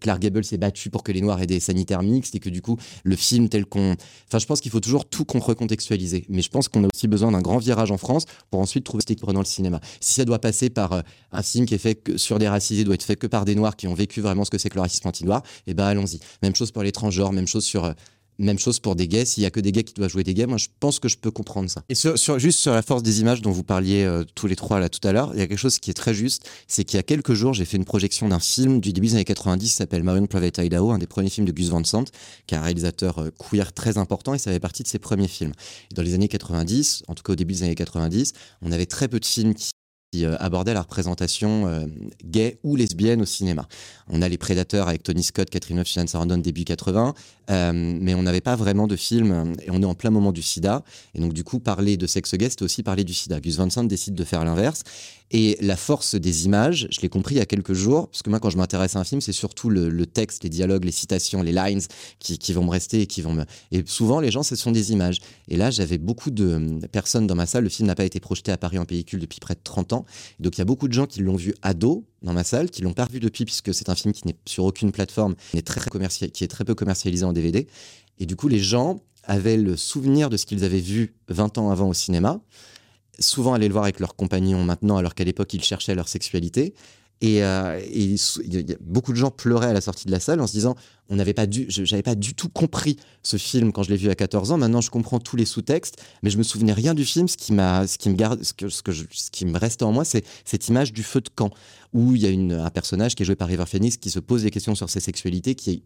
Clark 0.00 0.20
Gable 0.20 0.44
s'est 0.44 0.58
battu 0.58 0.90
pour 0.90 1.02
que 1.02 1.12
les 1.12 1.20
Noirs 1.20 1.40
aient 1.40 1.46
des 1.46 1.60
sanitaires 1.60 2.02
mixtes 2.02 2.34
et 2.34 2.40
que 2.40 2.50
du 2.50 2.60
coup, 2.60 2.76
le 3.04 3.16
film 3.16 3.48
tel 3.48 3.66
qu'on. 3.66 3.94
Enfin, 4.28 4.38
je 4.38 4.46
pense 4.46 4.60
qu'il 4.60 4.70
faut 4.70 4.80
toujours 4.80 5.06
tout 5.06 5.24
comprendre 5.24 5.43
recontextualiser. 5.46 6.24
Mais 6.28 6.42
je 6.42 6.50
pense 6.50 6.68
qu'on 6.68 6.84
a 6.84 6.88
aussi 6.92 7.08
besoin 7.08 7.32
d'un 7.32 7.40
grand 7.40 7.58
virage 7.58 7.90
en 7.90 7.98
France 7.98 8.24
pour 8.50 8.60
ensuite 8.60 8.84
trouver 8.84 9.02
cet 9.02 9.12
équilibre 9.12 9.32
dans 9.32 9.40
le 9.40 9.46
cinéma. 9.46 9.80
Si 10.00 10.14
ça 10.14 10.24
doit 10.24 10.38
passer 10.38 10.70
par 10.70 10.92
euh, 10.92 11.02
un 11.32 11.42
film 11.42 11.66
qui 11.66 11.74
est 11.74 11.78
fait 11.78 11.94
que 11.94 12.16
sur 12.16 12.38
des 12.38 12.48
racisés, 12.48 12.84
doit 12.84 12.94
être 12.94 13.02
fait 13.02 13.16
que 13.16 13.26
par 13.26 13.44
des 13.44 13.54
noirs 13.54 13.76
qui 13.76 13.86
ont 13.86 13.94
vécu 13.94 14.20
vraiment 14.20 14.44
ce 14.44 14.50
que 14.50 14.58
c'est 14.58 14.68
que 14.68 14.76
le 14.76 14.82
racisme 14.82 15.08
anti-noir, 15.08 15.42
eh 15.66 15.74
ben 15.74 15.84
allons-y. 15.84 16.20
Même 16.42 16.54
chose 16.54 16.70
pour 16.70 16.82
les 16.82 16.92
transgenres, 16.92 17.32
même 17.32 17.46
chose 17.46 17.64
sur 17.64 17.84
euh, 17.84 17.92
même 18.38 18.58
chose 18.58 18.80
pour 18.80 18.96
des 18.96 19.08
gays. 19.08 19.24
S'il 19.24 19.42
y 19.42 19.46
a 19.46 19.50
que 19.50 19.60
des 19.60 19.72
gays 19.72 19.84
qui 19.84 19.94
doivent 19.94 20.10
jouer 20.10 20.24
des 20.24 20.34
gays, 20.34 20.46
moi 20.46 20.58
je 20.58 20.68
pense 20.80 20.98
que 20.98 21.08
je 21.08 21.16
peux 21.16 21.30
comprendre 21.30 21.70
ça. 21.70 21.82
Et 21.88 21.94
sur, 21.94 22.38
juste 22.38 22.58
sur 22.58 22.72
la 22.72 22.82
force 22.82 23.02
des 23.02 23.20
images 23.20 23.42
dont 23.42 23.50
vous 23.50 23.64
parliez 23.64 24.04
euh, 24.04 24.24
tous 24.34 24.46
les 24.46 24.56
trois 24.56 24.80
là 24.80 24.88
tout 24.88 25.06
à 25.06 25.12
l'heure, 25.12 25.30
il 25.34 25.38
y 25.38 25.42
a 25.42 25.46
quelque 25.46 25.58
chose 25.58 25.78
qui 25.78 25.90
est 25.90 25.94
très 25.94 26.14
juste, 26.14 26.48
c'est 26.66 26.84
qu'il 26.84 26.96
y 26.96 27.00
a 27.00 27.02
quelques 27.02 27.34
jours 27.34 27.54
j'ai 27.54 27.64
fait 27.64 27.76
une 27.76 27.84
projection 27.84 28.28
d'un 28.28 28.40
film 28.40 28.80
du 28.80 28.92
début 28.92 29.08
des 29.08 29.14
années 29.14 29.24
90 29.24 29.68
qui 29.68 29.74
s'appelle 29.74 30.02
Marion 30.02 30.26
Private 30.26 30.58
Idaho, 30.58 30.90
un 30.90 30.98
des 30.98 31.06
premiers 31.06 31.30
films 31.30 31.46
de 31.46 31.52
Gus 31.52 31.68
Van 31.68 31.84
Sant, 31.84 32.04
qui 32.46 32.54
est 32.54 32.58
un 32.58 32.62
réalisateur 32.62 33.18
euh, 33.18 33.30
queer 33.38 33.72
très 33.72 33.98
important 33.98 34.34
et 34.34 34.38
ça 34.38 34.50
fait 34.50 34.60
partie 34.60 34.82
de 34.82 34.88
ses 34.88 34.98
premiers 34.98 35.28
films. 35.28 35.52
dans 35.94 36.02
les 36.02 36.14
années 36.14 36.28
90, 36.28 37.04
en 37.08 37.14
tout 37.14 37.22
cas 37.22 37.32
au 37.32 37.36
début 37.36 37.54
des 37.54 37.62
années 37.62 37.74
90, 37.74 38.32
on 38.62 38.72
avait 38.72 38.86
très 38.86 39.08
peu 39.08 39.20
de 39.20 39.24
films 39.24 39.54
qui 39.54 39.70
euh, 40.22 40.36
abordait 40.38 40.74
la 40.74 40.82
représentation 40.82 41.66
euh, 41.66 41.86
gay 42.24 42.58
ou 42.62 42.76
lesbienne 42.76 43.22
au 43.22 43.24
cinéma. 43.24 43.66
On 44.08 44.22
a 44.22 44.28
Les 44.28 44.38
Prédateurs 44.38 44.88
avec 44.88 45.02
Tony 45.02 45.22
Scott, 45.22 45.50
Catherine 45.50 45.80
Hough, 45.80 45.86
Shannon 45.86 46.06
Sarandon 46.06 46.38
début 46.38 46.64
80, 46.64 47.14
euh, 47.50 47.72
mais 47.74 48.14
on 48.14 48.22
n'avait 48.22 48.40
pas 48.40 48.56
vraiment 48.56 48.86
de 48.86 48.96
film 48.96 49.54
et 49.62 49.70
on 49.70 49.82
est 49.82 49.86
en 49.86 49.94
plein 49.94 50.10
moment 50.10 50.32
du 50.32 50.42
sida. 50.42 50.82
Et 51.14 51.20
donc 51.20 51.32
du 51.32 51.42
coup, 51.42 51.58
parler 51.58 51.96
de 51.96 52.06
sexe 52.06 52.34
gay, 52.34 52.48
c'était 52.48 52.64
aussi 52.64 52.82
parler 52.82 53.04
du 53.04 53.14
sida. 53.14 53.40
Gus 53.40 53.56
Van 53.56 53.70
Sant 53.70 53.84
décide 53.84 54.14
de 54.14 54.24
faire 54.24 54.44
l'inverse. 54.44 54.82
Et 55.30 55.56
la 55.60 55.76
force 55.76 56.14
des 56.14 56.44
images, 56.44 56.86
je 56.90 57.00
l'ai 57.00 57.08
compris 57.08 57.34
il 57.34 57.38
y 57.38 57.40
a 57.40 57.46
quelques 57.46 57.72
jours, 57.72 58.08
parce 58.08 58.22
que 58.22 58.30
moi, 58.30 58.38
quand 58.38 58.50
je 58.50 58.56
m'intéresse 58.56 58.94
à 58.94 59.00
un 59.00 59.04
film, 59.04 59.20
c'est 59.20 59.32
surtout 59.32 59.70
le, 59.70 60.06
texte, 60.06 60.44
les 60.44 60.50
dialogues, 60.50 60.84
les 60.84 60.92
citations, 60.92 61.42
les 61.42 61.52
lines 61.52 61.80
qui, 62.18 62.52
vont 62.52 62.64
me 62.64 62.70
rester 62.70 63.00
et 63.00 63.06
qui 63.06 63.22
vont 63.22 63.32
me. 63.32 63.44
Et 63.72 63.82
souvent, 63.86 64.20
les 64.20 64.30
gens, 64.30 64.42
ce 64.42 64.54
sont 64.54 64.70
des 64.70 64.92
images. 64.92 65.18
Et 65.48 65.56
là, 65.56 65.70
j'avais 65.70 65.98
beaucoup 65.98 66.30
de 66.30 66.78
personnes 66.92 67.26
dans 67.26 67.34
ma 67.34 67.46
salle. 67.46 67.64
Le 67.64 67.70
film 67.70 67.88
n'a 67.88 67.94
pas 67.94 68.04
été 68.04 68.20
projeté 68.20 68.52
à 68.52 68.58
Paris 68.58 68.78
en 68.78 68.84
pellicule 68.84 69.18
depuis 69.18 69.40
près 69.40 69.54
de 69.54 69.60
30 69.64 69.94
ans. 69.94 70.04
Donc, 70.40 70.56
il 70.56 70.58
y 70.58 70.62
a 70.62 70.66
beaucoup 70.66 70.88
de 70.88 70.92
gens 70.92 71.06
qui 71.06 71.20
l'ont 71.20 71.36
vu 71.36 71.54
ado 71.62 72.04
dans 72.22 72.32
ma 72.32 72.44
salle, 72.44 72.70
qui 72.70 72.82
l'ont 72.82 72.92
pas 72.92 73.06
revu 73.06 73.18
depuis, 73.18 73.44
puisque 73.44 73.74
c'est 73.74 73.88
un 73.88 73.94
film 73.94 74.12
qui 74.12 74.28
n'est 74.28 74.36
sur 74.46 74.64
aucune 74.64 74.92
plateforme, 74.92 75.34
qui 75.50 75.58
est 75.58 75.62
très 76.48 76.64
peu 76.64 76.74
commercialisé 76.74 77.24
en 77.24 77.32
DVD. 77.32 77.66
Et 78.18 78.26
du 78.26 78.36
coup, 78.36 78.48
les 78.48 78.60
gens 78.60 79.00
avaient 79.24 79.56
le 79.56 79.76
souvenir 79.76 80.30
de 80.30 80.36
ce 80.36 80.46
qu'ils 80.46 80.64
avaient 80.64 80.78
vu 80.78 81.14
20 81.28 81.58
ans 81.58 81.70
avant 81.70 81.88
au 81.88 81.94
cinéma 81.94 82.40
souvent 83.18 83.54
aller 83.54 83.68
le 83.68 83.72
voir 83.72 83.84
avec 83.84 84.00
leurs 84.00 84.16
compagnons 84.16 84.64
maintenant, 84.64 84.96
alors 84.96 85.14
qu'à 85.14 85.24
l'époque, 85.24 85.52
ils 85.54 85.62
cherchaient 85.62 85.94
leur 85.94 86.08
sexualité. 86.08 86.74
Et, 87.20 87.42
euh, 87.42 87.80
beaucoup 88.80 89.12
de 89.12 89.16
gens 89.16 89.30
pleuraient 89.30 89.68
à 89.68 89.72
la 89.72 89.80
sortie 89.80 90.04
de 90.06 90.10
la 90.10 90.20
salle 90.20 90.40
en 90.40 90.46
se 90.46 90.52
disant 90.52 90.74
on 91.08 91.16
n'avait 91.16 91.32
pas 91.32 91.46
j'avais 91.48 92.02
pas 92.02 92.14
du 92.14 92.34
tout 92.34 92.48
compris 92.48 92.96
ce 93.22 93.36
film 93.36 93.72
quand 93.72 93.82
je 93.82 93.90
l'ai 93.90 93.96
vu 93.96 94.10
à 94.10 94.14
14 94.14 94.52
ans. 94.52 94.58
Maintenant, 94.58 94.80
je 94.80 94.90
comprends 94.90 95.20
tous 95.20 95.36
les 95.36 95.44
sous-textes, 95.44 96.02
mais 96.22 96.30
je 96.30 96.38
me 96.38 96.42
souvenais 96.42 96.72
rien 96.72 96.92
du 96.92 97.04
film. 97.04 97.28
Ce 97.28 97.36
qui 97.36 97.52
m'a, 97.52 97.86
ce 97.86 97.98
qui 97.98 98.10
me 98.10 98.14
garde, 98.14 98.42
ce 98.42 98.52
que, 98.52 98.68
ce, 98.68 98.82
qui 99.30 99.46
me 99.46 99.58
restait 99.58 99.84
en 99.84 99.92
moi, 99.92 100.04
c'est 100.04 100.24
cette 100.44 100.68
image 100.68 100.92
du 100.92 101.02
feu 101.02 101.20
de 101.20 101.28
camp 101.28 101.50
où 101.92 102.14
il 102.14 102.22
y 102.22 102.52
a 102.52 102.64
un 102.64 102.70
personnage 102.70 103.14
qui 103.14 103.22
est 103.22 103.26
joué 103.26 103.36
par 103.36 103.48
River 103.48 103.66
Phoenix 103.66 103.96
qui 103.96 104.10
se 104.10 104.18
pose 104.18 104.42
des 104.42 104.50
questions 104.50 104.74
sur 104.74 104.90
ses 104.90 105.00
sexualités, 105.00 105.54
qui 105.54 105.70
est 105.70 105.82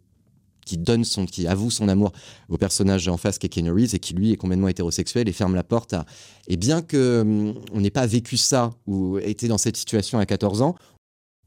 qui 0.69 0.77
donne 0.77 1.05
son, 1.05 1.25
qui 1.25 1.47
avoue 1.47 1.71
son 1.71 1.89
amour 1.89 2.13
au 2.51 2.59
personnage 2.59 3.09
en 3.09 3.17
face 3.17 3.39
qui 3.39 3.47
est 3.47 3.51
et 3.95 3.99
qui 3.99 4.13
lui 4.13 4.33
est 4.33 4.37
complètement 4.37 4.69
hétérosexuel 4.69 5.29
et 5.29 5.33
ferme 5.33 5.55
la 5.55 5.65
porte 5.65 5.95
à. 5.95 6.05
Et 6.47 6.57
bien 6.57 6.83
que 6.83 7.23
hum, 7.23 7.55
on 7.73 7.81
n'ait 7.81 7.91
pas 7.91 8.07
vécu 8.07 8.37
ça 8.37 8.71
ou 8.87 9.19
été 9.19 9.49
dans 9.49 9.59
cette 9.59 9.77
situation 9.77 10.19
à 10.19 10.27
14 10.27 10.63
ans, 10.63 10.77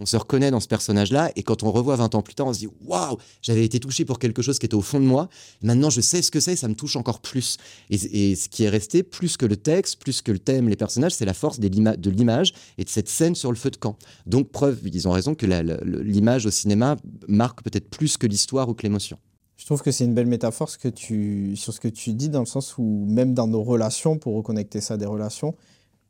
on 0.02 0.06
se 0.08 0.18
reconnaît 0.18 0.50
dans 0.50 0.60
ce 0.60 0.68
personnage-là 0.68 1.32
et 1.36 1.44
quand 1.44 1.62
on 1.62 1.72
revoit 1.72 1.96
20 1.96 2.16
ans 2.16 2.22
plus 2.24 2.34
tard, 2.34 2.48
on 2.48 2.54
se 2.54 2.60
dit 2.60 2.68
waouh, 2.86 3.18
j'avais 3.42 3.64
été 3.64 3.80
touché 3.80 4.04
pour 4.04 4.18
quelque 4.18 4.42
chose 4.42 4.58
qui 4.58 4.66
était 4.66 4.76
au 4.76 4.82
fond 4.82 5.00
de 5.00 5.06
moi. 5.06 5.30
Maintenant, 5.62 5.92
je 5.92 6.02
sais 6.02 6.24
ce 6.24 6.32
que 6.32 6.40
c'est, 6.40 6.56
ça 6.56 6.68
me 6.68 6.74
touche 6.74 6.96
encore 6.96 7.22
plus. 7.22 7.58
Et, 7.92 8.36
ce 8.36 8.50
qui 8.50 8.64
est 8.64 8.70
resté, 8.70 9.04
plus 9.04 9.38
que 9.38 9.46
le 9.46 9.58
texte, 9.58 10.02
plus 10.02 10.22
que 10.22 10.32
le 10.32 10.40
thème, 10.40 10.70
les 10.70 10.76
personnages, 10.76 11.14
c'est 11.14 11.26
la 11.26 11.36
force 11.36 11.60
de 11.60 12.10
l'image 12.10 12.54
et 12.78 12.84
de 12.84 12.90
cette 12.90 13.10
scène 13.10 13.36
sur 13.36 13.52
le 13.52 13.58
feu 13.58 13.70
de 13.70 13.78
camp. 13.78 13.96
Donc, 14.26 14.50
preuve, 14.50 14.80
ils 14.86 15.08
ont 15.08 15.12
raison 15.12 15.36
que 15.36 15.46
l'image 15.46 16.48
au 16.48 16.52
cinéma 16.52 16.98
marque 17.28 17.62
peut-être 17.62 17.90
plus 17.90 18.18
que 18.18 18.26
l'histoire 18.26 18.70
ou 18.70 18.74
que 18.74 18.84
l'émotion. 18.84 19.18
Je 19.58 19.66
trouve 19.66 19.84
que 19.84 19.92
c'est 19.92 20.06
une 20.06 20.16
belle 20.16 20.26
métaphore 20.26 20.76
que 20.80 20.88
tu, 20.88 21.56
sur 21.56 21.74
ce 21.74 21.80
que 21.80 21.88
tu 21.88 22.14
dis, 22.14 22.30
dans 22.30 22.40
le 22.40 22.48
sens 22.48 22.80
où 22.80 23.06
même 23.08 23.36
dans 23.36 23.46
nos 23.46 23.62
relations, 23.62 24.18
pour 24.18 24.34
reconnecter 24.36 24.82
ça 24.82 24.98
des 24.98 25.06
relations, 25.06 25.56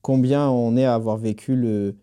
combien 0.01 0.49
on 0.49 0.77
est 0.77 0.85
à 0.85 0.93
avoir 0.93 1.17
vécu 1.17 1.57
le, 1.57 1.95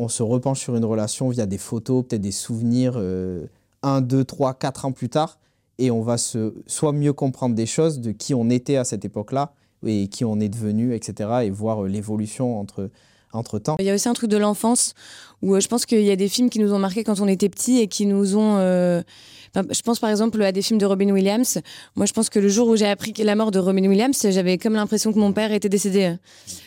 on 0.00 0.08
se 0.08 0.22
repenche 0.22 0.60
sur 0.60 0.74
une 0.76 0.84
relation 0.86 1.28
via 1.28 1.44
des 1.44 1.58
photos, 1.58 2.04
peut-être 2.06 2.22
des 2.22 2.32
souvenirs, 2.32 2.94
euh, 2.96 3.46
un, 3.82 4.00
deux, 4.00 4.24
trois, 4.24 4.54
quatre 4.54 4.86
ans 4.86 4.92
plus 4.92 5.10
tard, 5.10 5.38
et 5.76 5.90
on 5.90 6.00
va 6.00 6.16
se, 6.16 6.54
soit 6.66 6.92
mieux 6.92 7.12
comprendre 7.12 7.54
des 7.54 7.66
choses 7.66 8.00
de 8.00 8.10
qui 8.10 8.32
on 8.32 8.48
était 8.48 8.76
à 8.76 8.84
cette 8.84 9.04
époque-là, 9.04 9.52
et 9.84 10.08
qui 10.08 10.24
on 10.24 10.40
est 10.40 10.48
devenu, 10.48 10.94
etc., 10.94 11.30
et 11.44 11.50
voir 11.50 11.84
euh, 11.84 11.88
l'évolution 11.88 12.58
entre, 12.58 12.88
entre 13.34 13.58
temps. 13.58 13.76
Il 13.78 13.84
y 13.84 13.90
a 13.90 13.94
aussi 13.94 14.08
un 14.08 14.14
truc 14.14 14.30
de 14.30 14.38
l'enfance, 14.38 14.94
où 15.42 15.54
euh, 15.54 15.60
je 15.60 15.68
pense 15.68 15.86
qu'il 15.86 16.02
y 16.02 16.10
a 16.10 16.16
des 16.16 16.28
films 16.28 16.50
qui 16.50 16.58
nous 16.58 16.72
ont 16.72 16.78
marqués 16.78 17.04
quand 17.04 17.20
on 17.20 17.28
était 17.28 17.48
petits 17.48 17.78
et 17.78 17.88
qui 17.88 18.06
nous 18.06 18.36
ont 18.36 18.58
je 19.54 19.82
pense 19.82 19.98
par 19.98 20.10
exemple 20.10 20.40
à 20.42 20.52
des 20.52 20.62
films 20.62 20.78
de 20.78 20.86
Robin 20.86 21.10
Williams. 21.10 21.58
Moi, 21.96 22.06
je 22.06 22.12
pense 22.12 22.30
que 22.30 22.38
le 22.38 22.48
jour 22.48 22.68
où 22.68 22.76
j'ai 22.76 22.86
appris 22.86 23.12
la 23.18 23.34
mort 23.34 23.50
de 23.50 23.58
Robin 23.58 23.86
Williams, 23.86 24.26
j'avais 24.30 24.58
comme 24.58 24.74
l'impression 24.74 25.12
que 25.12 25.18
mon 25.18 25.32
père 25.32 25.52
était 25.52 25.68
décédé. 25.68 26.14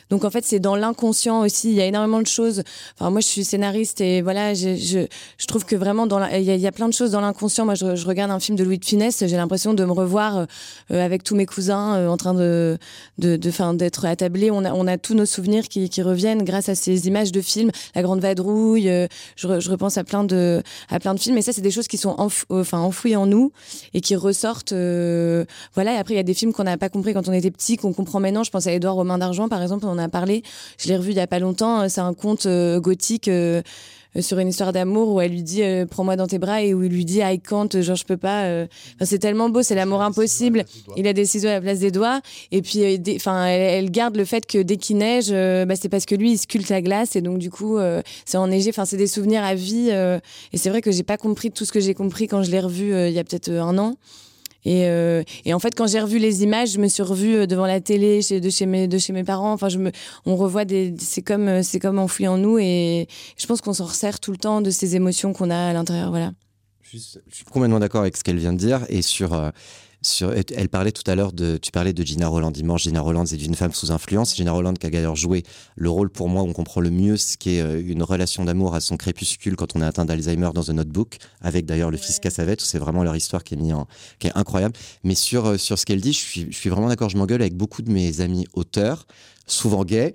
Donc 0.09 0.26
en 0.26 0.30
fait, 0.30 0.43
c'est 0.43 0.59
dans 0.59 0.76
l'inconscient 0.76 1.41
aussi. 1.41 1.69
Il 1.69 1.76
y 1.76 1.82
a 1.82 1.86
énormément 1.86 2.21
de 2.21 2.28
choses. 2.28 2.63
Enfin, 2.95 3.09
moi, 3.09 3.21
je 3.21 3.28
suis 3.28 3.43
scénariste 3.43 4.01
et 4.01 4.21
voilà, 4.21 4.53
je, 4.53 5.07
trouve 5.47 5.65
que 5.65 5.76
vraiment, 5.76 6.07
dans 6.07 6.24
il, 6.28 6.43
y 6.43 6.67
a, 6.67 6.71
plein 6.71 6.88
de 6.88 6.93
choses 6.93 7.11
dans 7.11 7.21
l'inconscient. 7.21 7.65
Moi, 7.65 7.76
je, 7.76 8.05
regarde 8.05 8.32
un 8.32 8.39
film 8.39 8.57
de 8.57 8.63
Louis 8.63 8.80
de 8.80 8.86
Finesse, 8.86 9.24
j'ai 9.26 9.38
l'impression 9.38 9.74
de 9.74 9.86
me 9.86 9.91
revoir 9.91 10.38
euh, 10.38 10.45
avec 11.05 11.24
tous 11.24 11.36
mes 11.36 11.45
cousins 11.45 11.95
euh, 11.95 12.07
en 12.09 12.17
train 12.17 12.34
de, 12.34 12.78
de, 13.17 13.38
de 13.38 13.74
d'être 13.76 14.05
attablés. 14.05 14.51
On 14.51 14.65
a, 14.65 14.74
on 14.74 14.88
a 14.88 14.97
tous 14.97 15.13
nos 15.13 15.26
souvenirs 15.26 15.69
qui, 15.69 15.89
qui, 15.89 16.01
reviennent 16.01 16.43
grâce 16.43 16.67
à 16.69 16.76
ces 16.76 17.07
images 17.07 17.32
de 17.32 17.39
films. 17.39 17.71
La 17.95 18.01
Grande 18.01 18.19
Vadrouille. 18.19 18.62
Euh, 18.72 19.07
je, 19.36 19.70
repense 19.70 19.97
à 19.97 20.03
plein 20.03 20.24
de, 20.24 20.61
à 20.89 20.99
plein 20.99 21.14
de 21.14 21.20
films. 21.20 21.38
Et 21.38 21.41
ça, 21.41 21.53
c'est 21.53 21.61
des 21.61 21.72
choses 21.72 21.88
qui 21.88 21.97
sont 21.97 22.16
enfouis 22.72 23.16
en 23.16 23.26
nous 23.26 23.51
et 23.93 24.01
qui 24.01 24.16
ressortent. 24.16 24.74
Euh, 24.74 25.45
voilà. 25.76 25.93
Et 25.93 25.97
après, 25.97 26.14
il 26.14 26.18
y 26.18 26.20
a 26.20 26.24
des 26.24 26.34
films 26.34 26.53
qu'on 26.53 26.64
n'a 26.64 26.78
pas 26.78 26.89
compris 26.89 27.14
quand 27.14 27.28
on 27.28 27.34
était 27.34 27.51
petit, 27.51 27.78
qu'on 27.78 27.93
comprend 27.93 28.20
maintenant. 28.20 28.43
Je 28.43 28.51
pense 28.51 28.68
à 28.68 28.72
Édouard 28.72 28.95
Romain 28.95 29.18
d'Argent, 29.18 29.49
par 29.49 29.61
exemple. 29.61 29.86
On 29.86 29.91
en 29.91 29.97
a 29.97 30.09
parlé. 30.09 30.43
Je 30.78 30.88
l'ai 30.88 30.97
revu 30.97 31.11
il 31.11 31.18
y 31.18 31.22
a 31.22 31.28
pas 31.28 31.39
longtemps. 31.39 31.88
C'est 31.89 32.01
un 32.01 32.14
conte 32.14 32.45
euh, 32.45 32.80
gothique. 32.80 33.28
Euh, 33.28 33.61
sur 34.22 34.39
une 34.39 34.49
histoire 34.49 34.74
d'amour 34.74 35.14
où 35.14 35.22
elle 35.22 35.32
lui 35.32 35.43
dit 35.43 35.61
prends-moi 35.89 36.16
dans 36.16 36.28
tes 36.28 36.39
bras 36.39 36.61
et 36.61 36.74
où 36.74 36.84
il 36.84 36.91
lui 36.91 37.05
dit 37.05 37.20
I 37.20 37.39
can't 37.39 37.70
genre 37.82 37.95
je 37.95 38.05
peux 38.05 38.18
pas 38.18 38.68
c'est 39.01 39.20
tellement 39.20 39.49
beau 39.49 39.64
c'est 39.64 39.76
l'amour 39.76 40.01
impossible. 40.01 40.66
Il 40.97 41.07
a 41.07 41.14
des 41.14 41.26
ciseaux 41.26 41.47
à 41.47 41.53
la 41.53 41.61
place 41.61 41.80
des 41.80 41.91
doigts. 41.91 42.22
Et 42.51 42.61
puis 42.61 42.99
enfin 43.16 43.45
elle, 43.45 43.91
garde 43.91 44.16
le 44.16 44.26
fait 44.26 44.45
que 44.45 44.61
dès 44.61 44.78
qu'il 44.78 44.97
neige 44.97 45.32
bah, 45.32 45.76
c'est 45.76 45.89
parce 45.89 46.05
que 46.05 46.16
lui 46.16 46.34
il 46.34 46.38
sculpte 46.38 46.70
la 46.70 46.82
glace. 46.82 47.16
Et 47.16 47.22
donc 47.22 47.38
du 47.38 47.49
coup 47.49 47.78
c'est 48.26 48.38
enneigé. 48.38 48.70
Enfin 48.70 48.86
c'est 48.86 48.97
des 48.97 49.07
souvenirs 49.07 49.43
à 49.43 49.55
vie 49.55 49.89
et 49.89 50.57
c'est 50.57 50.70
vrai 50.70 50.82
que 50.82 50.91
j'ai 50.91 51.03
pas 51.03 51.18
compris 51.18 51.51
tout 51.51 51.66
ce 51.66 51.72
que 51.72 51.80
j'ai 51.80 51.93
compris 51.93 52.28
quand 52.28 52.43
je 52.43 52.51
l'ai 52.51 52.59
revu 52.59 52.93
il 53.07 53.14
y 53.14 53.20
a 53.20 53.24
peut-être 53.24 53.51
un 53.51 53.78
an 53.78 53.95
et, 54.66 54.88
euh, 54.88 55.24
et, 55.45 55.53
en 55.53 55.59
fait, 55.59 55.76
quand 55.76 55.88
j'ai 55.88 55.99
revu 55.99 56.20
les 56.20 56.43
images, 56.43 56.72
je 56.72 56.80
me 56.80 56.88
suis 56.88 57.03
revue 57.03 57.36
euh, 57.36 57.45
devant 57.47 57.66
la 57.66 57.82
télé 57.82 58.20
de, 58.20 58.49
chez 58.49 58.66
mes, 58.66 58.88
de 58.88 58.97
chez 58.97 59.14
mes 59.14 59.24
parents. 59.24 59.51
Enfin, 59.51 59.70
je 59.70 59.78
me, 59.78 59.91
on 60.26 60.36
revoit 60.36 60.66
des. 60.66 60.93
C'est 60.99 61.22
comme, 61.22 61.47
euh, 61.47 61.64
c'est 61.64 61.80
comme 61.80 61.99
enfoui 61.99 62.28
en 62.28 62.38
nous. 62.38 62.57
Et 62.59 63.07
je 63.38 63.45
pense 63.45 63.61
qu'on 63.61 63.74
s'en 63.74 63.86
resserre 63.86 64.20
tout 64.20 64.32
le 64.32 64.38
temps 64.38 64.61
de 64.61 64.72
ces 64.72 64.95
émotions 64.95 65.34
qu'on 65.34 65.49
a 65.49 65.57
à 65.57 65.74
l'intérieur. 65.74 66.09
Voilà. 66.09 66.32
Je 66.82 66.97
suis, 66.97 67.45
complètement 67.51 67.80
d'accord 67.80 68.01
avec 68.01 68.16
ce 68.16 68.24
qu'elle 68.24 68.38
vient 68.38 68.53
de 68.53 68.57
dire. 68.57 68.86
Et 68.89 69.01
sur 69.01 69.34
elle 70.56 70.70
parlait 70.70 70.91
tout 70.91 71.10
à 71.10 71.16
l'heure 71.16 71.34
de, 71.34 71.58
tu 71.58 71.72
parlais 71.72 71.93
de 71.93 72.04
Gina 72.04 72.28
Roland 72.28 72.51
dimanche. 72.51 72.84
Gina 72.84 73.01
Roland, 73.01 73.26
c'est 73.26 73.41
une 73.41 73.56
femme 73.56 73.74
sous 73.74 73.91
influence. 73.91 74.36
Gina 74.36 74.51
Roland 74.51 74.74
qui 74.74 74.86
a 74.88 74.89
d'ailleurs 74.89 75.16
joué 75.16 75.43
le 75.76 75.89
rôle 75.89 76.10
pour 76.10 76.30
moi, 76.30 76.43
où 76.43 76.47
on 76.47 76.54
comprend 76.54 76.82
le 76.82 76.89
mieux 76.89 77.18
ce 77.18 77.38
qu'est 77.38 77.62
euh, 77.62 77.82
une 77.86 78.04
relation 78.04 78.43
d'amour 78.43 78.76
à 78.76 78.82
son 78.82 78.97
crépuscule 78.97 79.56
quand 79.56 79.76
on 79.76 79.82
est 79.82 79.86
atteint 79.86 80.06
d'Alzheimer 80.06 80.49
dans 80.54 80.72
un 80.72 80.74
notebook, 80.74 81.18
avec 81.41 81.66
d'ailleurs 81.66 81.91
le 81.91 81.97
fils 81.97 82.20
Cassavet. 82.20 82.58
C'est 82.60 82.80
vraiment 82.80 83.04
leur 83.04 83.16
histoire 83.16 83.43
qui 83.43 83.54
est, 83.54 83.58
mis 83.58 83.74
en, 83.74 83.88
qui 84.20 84.28
est 84.28 84.38
incroyable. 84.38 84.76
Mais 85.04 85.16
sur, 85.16 85.45
euh, 85.45 85.58
sur 85.58 85.80
ce 85.80 85.86
qu'elle 85.86 86.01
dit, 86.01 86.14
je 86.14 86.20
suis, 86.20 86.47
je 86.49 86.58
suis 86.58 86.70
vraiment 86.70 86.89
d'accord. 86.89 87.10
Je 87.10 87.18
m'engueule 87.18 87.41
avec 87.41 87.56
beaucoup 87.56 87.82
de 87.82 87.91
mes 87.91 88.22
amis 88.22 88.45
auteurs, 88.54 89.08
souvent 89.47 89.84
gays, 89.84 90.14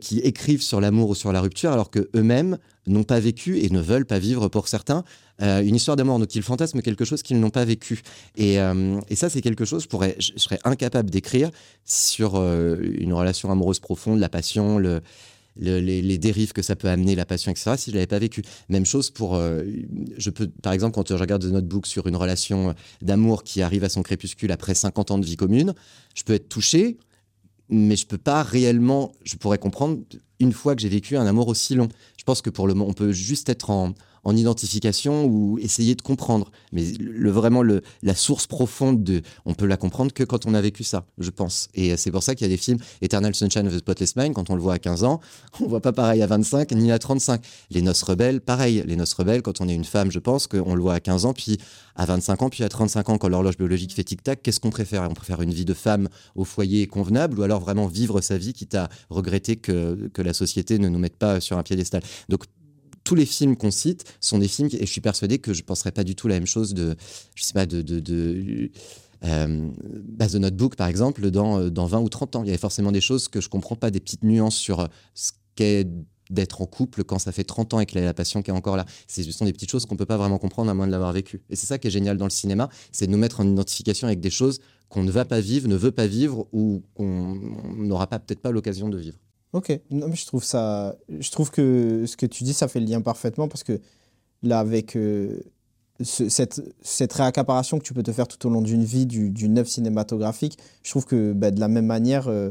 qui 0.00 0.20
écrivent 0.20 0.62
sur 0.62 0.80
l'amour 0.80 1.10
ou 1.10 1.14
sur 1.14 1.32
la 1.32 1.40
rupture, 1.40 1.72
alors 1.72 1.90
que 1.90 2.08
eux-mêmes 2.14 2.58
n'ont 2.86 3.04
pas 3.04 3.20
vécu 3.20 3.58
et 3.60 3.70
ne 3.70 3.80
veulent 3.80 4.06
pas 4.06 4.18
vivre 4.18 4.48
pour 4.48 4.68
certains 4.68 5.04
euh, 5.40 5.62
une 5.62 5.74
histoire 5.74 5.96
d'amour. 5.96 6.18
Donc 6.18 6.34
ils 6.34 6.42
fantasment 6.42 6.80
quelque 6.82 7.04
chose 7.04 7.22
qu'ils 7.22 7.40
n'ont 7.40 7.50
pas 7.50 7.64
vécu. 7.64 8.02
Et, 8.36 8.60
euh, 8.60 9.00
ça, 9.14 9.28
c'est 9.28 9.40
quelque 9.40 9.64
chose, 9.64 9.86
je, 9.90 10.08
je, 10.18 10.38
serais 10.40 10.58
incapable 10.64 11.10
d'écrire 11.10 11.50
sur 11.84 12.36
une 12.36 13.12
relation 13.12 13.50
amoureuse 13.50 13.80
profonde, 13.80 14.18
la 14.18 14.28
passion, 14.28 14.78
le, 14.78 15.00
les, 15.56 16.18
dérives 16.18 16.52
que 16.52 16.62
ça 16.62 16.76
peut 16.76 16.88
amener, 16.88 17.14
la 17.14 17.26
passion, 17.26 17.50
etc., 17.50 17.72
si 17.76 17.90
je 17.90 17.90
ne 17.92 17.96
l'avais 17.96 18.06
pas 18.06 18.18
vécu. 18.18 18.42
Même 18.68 18.86
chose 18.86 19.10
pour, 19.10 19.36
je 19.36 20.30
peux, 20.30 20.48
par 20.62 20.72
exemple, 20.72 20.94
quand 20.94 21.08
je 21.08 21.14
regarde 21.14 21.42
The 21.42 21.52
Notebook 21.52 21.86
sur 21.86 22.06
une 22.06 22.16
relation 22.16 22.74
d'amour 23.00 23.44
qui 23.44 23.62
arrive 23.62 23.84
à 23.84 23.88
son 23.88 24.02
crépuscule 24.02 24.52
après 24.52 24.74
50 24.74 25.10
ans 25.10 25.18
de 25.18 25.26
vie 25.26 25.36
commune, 25.36 25.74
je 26.14 26.22
peux 26.24 26.34
être 26.34 26.48
touché, 26.48 26.98
mais 27.68 27.96
je 27.96 28.06
peux 28.06 28.18
pas 28.18 28.42
réellement, 28.42 29.12
je 29.24 29.36
pourrais 29.36 29.58
comprendre 29.58 29.98
une 30.40 30.52
fois 30.52 30.74
que 30.74 30.82
j'ai 30.82 30.88
vécu 30.88 31.16
un 31.16 31.26
amour 31.26 31.48
aussi 31.48 31.74
long. 31.74 31.88
Je 32.18 32.24
pense 32.24 32.42
que 32.42 32.50
pour 32.50 32.66
le 32.66 32.74
moment, 32.74 32.90
on 32.90 32.94
peut 32.94 33.12
juste 33.12 33.48
être 33.48 33.70
en, 33.70 33.94
en 34.24 34.36
identification 34.36 35.24
ou 35.24 35.58
essayer 35.58 35.94
de 35.94 36.02
comprendre. 36.02 36.50
Mais 36.72 36.84
le, 36.98 37.30
vraiment, 37.30 37.62
le, 37.62 37.82
la 38.02 38.14
source 38.14 38.46
profonde, 38.46 39.02
de, 39.02 39.22
on 39.44 39.54
peut 39.54 39.66
la 39.66 39.76
comprendre 39.76 40.12
que 40.12 40.22
quand 40.22 40.46
on 40.46 40.54
a 40.54 40.60
vécu 40.60 40.84
ça, 40.84 41.06
je 41.18 41.30
pense. 41.30 41.68
Et 41.74 41.96
c'est 41.96 42.10
pour 42.10 42.22
ça 42.22 42.34
qu'il 42.34 42.46
y 42.46 42.50
a 42.50 42.54
des 42.54 42.56
films, 42.56 42.78
Eternal 43.00 43.34
Sunshine 43.34 43.66
of 43.66 43.74
the 43.74 43.78
Spotless 43.78 44.16
Mind, 44.16 44.34
quand 44.34 44.50
on 44.50 44.54
le 44.54 44.62
voit 44.62 44.74
à 44.74 44.78
15 44.78 45.04
ans, 45.04 45.20
on 45.60 45.66
voit 45.66 45.80
pas 45.80 45.92
pareil 45.92 46.22
à 46.22 46.26
25 46.26 46.72
ni 46.72 46.92
à 46.92 46.98
35. 46.98 47.42
Les 47.70 47.82
Noces 47.82 48.02
Rebelles, 48.02 48.40
pareil. 48.40 48.82
Les 48.86 48.96
Noces 48.96 49.14
Rebelles, 49.14 49.42
quand 49.42 49.60
on 49.60 49.68
est 49.68 49.74
une 49.74 49.84
femme, 49.84 50.10
je 50.10 50.18
pense 50.18 50.46
qu'on 50.46 50.74
le 50.74 50.80
voit 50.80 50.94
à 50.94 51.00
15 51.00 51.26
ans, 51.26 51.32
puis 51.32 51.58
à 51.96 52.06
25 52.06 52.42
ans, 52.42 52.48
puis 52.48 52.64
à 52.64 52.68
35 52.68 53.08
ans, 53.08 53.18
quand 53.18 53.28
l'horloge 53.28 53.56
biologique 53.56 53.92
fait 53.92 54.04
tic-tac, 54.04 54.42
qu'est-ce 54.42 54.60
qu'on 54.60 54.70
préfère? 54.70 55.02
On 55.10 55.14
préfère 55.14 55.42
une 55.42 55.52
vie 55.52 55.64
de 55.64 55.74
femme 55.74 56.08
au 56.36 56.44
foyer 56.44 56.86
convenable 56.86 57.38
ou 57.38 57.42
alors 57.42 57.60
vraiment 57.60 57.86
vivre 57.86 58.20
sa 58.20 58.38
vie 58.38 58.52
quitte 58.52 58.74
à 58.74 58.88
regretter 59.10 59.56
que, 59.56 60.08
que 60.12 60.22
la 60.22 60.32
société 60.32 60.78
ne 60.78 60.88
nous 60.88 60.98
mette 60.98 61.16
pas 61.16 61.40
sur 61.40 61.58
un 61.58 61.62
piédestal? 61.62 62.02
Donc 62.28 62.44
tous 63.04 63.14
les 63.14 63.26
films 63.26 63.56
qu'on 63.56 63.70
cite 63.70 64.04
sont 64.20 64.38
des 64.38 64.48
films, 64.48 64.68
et 64.72 64.86
je 64.86 64.90
suis 64.90 65.00
persuadé 65.00 65.38
que 65.38 65.52
je 65.52 65.62
ne 65.62 65.66
penserais 65.66 65.92
pas 65.92 66.04
du 66.04 66.14
tout 66.14 66.28
la 66.28 66.34
même 66.34 66.46
chose 66.46 66.74
de, 66.74 66.96
je 67.34 67.44
sais 67.44 67.52
pas, 67.52 67.66
de, 67.66 67.82
de, 67.82 68.70
euh, 69.24 69.68
bah, 70.08 70.28
The 70.28 70.36
Notebook, 70.36 70.76
par 70.76 70.88
exemple, 70.88 71.30
dans, 71.30 71.68
dans 71.68 71.86
20 71.86 72.00
ou 72.00 72.08
30 72.08 72.36
ans. 72.36 72.42
Il 72.42 72.46
y 72.46 72.50
avait 72.50 72.58
forcément 72.58 72.92
des 72.92 73.00
choses 73.00 73.28
que 73.28 73.40
je 73.40 73.46
ne 73.46 73.50
comprends 73.50 73.76
pas, 73.76 73.90
des 73.90 74.00
petites 74.00 74.24
nuances 74.24 74.56
sur 74.56 74.88
ce 75.14 75.32
qu'est 75.54 75.86
d'être 76.32 76.62
en 76.62 76.66
couple 76.66 77.04
quand 77.04 77.18
ça 77.18 77.30
fait 77.30 77.44
30 77.44 77.74
ans 77.74 77.80
et 77.80 77.86
que 77.86 77.98
la 77.98 78.14
passion 78.14 78.42
qui 78.42 78.50
est 78.50 78.54
encore 78.54 78.76
là. 78.76 78.86
Ce 79.06 79.22
sont 79.30 79.44
des 79.44 79.52
petites 79.52 79.70
choses 79.70 79.86
qu'on 79.86 79.94
ne 79.94 79.98
peut 79.98 80.06
pas 80.06 80.16
vraiment 80.16 80.38
comprendre 80.38 80.70
à 80.70 80.74
moins 80.74 80.86
de 80.86 80.92
l'avoir 80.92 81.12
vécu. 81.12 81.42
Et 81.50 81.56
c'est 81.56 81.66
ça 81.66 81.78
qui 81.78 81.88
est 81.88 81.90
génial 81.90 82.16
dans 82.16 82.24
le 82.24 82.30
cinéma, 82.30 82.68
c'est 82.90 83.06
de 83.06 83.12
nous 83.12 83.18
mettre 83.18 83.40
en 83.40 83.48
identification 83.48 84.06
avec 84.06 84.20
des 84.20 84.30
choses 84.30 84.60
qu'on 84.88 85.02
ne 85.02 85.10
va 85.10 85.24
pas 85.24 85.40
vivre, 85.40 85.68
ne 85.68 85.76
veut 85.76 85.92
pas 85.92 86.06
vivre 86.06 86.46
ou 86.52 86.82
qu'on 86.94 87.36
n'aura 87.76 88.06
pas 88.06 88.18
peut-être 88.18 88.40
pas 88.40 88.50
l'occasion 88.50 88.88
de 88.88 88.98
vivre. 88.98 89.18
Ok, 89.52 89.78
non, 89.90 90.08
mais 90.08 90.16
je 90.16 90.26
trouve 90.26 90.42
ça, 90.42 90.96
je 91.08 91.30
trouve 91.30 91.50
que 91.50 92.06
ce 92.06 92.16
que 92.16 92.24
tu 92.26 92.42
dis, 92.44 92.54
ça 92.54 92.68
fait 92.68 92.80
le 92.80 92.86
lien 92.86 93.02
parfaitement 93.02 93.48
parce 93.48 93.62
que 93.64 93.80
là, 94.42 94.60
avec 94.60 94.96
euh, 94.96 95.40
cette, 96.02 96.62
cette 96.80 97.12
réaccaparation 97.12 97.78
que 97.78 97.84
tu 97.84 97.92
peux 97.92 98.02
te 98.02 98.12
faire 98.12 98.28
tout 98.28 98.46
au 98.46 98.50
long 98.50 98.62
d'une 98.62 98.84
vie 98.84 99.04
du, 99.04 99.30
du 99.30 99.50
cinématographique, 99.66 100.58
je 100.82 100.90
trouve 100.90 101.04
que 101.04 101.32
bah, 101.34 101.50
de 101.50 101.60
la 101.60 101.68
même 101.68 101.86
manière, 101.86 102.28
euh, 102.28 102.50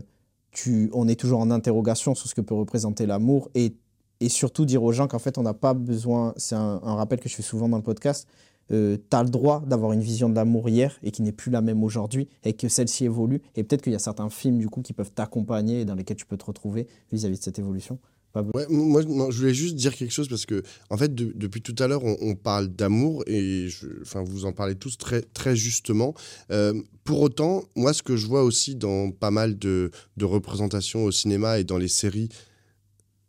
tu, 0.51 0.89
on 0.93 1.07
est 1.07 1.19
toujours 1.19 1.39
en 1.39 1.49
interrogation 1.49 2.13
sur 2.13 2.29
ce 2.29 2.35
que 2.35 2.41
peut 2.41 2.53
représenter 2.53 3.05
l'amour 3.05 3.49
et, 3.55 3.73
et 4.19 4.29
surtout 4.29 4.65
dire 4.65 4.83
aux 4.83 4.91
gens 4.91 5.07
qu'en 5.07 5.19
fait, 5.19 5.37
on 5.37 5.43
n'a 5.43 5.53
pas 5.53 5.73
besoin, 5.73 6.33
c'est 6.37 6.55
un, 6.55 6.77
rappel 6.83 7.19
que 7.19 7.29
je 7.29 7.35
fais 7.35 7.41
souvent 7.41 7.67
dans 7.67 7.77
le 7.77 7.83
podcast, 7.83 8.27
euh, 8.71 8.97
tu 9.09 9.15
as 9.15 9.23
le 9.23 9.29
droit 9.29 9.63
d'avoir 9.65 9.91
une 9.91 10.01
vision 10.01 10.29
de 10.29 10.35
l'amour 10.35 10.69
hier 10.69 10.97
et 11.03 11.11
qui 11.11 11.21
n'est 11.21 11.31
plus 11.31 11.51
la 11.51 11.61
même 11.61 11.83
aujourd'hui 11.83 12.27
et 12.43 12.53
que 12.53 12.67
celle-ci 12.69 13.05
évolue. 13.05 13.41
Et 13.55 13.63
peut-être 13.63 13.81
qu'il 13.81 13.93
y 13.93 13.95
a 13.95 13.99
certains 13.99 14.29
films 14.29 14.59
du 14.59 14.69
coup 14.69 14.81
qui 14.81 14.93
peuvent 14.93 15.11
t'accompagner 15.11 15.81
et 15.81 15.85
dans 15.85 15.95
lesquels 15.95 16.17
tu 16.17 16.25
peux 16.25 16.37
te 16.37 16.45
retrouver 16.45 16.87
vis-à-vis 17.11 17.37
de 17.37 17.43
cette 17.43 17.59
évolution. 17.59 17.99
Ouais, 18.33 18.65
moi, 18.69 19.01
je 19.01 19.37
voulais 19.37 19.53
juste 19.53 19.75
dire 19.75 19.93
quelque 19.93 20.11
chose 20.11 20.29
parce 20.29 20.45
que, 20.45 20.63
en 20.89 20.95
fait, 20.95 21.13
depuis 21.13 21.61
tout 21.61 21.75
à 21.79 21.87
l'heure, 21.87 22.03
on, 22.03 22.35
parle 22.35 22.69
d'amour 22.69 23.23
et 23.27 23.67
enfin, 24.01 24.23
vous 24.23 24.45
en 24.45 24.53
parlez 24.53 24.75
tous 24.75 24.97
très, 24.97 25.21
très 25.21 25.55
justement. 25.55 26.13
Euh, 26.49 26.81
pour 27.03 27.19
autant, 27.19 27.63
moi, 27.75 27.91
ce 27.91 28.01
que 28.01 28.15
je 28.15 28.27
vois 28.27 28.43
aussi 28.43 28.75
dans 28.75 29.11
pas 29.11 29.31
mal 29.31 29.59
de, 29.59 29.91
de 30.15 30.25
représentations 30.25 31.03
au 31.03 31.11
cinéma 31.11 31.59
et 31.59 31.65
dans 31.65 31.77
les 31.77 31.89
séries 31.89 32.29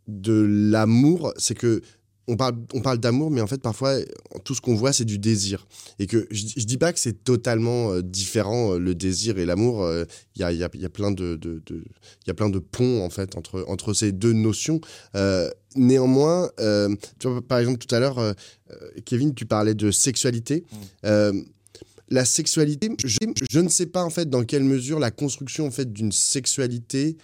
de 0.07 0.41
l'amour, 0.71 1.33
c'est 1.37 1.57
que 1.57 1.83
on 2.29 2.37
parle, 2.37 2.57
on 2.73 2.81
parle 2.81 2.99
d'amour, 2.99 3.31
mais 3.31 3.41
en 3.41 3.47
fait, 3.47 3.61
parfois, 3.61 3.97
tout 4.45 4.55
ce 4.55 4.61
qu'on 4.61 4.75
voit, 4.75 4.93
c'est 4.93 5.05
du 5.05 5.19
désir. 5.19 5.67
Et 5.99 6.07
que 6.07 6.29
je, 6.31 6.47
je 6.57 6.65
dis 6.65 6.79
pas 6.79 6.93
que 6.93 7.01
c'est 7.01 7.25
totalement 7.25 7.93
euh, 7.93 8.03
différent, 8.03 8.75
euh, 8.75 8.79
le 8.79 8.95
désir 8.95 9.39
et 9.39 9.47
l'amour. 9.47 9.89
Il 10.37 10.41
y, 10.41 10.45
a, 10.45 10.53
y, 10.53 10.63
a, 10.63 10.71
y, 10.73 10.85
a, 10.85 10.89
plein 10.89 11.11
de, 11.11 11.37
de, 11.37 11.63
de, 11.67 11.85
y 12.27 12.31
a 12.31 12.35
plein 12.35 12.49
de 12.49 12.61
ponts, 12.61 13.05
en 13.05 13.11
fait, 13.11 13.37
entre, 13.37 13.65
entre 13.67 13.93
ces 13.93 14.13
deux 14.13 14.33
notions. 14.33 14.81
Euh, 15.17 15.51
néanmoins, 15.75 16.51
tu 17.19 17.29
vois, 17.29 17.43
par 17.43 17.59
exemple, 17.59 17.79
tout 17.79 17.93
à 17.95 17.99
l'heure, 17.99 18.35
Kevin, 19.05 19.35
tu 19.35 19.47
parlais 19.47 19.75
de 19.75 19.91
sexualité. 19.91 20.65
Mmh. 21.03 21.43
la 22.09 22.25
sexualité, 22.25 22.91
je, 23.05 23.19
je, 23.51 23.59
ne 23.59 23.69
sais 23.69 23.87
pas, 23.87 24.05
en 24.05 24.11
fait, 24.11 24.31
dans 24.31 24.45
quelle 24.45 24.65
mesure 24.65 25.01
la 25.01 25.11
construction, 25.11 25.67
en 25.67 25.71
fait, 25.71 25.93
d'une 25.93 26.13
sexualité 26.13 27.17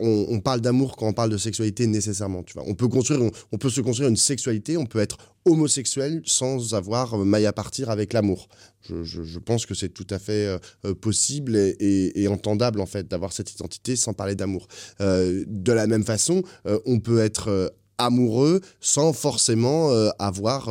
on, 0.00 0.40
parle 0.40 0.60
d'amour 0.60 0.96
quand 0.96 1.08
on 1.08 1.12
parle 1.12 1.30
de 1.30 1.38
sexualité 1.38 1.86
nécessairement. 1.86 2.42
Tu 2.42 2.54
vois. 2.54 2.64
On, 2.66 2.74
peut 2.74 2.88
construire, 2.88 3.20
on, 3.52 3.58
peut 3.58 3.70
se 3.70 3.80
construire 3.80 4.08
une 4.08 4.16
sexualité, 4.16 4.76
on 4.76 4.86
peut 4.86 5.00
être 5.00 5.18
homosexuel 5.44 6.22
sans 6.24 6.74
avoir 6.74 7.18
maille 7.18 7.46
à 7.46 7.52
partir 7.52 7.90
avec 7.90 8.12
l'amour. 8.12 8.48
Je, 8.82 9.38
pense 9.38 9.66
que 9.66 9.74
c'est 9.74 9.88
tout 9.88 10.06
à 10.10 10.18
fait 10.18 10.46
euh, 10.46 10.58
euh, 10.84 10.94
possible 10.94 11.56
et, 11.56 12.28
entendable 12.28 12.80
en 12.80 12.86
fait 12.86 13.08
d'avoir 13.08 13.32
cette 13.32 13.52
identité 13.52 13.96
sans 13.96 14.14
parler 14.14 14.34
d'amour. 14.34 14.66
Euh, 15.00 15.44
de 15.46 15.72
la 15.72 15.86
même 15.86 16.04
façon, 16.04 16.42
on 16.86 16.98
peut 17.00 17.20
être 17.20 17.74
amoureux 17.98 18.60
sans 18.80 19.12
forcément 19.12 19.90
avoir 20.18 20.70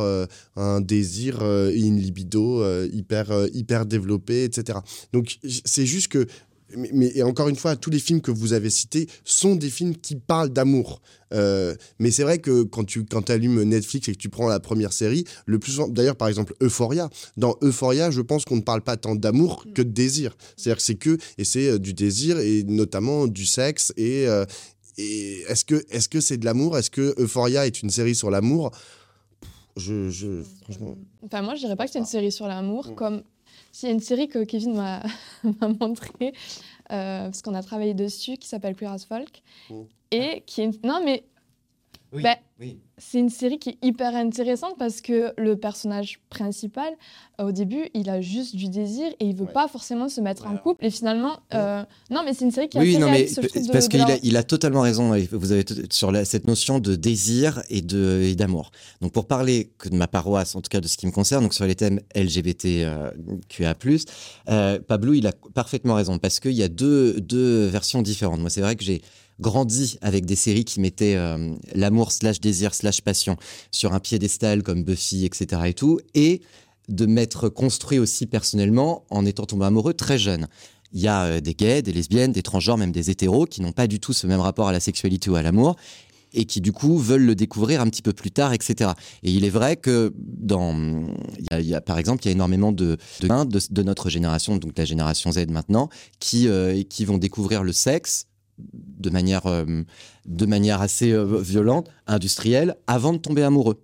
un 0.56 0.80
désir 0.80 1.42
et 1.42 1.78
une 1.78 1.98
libido 1.98 2.64
hyper, 2.86 3.46
hyper 3.52 3.84
etc. 4.28 4.78
Donc 5.12 5.38
c'est 5.64 5.86
juste 5.86 6.08
que 6.08 6.26
mais, 6.76 7.12
et 7.14 7.22
encore 7.22 7.48
une 7.48 7.56
fois, 7.56 7.76
tous 7.76 7.90
les 7.90 7.98
films 7.98 8.20
que 8.20 8.30
vous 8.30 8.52
avez 8.52 8.70
cités 8.70 9.08
sont 9.24 9.56
des 9.56 9.70
films 9.70 9.96
qui 9.96 10.16
parlent 10.16 10.50
d'amour. 10.50 11.00
Euh, 11.32 11.74
mais 11.98 12.10
c'est 12.10 12.22
vrai 12.22 12.38
que 12.38 12.62
quand 12.62 12.84
tu 12.84 13.04
quand 13.04 13.30
allumes 13.30 13.62
Netflix 13.62 14.08
et 14.08 14.12
que 14.12 14.18
tu 14.18 14.28
prends 14.28 14.48
la 14.48 14.60
première 14.60 14.92
série, 14.92 15.24
le 15.46 15.58
plus 15.58 15.80
d'ailleurs 15.88 16.16
par 16.16 16.28
exemple 16.28 16.54
Euphoria, 16.60 17.08
dans 17.36 17.56
Euphoria, 17.62 18.10
je 18.10 18.20
pense 18.20 18.44
qu'on 18.44 18.56
ne 18.56 18.62
parle 18.62 18.82
pas 18.82 18.96
tant 18.96 19.14
d'amour 19.14 19.64
que 19.74 19.82
de 19.82 19.90
désir. 19.90 20.36
C'est-à-dire 20.56 20.76
que 20.76 20.82
c'est 20.82 20.94
que 20.96 21.18
et 21.38 21.44
c'est 21.44 21.68
euh, 21.68 21.78
du 21.78 21.94
désir 21.94 22.38
et 22.38 22.62
notamment 22.64 23.26
du 23.26 23.46
sexe 23.46 23.92
et, 23.96 24.26
euh, 24.26 24.44
et 24.98 25.40
est-ce 25.48 25.64
que 25.64 25.82
est-ce 25.90 26.08
que 26.08 26.20
c'est 26.20 26.36
de 26.36 26.44
l'amour? 26.44 26.76
Est-ce 26.76 26.90
que 26.90 27.14
Euphoria 27.18 27.66
est 27.66 27.82
une 27.82 27.90
série 27.90 28.14
sur 28.14 28.30
l'amour? 28.30 28.70
Je, 29.76 30.10
je, 30.10 30.42
franchement. 30.62 30.96
Enfin, 31.24 31.40
moi, 31.42 31.54
je 31.54 31.60
dirais 31.60 31.76
pas 31.76 31.86
que 31.86 31.92
c'est 31.92 31.98
une 31.98 32.04
série 32.04 32.30
sur 32.30 32.46
l'amour, 32.46 32.88
mm. 32.88 32.94
comme 32.94 33.22
s'il 33.72 33.88
y 33.88 33.92
a 33.92 33.94
une 33.94 34.00
série 34.00 34.28
que 34.28 34.44
Kevin 34.44 34.74
m'a 35.44 35.68
montrée, 35.80 36.32
euh, 36.90 37.24
parce 37.24 37.42
qu'on 37.42 37.54
a 37.54 37.62
travaillé 37.62 37.94
dessus, 37.94 38.36
qui 38.36 38.48
s'appelle 38.48 38.74
Queer 38.74 38.92
as 38.92 39.04
Folk, 39.04 39.42
mm. 39.70 39.82
et 40.10 40.42
qui 40.46 40.62
est... 40.62 40.84
Non, 40.84 41.02
mais... 41.04 41.24
Oui, 42.12 42.22
bah, 42.22 42.36
oui 42.62 42.78
c'est 43.10 43.18
une 43.18 43.30
série 43.30 43.58
qui 43.58 43.70
est 43.70 43.78
hyper 43.82 44.14
intéressante 44.14 44.74
parce 44.78 45.00
que 45.00 45.32
le 45.36 45.56
personnage 45.56 46.20
principal, 46.30 46.92
euh, 47.40 47.48
au 47.48 47.52
début, 47.52 47.88
il 47.94 48.08
a 48.08 48.20
juste 48.20 48.54
du 48.54 48.68
désir 48.68 49.06
et 49.18 49.26
il 49.26 49.34
veut 49.34 49.46
pas 49.46 49.66
forcément 49.66 50.08
se 50.08 50.20
mettre 50.20 50.46
en 50.46 50.56
couple. 50.56 50.84
Et 50.84 50.90
finalement, 50.90 51.40
euh, 51.54 51.82
non, 52.10 52.22
mais 52.24 52.32
c'est 52.32 52.44
une 52.44 52.52
série 52.52 52.68
qui 52.68 52.78
oui, 52.78 52.98
non, 52.98 53.10
mais 53.10 53.26
parce 53.72 53.88
qu'il 53.88 54.00
a, 54.02 54.16
il 54.22 54.36
a 54.36 54.42
totalement 54.44 54.82
raison. 54.82 55.12
Vous 55.32 55.52
avez 55.52 55.64
sur 55.90 56.12
cette 56.24 56.46
notion 56.46 56.78
de 56.78 56.94
désir 56.94 57.62
et 57.70 57.82
de 57.82 58.32
d'amour. 58.34 58.70
Donc 59.00 59.12
pour 59.12 59.26
parler 59.26 59.72
que 59.78 59.88
de 59.88 59.96
ma 59.96 60.06
paroisse, 60.06 60.54
en 60.54 60.60
tout 60.60 60.70
cas 60.70 60.80
de 60.80 60.88
ce 60.88 60.96
qui 60.96 61.06
me 61.06 61.12
concerne, 61.12 61.42
donc 61.42 61.54
sur 61.54 61.66
les 61.66 61.74
thèmes 61.74 62.00
LGBTQA+, 62.14 63.74
euh, 64.48 64.78
Pablo, 64.86 65.12
il 65.14 65.26
a 65.26 65.32
parfaitement 65.54 65.94
raison 65.94 66.18
parce 66.18 66.40
qu'il 66.40 66.52
y 66.52 66.62
a 66.62 66.68
deux 66.68 67.20
deux 67.20 67.66
versions 67.66 68.00
différentes. 68.02 68.40
Moi, 68.40 68.50
c'est 68.50 68.60
vrai 68.60 68.76
que 68.76 68.84
j'ai 68.84 69.02
grandi 69.42 69.98
avec 70.00 70.24
des 70.24 70.36
séries 70.36 70.64
qui 70.64 70.80
mettaient 70.80 71.16
euh, 71.16 71.54
l'amour 71.74 72.12
slash 72.12 72.40
désir 72.40 72.74
slash 72.74 73.02
passion 73.02 73.36
sur 73.70 73.92
un 73.92 74.00
piédestal 74.00 74.62
comme 74.62 74.82
Buffy, 74.82 75.26
etc. 75.26 75.62
et 75.66 75.74
tout, 75.74 76.00
et 76.14 76.40
de 76.88 77.04
m'être 77.04 77.50
construit 77.50 77.98
aussi 77.98 78.26
personnellement 78.26 79.04
en 79.10 79.26
étant 79.26 79.44
tombé 79.44 79.66
amoureux 79.66 79.94
très 79.94 80.18
jeune. 80.18 80.48
Il 80.94 81.00
y 81.00 81.08
a 81.08 81.24
euh, 81.24 81.40
des 81.40 81.54
gays, 81.54 81.82
des 81.82 81.92
lesbiennes, 81.92 82.32
des 82.32 82.42
transgenres, 82.42 82.78
même 82.78 82.92
des 82.92 83.10
hétéros 83.10 83.44
qui 83.44 83.60
n'ont 83.60 83.72
pas 83.72 83.86
du 83.86 84.00
tout 84.00 84.14
ce 84.14 84.26
même 84.26 84.40
rapport 84.40 84.68
à 84.68 84.72
la 84.72 84.80
sexualité 84.80 85.28
ou 85.28 85.34
à 85.34 85.42
l'amour 85.42 85.76
et 86.34 86.44
qui 86.44 86.60
du 86.60 86.72
coup 86.72 86.98
veulent 86.98 87.24
le 87.24 87.34
découvrir 87.34 87.80
un 87.80 87.88
petit 87.88 88.02
peu 88.02 88.12
plus 88.12 88.30
tard, 88.30 88.52
etc. 88.52 88.92
Et 89.22 89.30
il 89.30 89.44
est 89.44 89.50
vrai 89.50 89.76
que 89.76 90.14
dans, 90.16 91.04
il 91.50 91.66
y 91.66 91.74
a, 91.74 91.80
par 91.80 91.98
exemple, 91.98 92.22
il 92.24 92.26
y 92.26 92.30
a 92.30 92.32
énormément 92.32 92.72
de 92.72 92.96
de, 93.20 93.58
de, 93.70 93.82
notre 93.82 94.08
génération, 94.08 94.56
donc 94.56 94.72
la 94.76 94.84
génération 94.84 95.30
Z 95.32 95.46
maintenant, 95.48 95.88
qui 96.20 96.48
euh, 96.48 96.82
qui 96.88 97.04
vont 97.04 97.18
découvrir 97.18 97.62
le 97.62 97.72
sexe 97.72 98.26
de 98.58 99.10
manière, 99.10 99.46
euh, 99.46 99.82
de 100.26 100.46
manière 100.46 100.80
assez 100.80 101.10
euh, 101.10 101.40
violente, 101.40 101.88
industrielle, 102.06 102.76
avant 102.86 103.12
de 103.12 103.18
tomber 103.18 103.42
amoureux. 103.42 103.80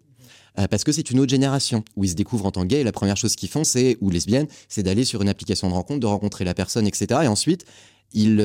Euh, 0.59 0.67
parce 0.67 0.85
que 0.85 0.93
c'est 0.93 1.11
une 1.11 1.21
autre 1.21 1.31
génération 1.31 1.85
où 1.97 2.05
ils 2.05 2.11
se 2.11 2.15
découvrent 2.15 2.47
en 2.47 2.51
tant 2.51 2.63
que 2.63 2.69
gays 2.69 2.85
la 2.85 2.93
première 2.93 3.17
chose 3.17 3.37
qu'ils 3.37 3.49
font, 3.49 3.65
c'est, 3.65 3.97
ou 4.01 4.11
lesbiennes, 4.11 4.47
c'est 4.69 4.83
d'aller 4.83 5.05
sur 5.05 5.23
une 5.23 5.29
application 5.29 5.69
de 5.69 5.75
rencontre, 5.75 6.01
de 6.01 6.07
rencontrer 6.07 6.45
la 6.45 6.55
personne, 6.55 6.87
etc. 6.87 7.21
Et 7.25 7.29
ensuite, 7.29 7.65
ils, 8.13 8.41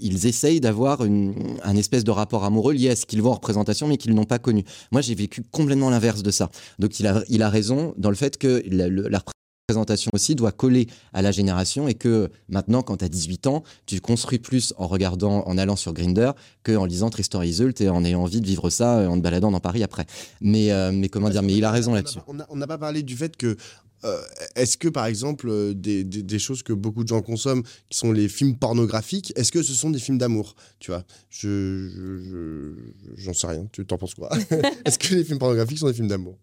ils 0.00 0.26
essayent 0.26 0.60
d'avoir 0.60 1.00
un 1.02 1.76
espèce 1.76 2.04
de 2.04 2.12
rapport 2.12 2.44
amoureux 2.44 2.72
lié 2.72 2.90
à 2.90 2.96
ce 2.96 3.04
qu'ils 3.04 3.20
voient 3.20 3.32
en 3.32 3.34
représentation 3.34 3.88
mais 3.88 3.96
qu'ils 3.96 4.14
n'ont 4.14 4.24
pas 4.24 4.38
connu. 4.38 4.64
Moi, 4.92 5.00
j'ai 5.00 5.16
vécu 5.16 5.42
complètement 5.42 5.90
l'inverse 5.90 6.22
de 6.22 6.30
ça. 6.30 6.50
Donc, 6.78 7.00
il 7.00 7.06
a, 7.08 7.24
il 7.28 7.42
a 7.42 7.50
raison 7.50 7.94
dans 7.98 8.10
le 8.10 8.16
fait 8.16 8.38
que 8.38 8.62
la, 8.70 8.88
la 8.88 9.20
présentation 9.68 10.10
aussi 10.14 10.34
doit 10.34 10.50
coller 10.50 10.86
à 11.12 11.20
la 11.20 11.30
génération 11.30 11.88
et 11.88 11.94
que 11.94 12.30
maintenant, 12.48 12.80
quand 12.80 12.96
tu 12.96 13.04
as 13.04 13.10
18 13.10 13.48
ans, 13.48 13.62
tu 13.84 14.00
construis 14.00 14.38
plus 14.38 14.72
en 14.78 14.86
regardant, 14.86 15.42
en 15.46 15.58
allant 15.58 15.76
sur 15.76 15.92
Grinder 15.92 16.30
qu'en 16.64 16.86
lisant 16.86 17.10
Tristan 17.10 17.42
Iseult 17.42 17.74
et 17.80 17.90
en 17.90 18.02
ayant 18.02 18.22
envie 18.22 18.40
de 18.40 18.46
vivre 18.46 18.70
ça 18.70 19.00
euh, 19.00 19.08
en 19.08 19.18
te 19.18 19.22
baladant 19.22 19.50
dans 19.50 19.60
Paris 19.60 19.82
après. 19.82 20.06
Mais, 20.40 20.72
euh, 20.72 20.90
mais 20.90 21.10
comment 21.10 21.28
dire, 21.28 21.42
mais 21.42 21.54
il 21.54 21.66
a 21.66 21.70
raison 21.70 21.92
là-dessus. 21.92 22.18
On 22.48 22.56
n'a 22.56 22.66
pas 22.66 22.78
parlé 22.78 23.02
du 23.02 23.14
fait 23.14 23.36
que 23.36 23.58
euh, 24.04 24.22
est-ce 24.56 24.78
que, 24.78 24.88
par 24.88 25.04
exemple, 25.04 25.74
des, 25.74 26.02
des, 26.02 26.38
choses 26.38 26.62
que 26.62 26.72
beaucoup 26.72 27.02
de 27.02 27.08
gens 27.08 27.20
consomment, 27.20 27.64
qui 27.90 27.98
sont 27.98 28.12
les 28.12 28.28
films 28.28 28.56
pornographiques, 28.56 29.34
est-ce 29.36 29.52
que 29.52 29.62
ce 29.62 29.74
sont 29.74 29.90
des 29.90 29.98
films 29.98 30.16
d'amour 30.16 30.54
Tu 30.78 30.92
vois, 30.92 31.04
je, 31.28 32.72
j'en 33.18 33.34
sais 33.34 33.48
rien. 33.48 33.66
Tu 33.70 33.84
t'en 33.84 33.98
penses 33.98 34.14
quoi? 34.14 34.30
Est-ce 34.86 34.98
que 34.98 35.14
les 35.14 35.24
films 35.24 35.38
pornographiques 35.38 35.78
sont 35.78 35.88
des 35.88 35.94
films 35.94 36.08
d'amour? 36.08 36.38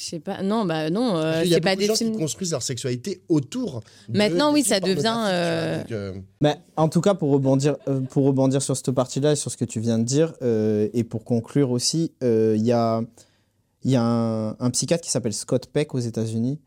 Je 0.00 0.04
sais 0.04 0.20
pas. 0.20 0.44
Non, 0.44 0.64
bah 0.64 0.90
non, 0.90 1.16
euh, 1.16 1.42
Il 1.44 1.50
y 1.50 1.54
a 1.54 1.56
c'est 1.56 1.60
pas 1.60 1.74
des 1.74 1.86
gens 1.86 1.96
films. 1.96 2.12
qui 2.12 2.18
construisent 2.18 2.52
leur 2.52 2.62
sexualité 2.62 3.22
autour. 3.28 3.80
de- 4.08 4.16
Maintenant, 4.16 4.52
oui, 4.52 4.62
ça 4.62 4.78
devient, 4.78 5.24
euh, 5.26 5.82
euh, 5.90 6.12
Mais 6.40 6.56
en 6.76 6.88
tout 6.88 7.00
cas, 7.00 7.14
pour 7.14 7.30
rebondir, 7.32 7.76
euh, 7.88 8.00
pour 8.02 8.24
rebondir 8.24 8.62
sur 8.62 8.76
cette 8.76 8.92
partie-là 8.92 9.32
et 9.32 9.36
sur 9.36 9.50
ce 9.50 9.56
que 9.56 9.64
tu 9.64 9.80
viens 9.80 9.98
de 9.98 10.04
dire, 10.04 10.34
euh, 10.42 10.88
et 10.92 11.02
pour 11.02 11.24
conclure 11.24 11.72
aussi, 11.72 12.12
euh, 12.22 12.54
il 12.56 12.64
y 12.64 12.70
a, 12.70 13.00
il 13.82 13.90
y 13.90 13.96
a 13.96 14.02
un, 14.04 14.50
un 14.60 14.70
psychiatre 14.70 15.02
qui 15.02 15.10
s'appelle 15.10 15.32
Scott 15.34 15.66
Peck 15.66 15.94
aux 15.96 15.98
États-Unis 15.98 16.60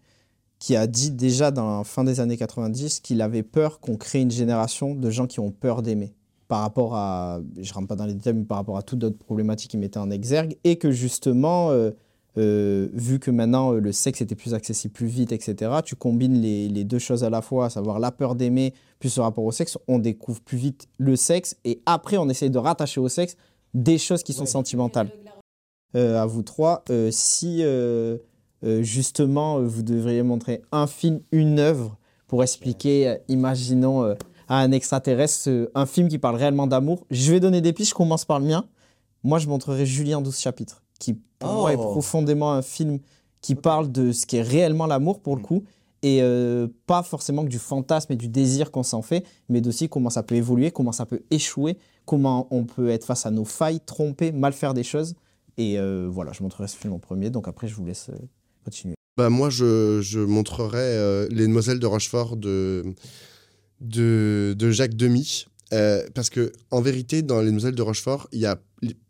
qui 0.60 0.76
a 0.76 0.86
dit 0.86 1.10
déjà 1.12 1.52
dans 1.52 1.78
la 1.80 1.84
fin 1.86 2.04
des 2.04 2.20
années 2.20 2.38
90 2.38 3.00
qu'il 3.00 3.22
avait 3.22 3.44
peur 3.44 3.80
qu'on 3.80 3.96
crée 3.96 4.20
une 4.20 4.30
génération 4.30 4.94
de 4.94 5.10
gens 5.10 5.26
qui 5.26 5.40
ont 5.40 5.52
peur 5.52 5.82
d'aimer 5.82 6.14
par 6.50 6.60
rapport 6.62 6.96
à, 6.96 7.40
je 7.58 7.74
rentre 7.74 7.88
pas 7.88 7.96
dans 7.96 8.06
les 8.06 8.14
détails, 8.14 8.34
mais 8.34 8.44
par 8.44 8.58
rapport 8.58 8.76
à 8.78 8.82
toutes 8.84 9.00
d'autres 9.00 9.18
problématiques 9.18 9.72
qu'il 9.72 9.80
mettait 9.80 9.98
en 10.00 10.12
exergue, 10.12 10.58
et 10.66 10.76
que 10.76 10.92
justement, 10.92 11.72
euh, 12.38 12.88
vu 12.94 13.20
que 13.20 13.32
maintenant 13.32 13.74
euh, 13.74 13.80
le 13.80 13.92
sexe 13.92 14.22
était 14.22 14.36
plus 14.36 14.54
accessible 14.54 14.94
plus 14.94 15.08
vite, 15.08 15.32
etc., 15.32 15.72
tu 15.84 15.96
combines 15.96 16.40
les, 16.40 16.70
les 16.70 16.84
deux 16.84 17.00
choses 17.00 17.24
à 17.24 17.30
la 17.30 17.42
fois, 17.42 17.66
à 17.66 17.70
savoir 17.70 18.00
la 18.00 18.12
peur 18.12 18.36
d'aimer 18.36 18.74
plus 19.00 19.18
le 19.18 19.24
rapport 19.24 19.44
au 19.44 19.52
sexe, 19.52 19.78
on 19.88 20.00
découvre 20.00 20.42
plus 20.42 20.58
vite 20.58 20.88
le 20.98 21.16
sexe, 21.16 21.56
et 21.66 21.82
après 21.86 22.18
on 22.18 22.30
essaye 22.30 22.50
de 22.50 22.58
rattacher 22.58 23.02
au 23.02 23.10
sexe 23.10 23.36
des 23.74 23.98
choses 23.98 24.24
qui 24.24 24.34
sont 24.34 24.46
sentimentales. 24.46 25.10
Euh, 25.96 26.22
à 26.22 26.26
vous 26.26 26.42
trois, 26.42 26.84
euh, 26.90 27.10
si 27.12 27.64
euh, 27.64 28.18
euh, 28.64 28.82
justement 28.82 29.58
euh, 29.58 29.66
vous 29.66 29.84
devriez 29.84 30.24
montrer 30.24 30.62
un 30.72 30.88
film, 30.88 31.20
une 31.32 31.60
œuvre 31.60 31.98
pour 32.28 32.44
expliquer, 32.44 33.10
euh, 33.10 33.18
imaginons, 33.28 34.04
euh, 34.04 34.16
à 34.48 34.60
un 34.60 34.72
extraterrestre, 34.72 35.50
euh, 35.50 35.72
un 35.76 35.86
film 35.86 36.08
qui 36.08 36.18
parle 36.18 36.36
réellement 36.36 36.68
d'amour, 36.68 37.06
je 37.12 37.32
vais 37.32 37.40
donner 37.40 37.60
des 37.60 37.74
pistes, 37.74 37.90
je 37.90 37.96
commence 37.96 38.24
par 38.24 38.40
le 38.40 38.46
mien. 38.46 38.66
Moi, 39.24 39.38
je 39.40 39.48
montrerai 39.48 39.86
Julien 39.86 40.22
12 40.22 40.40
chapitres, 40.40 40.81
qui 41.02 41.16
pour 41.40 41.52
moi 41.54 41.74
est 41.74 41.78
Oh. 41.78 41.92
profondément 41.92 42.52
un 42.54 42.62
film 42.62 43.00
qui 43.42 43.56
parle 43.56 43.92
de 43.92 44.12
ce 44.12 44.26
qu'est 44.28 44.44
réellement 44.44 44.86
l'amour 44.86 45.20
pour 45.20 45.36
le 45.36 45.42
coup, 45.42 45.64
et 46.04 46.20
euh, 46.22 46.68
pas 46.86 47.02
forcément 47.04 47.44
que 47.44 47.50
du 47.50 47.60
fantasme 47.60 48.14
et 48.14 48.16
du 48.16 48.28
désir 48.28 48.72
qu'on 48.72 48.84
s'en 48.84 49.02
fait, 49.02 49.26
mais 49.50 49.66
aussi 49.68 49.90
comment 49.90 50.12
ça 50.12 50.22
peut 50.24 50.36
évoluer, 50.36 50.70
comment 50.72 50.92
ça 50.92 51.06
peut 51.06 51.22
échouer, 51.32 51.78
comment 52.06 52.48
on 52.52 52.66
peut 52.66 52.90
être 52.90 53.06
face 53.06 53.26
à 53.26 53.32
nos 53.32 53.46
failles, 53.46 53.80
tromper, 53.86 54.32
mal 54.32 54.54
faire 54.54 54.74
des 54.74 54.84
choses. 54.84 55.16
Et 55.58 55.78
euh, 55.80 56.08
voilà, 56.10 56.32
je 56.34 56.44
montrerai 56.44 56.68
ce 56.68 56.78
film 56.78 56.94
en 56.94 57.00
premier, 57.00 57.30
donc 57.32 57.48
après 57.48 57.68
je 57.68 57.76
vous 57.76 57.86
laisse 57.86 58.10
euh, 58.10 58.18
continuer. 58.64 58.96
Bah, 59.18 59.30
moi, 59.30 59.50
je, 59.50 60.00
je 60.02 60.20
montrerai 60.20 60.78
euh, 60.80 61.28
Les 61.32 61.46
Demoiselles 61.48 61.80
de 61.80 61.86
Rochefort 61.88 62.38
de, 62.38 62.84
de, 63.82 64.56
de 64.58 64.72
Jacques 64.72 64.96
Demy. 64.96 65.46
Euh, 65.74 66.06
parce 66.14 66.30
que 66.30 66.52
en 66.70 66.82
vérité, 66.82 67.22
dans 67.22 67.40
Les 67.40 67.48
Demoiselles 67.48 67.76
de 67.76 67.82
Rochefort, 67.82 68.28
il 68.32 68.40
y 68.40 68.46
a 68.46 68.58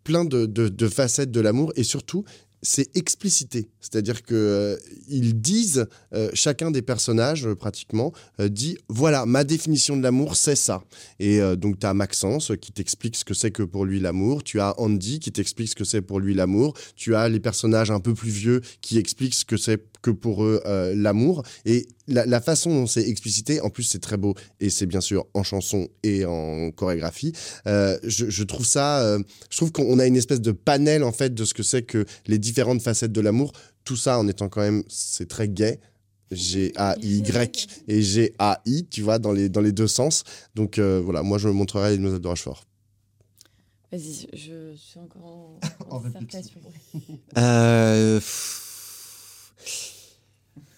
plein 0.03 0.25
de, 0.25 0.87
facettes 0.87 1.31
de 1.31 1.39
l'amour 1.39 1.71
et 1.75 1.83
surtout, 1.83 2.23
c'est 2.63 2.95
explicité. 2.95 3.69
C'est-à-dire 3.79 4.21
que 4.21 4.35
euh, 4.35 4.77
ils 5.07 5.41
disent, 5.41 5.87
euh, 6.13 6.29
chacun 6.35 6.69
des 6.69 6.83
personnages, 6.83 7.47
euh, 7.47 7.55
pratiquement, 7.55 8.13
dit 8.39 8.77
voilà, 8.87 9.25
ma 9.25 9.43
définition 9.43 9.97
de 9.97 10.03
l'amour, 10.03 10.35
c'est 10.35 10.55
ça. 10.55 10.83
Et 11.19 11.39
donc, 11.57 11.79
tu 11.79 11.85
as 11.85 11.93
Maxence 11.93 12.51
qui 12.61 12.71
t'explique 12.71 13.15
ce 13.15 13.25
que 13.25 13.33
c'est 13.33 13.51
que 13.51 13.63
pour 13.63 13.85
lui 13.85 13.99
l'amour. 13.99 14.43
Tu 14.43 14.59
as 14.59 14.79
Andy 14.79 15.19
qui 15.19 15.31
t'explique 15.31 15.69
ce 15.69 15.75
que 15.75 15.83
c'est 15.83 16.01
pour 16.01 16.19
lui 16.19 16.33
l'amour. 16.33 16.75
Tu 16.95 17.15
as 17.15 17.29
les 17.29 17.39
personnages 17.39 17.91
un 17.91 17.99
peu 17.99 18.13
plus 18.13 18.29
vieux 18.29 18.61
qui 18.81 18.97
expliquent 18.97 19.33
ce 19.33 19.45
que 19.45 19.57
c'est 19.57 19.90
que 20.01 20.11
pour 20.11 20.43
eux 20.43 20.61
euh, 20.65 20.93
l'amour. 20.95 21.43
Et 21.65 21.87
la, 22.07 22.25
la 22.25 22.41
façon 22.41 22.69
dont 22.71 22.87
c'est 22.87 23.07
explicité, 23.07 23.61
en 23.61 23.69
plus, 23.69 23.83
c'est 23.83 23.99
très 23.99 24.17
beau 24.17 24.35
et 24.59 24.69
c'est 24.69 24.85
bien 24.85 25.01
sûr 25.01 25.25
en 25.33 25.43
chanson 25.43 25.87
et 26.03 26.25
en 26.25 26.71
chorégraphie. 26.71 27.33
Euh, 27.67 27.97
je, 28.03 28.29
je 28.29 28.43
trouve 28.43 28.65
ça, 28.65 29.01
euh, 29.01 29.19
je 29.49 29.57
trouve 29.57 29.71
qu'on 29.71 29.99
a 29.99 30.05
une 30.05 30.17
espèce 30.17 30.41
de 30.41 30.51
panel 30.51 31.03
en 31.03 31.11
fait 31.11 31.33
de 31.33 31.45
ce 31.45 31.53
que 31.53 31.63
c'est 31.63 31.83
que 31.83 32.05
les 32.27 32.37
différentes 32.37 32.81
facettes 32.81 33.11
de 33.11 33.21
l'amour. 33.21 33.51
Tout 33.83 33.95
ça 33.95 34.19
en 34.19 34.27
étant 34.27 34.49
quand 34.49 34.61
même, 34.61 34.83
c'est 34.87 35.27
très 35.27 35.47
gay. 35.47 35.79
G-A-Y 36.31 37.67
et 37.87 38.01
G-A-I, 38.01 38.85
tu 38.89 39.01
vois, 39.01 39.19
dans 39.19 39.33
les, 39.33 39.49
dans 39.49 39.61
les 39.61 39.71
deux 39.71 39.87
sens. 39.87 40.23
Donc 40.55 40.79
euh, 40.79 41.01
voilà, 41.03 41.23
moi 41.23 41.37
je 41.37 41.47
me 41.47 41.53
montrerai 41.53 41.91
les 41.91 41.97
Demoiselles 41.97 42.21
de 42.21 42.27
Rochefort. 42.27 42.65
Vas-y, 43.91 44.27
je 44.33 44.73
suis 44.77 44.99
encore 44.99 45.25
en, 45.25 45.59
En 45.89 45.95
en 45.97 45.99
réflexion. 45.99 46.61
Euh, 47.37 48.19
pff, 48.19 48.61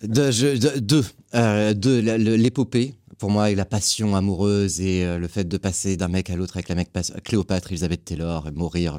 deux, 0.04 0.32
je- 0.32 0.80
deux, 0.80 1.04
euh, 1.36 1.74
l'épopée. 2.38 2.96
Pour 3.20 3.30
moi, 3.32 3.52
et 3.52 3.56
la 3.56 3.64
passion 3.64 4.16
amoureuse 4.18 4.82
et 4.82 5.06
euh, 5.06 5.18
le 5.18 5.28
fait 5.30 5.46
de 5.48 5.58
passer 5.58 5.96
d'un 5.96 6.10
mec 6.10 6.30
à 6.30 6.36
l'autre 6.36 6.58
avec 6.58 6.68
la 6.68 6.76
mec 6.76 6.90
Cléopâtre, 7.24 7.72
Elisabeth 7.72 8.04
Taylor, 8.04 8.48
et 8.48 8.52
mourir. 8.52 8.98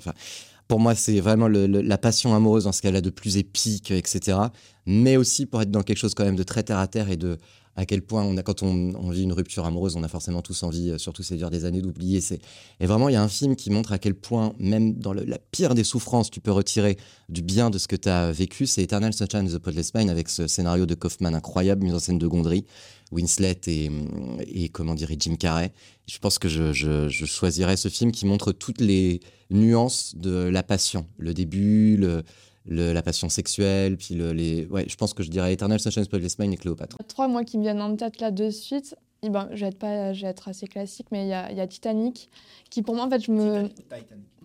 Pour 0.67 0.81
moi, 0.81 0.95
c'est 0.95 1.21
vraiment 1.21 1.47
la 1.49 1.99
passion 1.99 2.35
amoureuse 2.35 2.65
dans 2.65 2.73
ce 2.73 2.81
qu'elle 2.81 2.97
a 2.97 3.03
de 3.03 3.11
plus 3.11 3.37
épique, 3.37 3.91
etc. 3.91 4.39
Mais 4.87 5.19
aussi 5.19 5.45
pour 5.45 5.61
être 5.61 5.71
dans 5.71 5.83
quelque 5.83 5.99
chose 5.99 6.15
quand 6.15 6.25
même 6.25 6.37
de 6.37 6.43
très 6.43 6.63
terre 6.63 6.79
à 6.79 6.87
terre 6.87 7.11
et 7.11 7.19
de 7.19 7.37
à 7.77 7.87
quel 7.87 8.03
point 8.03 8.23
on 8.23 8.37
a, 8.37 8.43
quand 8.43 8.63
on, 8.63 9.11
vit 9.11 9.23
une 9.23 9.33
rupture 9.33 9.65
amoureuse, 9.65 9.97
on 9.97 10.03
a 10.03 10.09
forcément 10.09 10.43
tous 10.43 10.63
envie, 10.63 10.91
euh, 10.91 10.99
surtout 10.99 11.23
ces 11.23 11.37
dures 11.37 11.51
des 11.51 11.65
années, 11.65 11.83
d'oublier. 11.83 12.21
C'est 12.21 12.41
et 12.81 12.87
vraiment, 12.87 13.09
il 13.09 13.13
y 13.13 13.17
a 13.17 13.23
un 13.23 13.29
film 13.29 13.57
qui 13.57 13.71
montre 13.71 13.93
à 13.93 13.99
quel 13.99 14.15
point, 14.15 14.53
même 14.59 14.95
dans 14.95 15.13
la 15.13 15.39
pire 15.51 15.75
des 15.75 15.85
souffrances, 15.85 16.31
tu 16.31 16.41
peux 16.41 16.53
retirer 16.53 16.97
du 17.29 17.43
bien 17.43 17.71
de 17.71 17.79
ce 17.79 17.89
que 17.89 17.97
tu 17.97 18.09
as 18.09 18.31
vécu. 18.33 18.67
C'est 18.67 18.83
Eternal 18.83 19.13
Sunshine 19.13 19.47
of 19.47 19.53
the 19.53 19.57
Spotless 19.57 19.95
Mind 19.95 20.11
avec 20.11 20.29
ce 20.29 20.47
scénario 20.47 20.87
de 20.87 20.95
Kaufman 20.95 21.35
incroyable, 21.35 21.85
mise 21.85 21.95
en 21.95 21.99
scène 21.99 22.19
de 22.19 22.27
Gondry, 22.27 22.65
Winslet 23.11 23.61
et, 23.67 24.69
comment 24.73 24.95
dire, 24.95 25.11
et 25.11 25.17
Jim 25.19 25.37
Carrey. 25.37 25.73
Je 26.07 26.19
pense 26.19 26.39
que 26.39 26.49
je, 26.49 26.73
je 26.73 27.27
choisirais 27.27 27.77
ce 27.77 27.89
film 27.89 28.13
qui 28.13 28.27
montre 28.27 28.53
toutes 28.53 28.81
les 28.81 29.21
nuances 29.51 30.15
de 30.17 30.31
la 30.31 30.63
passion. 30.63 31.07
Le 31.19 31.35
début, 31.35 31.97
le, 31.97 32.23
le- 32.67 32.93
la 32.93 33.03
passion 33.03 33.29
sexuelle, 33.29 33.97
puis 33.97 34.15
le, 34.15 34.33
les... 34.33 34.67
Ouais, 34.67 34.85
je 34.89 34.97
pense 34.97 35.15
que 35.15 35.23
je 35.23 35.31
dirais 35.31 35.53
Eternal 35.53 35.79
Sunshine 35.81 36.03
of 36.03 36.07
the 36.09 36.11
Spotless 36.11 36.39
Mind 36.39 36.53
et 36.55 36.57
Cléopâtre. 36.57 36.97
Trois, 37.09 37.29
moi, 37.29 37.45
qui 37.45 37.59
me 37.59 37.63
viennent 37.63 37.83
en 37.83 37.95
tête 37.97 38.21
là 38.21 38.31
de 38.31 38.51
suite. 38.51 38.95
Et 39.23 39.31
ben, 39.31 39.49
je 39.53 39.61
vais 39.61 39.69
être 39.69 39.79
pas, 39.79 40.13
je 40.13 40.23
vais 40.23 40.29
être 40.29 40.49
assez 40.49 40.67
classique, 40.67 41.07
mais 41.11 41.25
il 41.25 41.29
y 41.29 41.33
a, 41.33 41.51
il 41.51 41.57
y 41.57 41.61
a 41.61 41.67
Titanic, 41.67 42.29
qui 42.69 42.83
pour 42.83 42.95
moi, 42.95 43.07
en 43.07 43.11
fait, 43.11 43.21
je 43.25 43.33
me, 43.33 43.69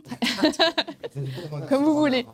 comme 1.70 1.84
vous 1.84 1.98
voulez. 1.98 2.26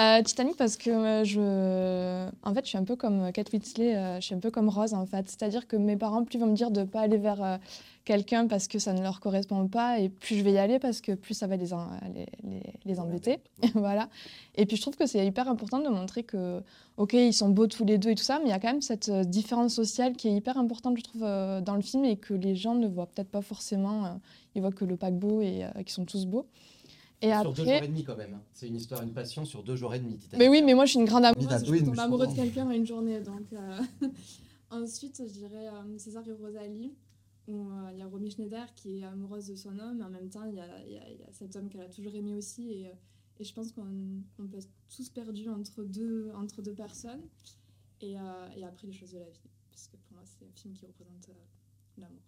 Euh, 0.00 0.22
Titanic 0.22 0.56
parce 0.56 0.76
que 0.76 0.88
euh, 0.88 1.24
je, 1.24 2.28
en 2.42 2.54
fait, 2.54 2.64
je 2.64 2.68
suis 2.70 2.78
un 2.78 2.84
peu 2.84 2.96
comme 2.96 3.32
Kate 3.32 3.52
Winslet, 3.52 3.96
euh, 3.96 4.16
je 4.20 4.20
suis 4.26 4.34
un 4.34 4.38
peu 4.38 4.50
comme 4.50 4.68
Rose 4.68 4.94
en 4.94 5.04
fait. 5.04 5.28
C'est-à-dire 5.28 5.66
que 5.66 5.76
mes 5.76 5.96
parents, 5.96 6.24
plus 6.24 6.38
vont 6.38 6.46
me 6.46 6.54
dire 6.54 6.70
de 6.70 6.84
pas 6.84 7.00
aller 7.00 7.18
vers 7.18 7.42
euh, 7.42 7.56
quelqu'un 8.04 8.46
parce 8.46 8.66
que 8.66 8.78
ça 8.78 8.92
ne 8.94 9.02
leur 9.02 9.20
correspond 9.20 9.66
pas, 9.68 9.98
et 9.98 10.08
plus 10.08 10.36
je 10.36 10.42
vais 10.44 10.52
y 10.52 10.58
aller 10.58 10.78
parce 10.78 11.00
que 11.00 11.12
plus 11.12 11.34
ça 11.34 11.46
va 11.48 11.56
les, 11.56 11.74
en- 11.74 11.88
les, 12.14 12.26
les- 12.48 12.62
les 12.86 13.00
embêter, 13.00 13.40
voilà. 13.74 14.08
Et 14.54 14.64
puis 14.64 14.76
je 14.76 14.82
trouve 14.82 14.96
que 14.96 15.06
c'est 15.06 15.26
hyper 15.26 15.48
important 15.48 15.80
de 15.80 15.88
montrer 15.88 16.22
que, 16.22 16.62
ok, 16.96 17.12
ils 17.12 17.34
sont 17.34 17.50
beaux 17.50 17.66
tous 17.66 17.84
les 17.84 17.98
deux 17.98 18.10
et 18.10 18.14
tout 18.14 18.22
ça, 18.22 18.38
mais 18.38 18.46
il 18.46 18.50
y 18.50 18.54
a 18.54 18.58
quand 18.60 18.68
même 18.72 18.80
cette 18.82 19.08
euh, 19.10 19.24
différence 19.24 19.74
sociale 19.74 20.14
qui 20.16 20.28
est 20.28 20.32
hyper 20.34 20.56
importante, 20.56 20.96
je 20.96 21.02
trouve, 21.02 21.24
euh, 21.24 21.60
dans 21.60 21.74
le 21.74 21.82
film 21.82 22.04
et 22.04 22.16
que 22.16 22.32
les 22.32 22.54
gens 22.54 22.74
ne 22.74 22.86
voient 22.88 23.06
peut-être 23.06 23.30
pas 23.30 23.42
forcément. 23.42 24.06
euh, 24.06 24.08
ils 24.54 24.62
voient 24.62 24.72
que 24.72 24.84
le 24.84 24.96
paquebot 24.96 25.42
et 25.42 25.64
euh, 25.64 25.68
qu'ils 25.82 25.90
sont 25.90 26.04
tous 26.06 26.26
beaux. 26.26 26.46
Et 27.22 27.30
après, 27.32 27.64
demi 27.88 28.02
quand 28.04 28.16
même. 28.16 28.34
hein. 28.34 28.42
C'est 28.54 28.66
une 28.68 28.76
histoire, 28.76 29.02
une 29.02 29.12
passion 29.12 29.44
sur 29.44 29.62
deux 29.62 29.76
jours 29.76 29.94
et 29.94 29.98
demi. 29.98 30.18
mais 30.38 30.48
oui, 30.48 30.62
mais 30.62 30.74
moi 30.74 30.86
je 30.86 30.90
suis 30.92 31.00
une 31.00 31.06
grande 31.06 31.24
amoureuse. 31.24 31.44
Midnight 31.44 31.66
Je 31.66 31.70
je 31.96 32.00
amoureuse 32.00 32.28
de 32.28 32.34
quelqu'un 32.36 32.66
en 32.66 32.70
une 32.70 32.86
journée. 32.86 33.20
Donc, 33.20 33.52
euh, 33.52 33.78
Ensuite, 34.70 35.20
je 35.26 35.32
dirais 35.32 35.68
euh, 35.68 35.98
César 35.98 36.26
et 36.28 36.32
Rosalie, 36.32 36.94
où 37.48 37.68
euh, 37.70 37.90
il 37.92 37.98
y 37.98 38.02
a 38.02 38.06
Romy 38.06 38.30
Schneider 38.30 38.72
qui 38.74 39.00
est 39.00 39.04
amoureuse 39.04 39.48
de 39.48 39.56
son 39.56 39.76
homme, 39.78 39.98
mais 39.98 40.04
en 40.04 40.10
même 40.10 40.28
temps, 40.30 40.44
il 40.44 40.54
y 40.54 40.60
a, 40.60 40.84
il 40.86 40.92
y 40.92 40.96
a- 40.98 41.10
il 41.10 41.18
y 41.18 41.22
a 41.24 41.32
cet 41.32 41.56
homme 41.56 41.68
qu'elle 41.68 41.80
a 41.82 41.88
toujours 41.88 42.14
aimé 42.14 42.34
aussi. 42.34 42.70
Et, 42.70 42.92
et 43.40 43.44
je 43.44 43.52
pense 43.52 43.72
qu'on 43.72 44.22
on 44.38 44.46
peut 44.46 44.58
être 44.58 44.68
tous 44.94 45.08
perdus 45.10 45.48
entre 45.48 45.82
deux, 45.82 46.30
entre 46.36 46.62
deux 46.62 46.74
personnes. 46.74 47.22
Et, 48.00 48.12
et 48.56 48.64
après, 48.64 48.86
les 48.86 48.92
choses 48.92 49.12
de 49.12 49.18
la 49.18 49.28
vie. 49.28 49.40
Parce 49.70 49.88
que 49.88 49.96
pour 49.96 50.12
moi, 50.12 50.22
c'est 50.24 50.44
un 50.44 50.52
film 50.54 50.72
qui 50.74 50.86
représente 50.86 51.28
l'amour. 51.98 52.22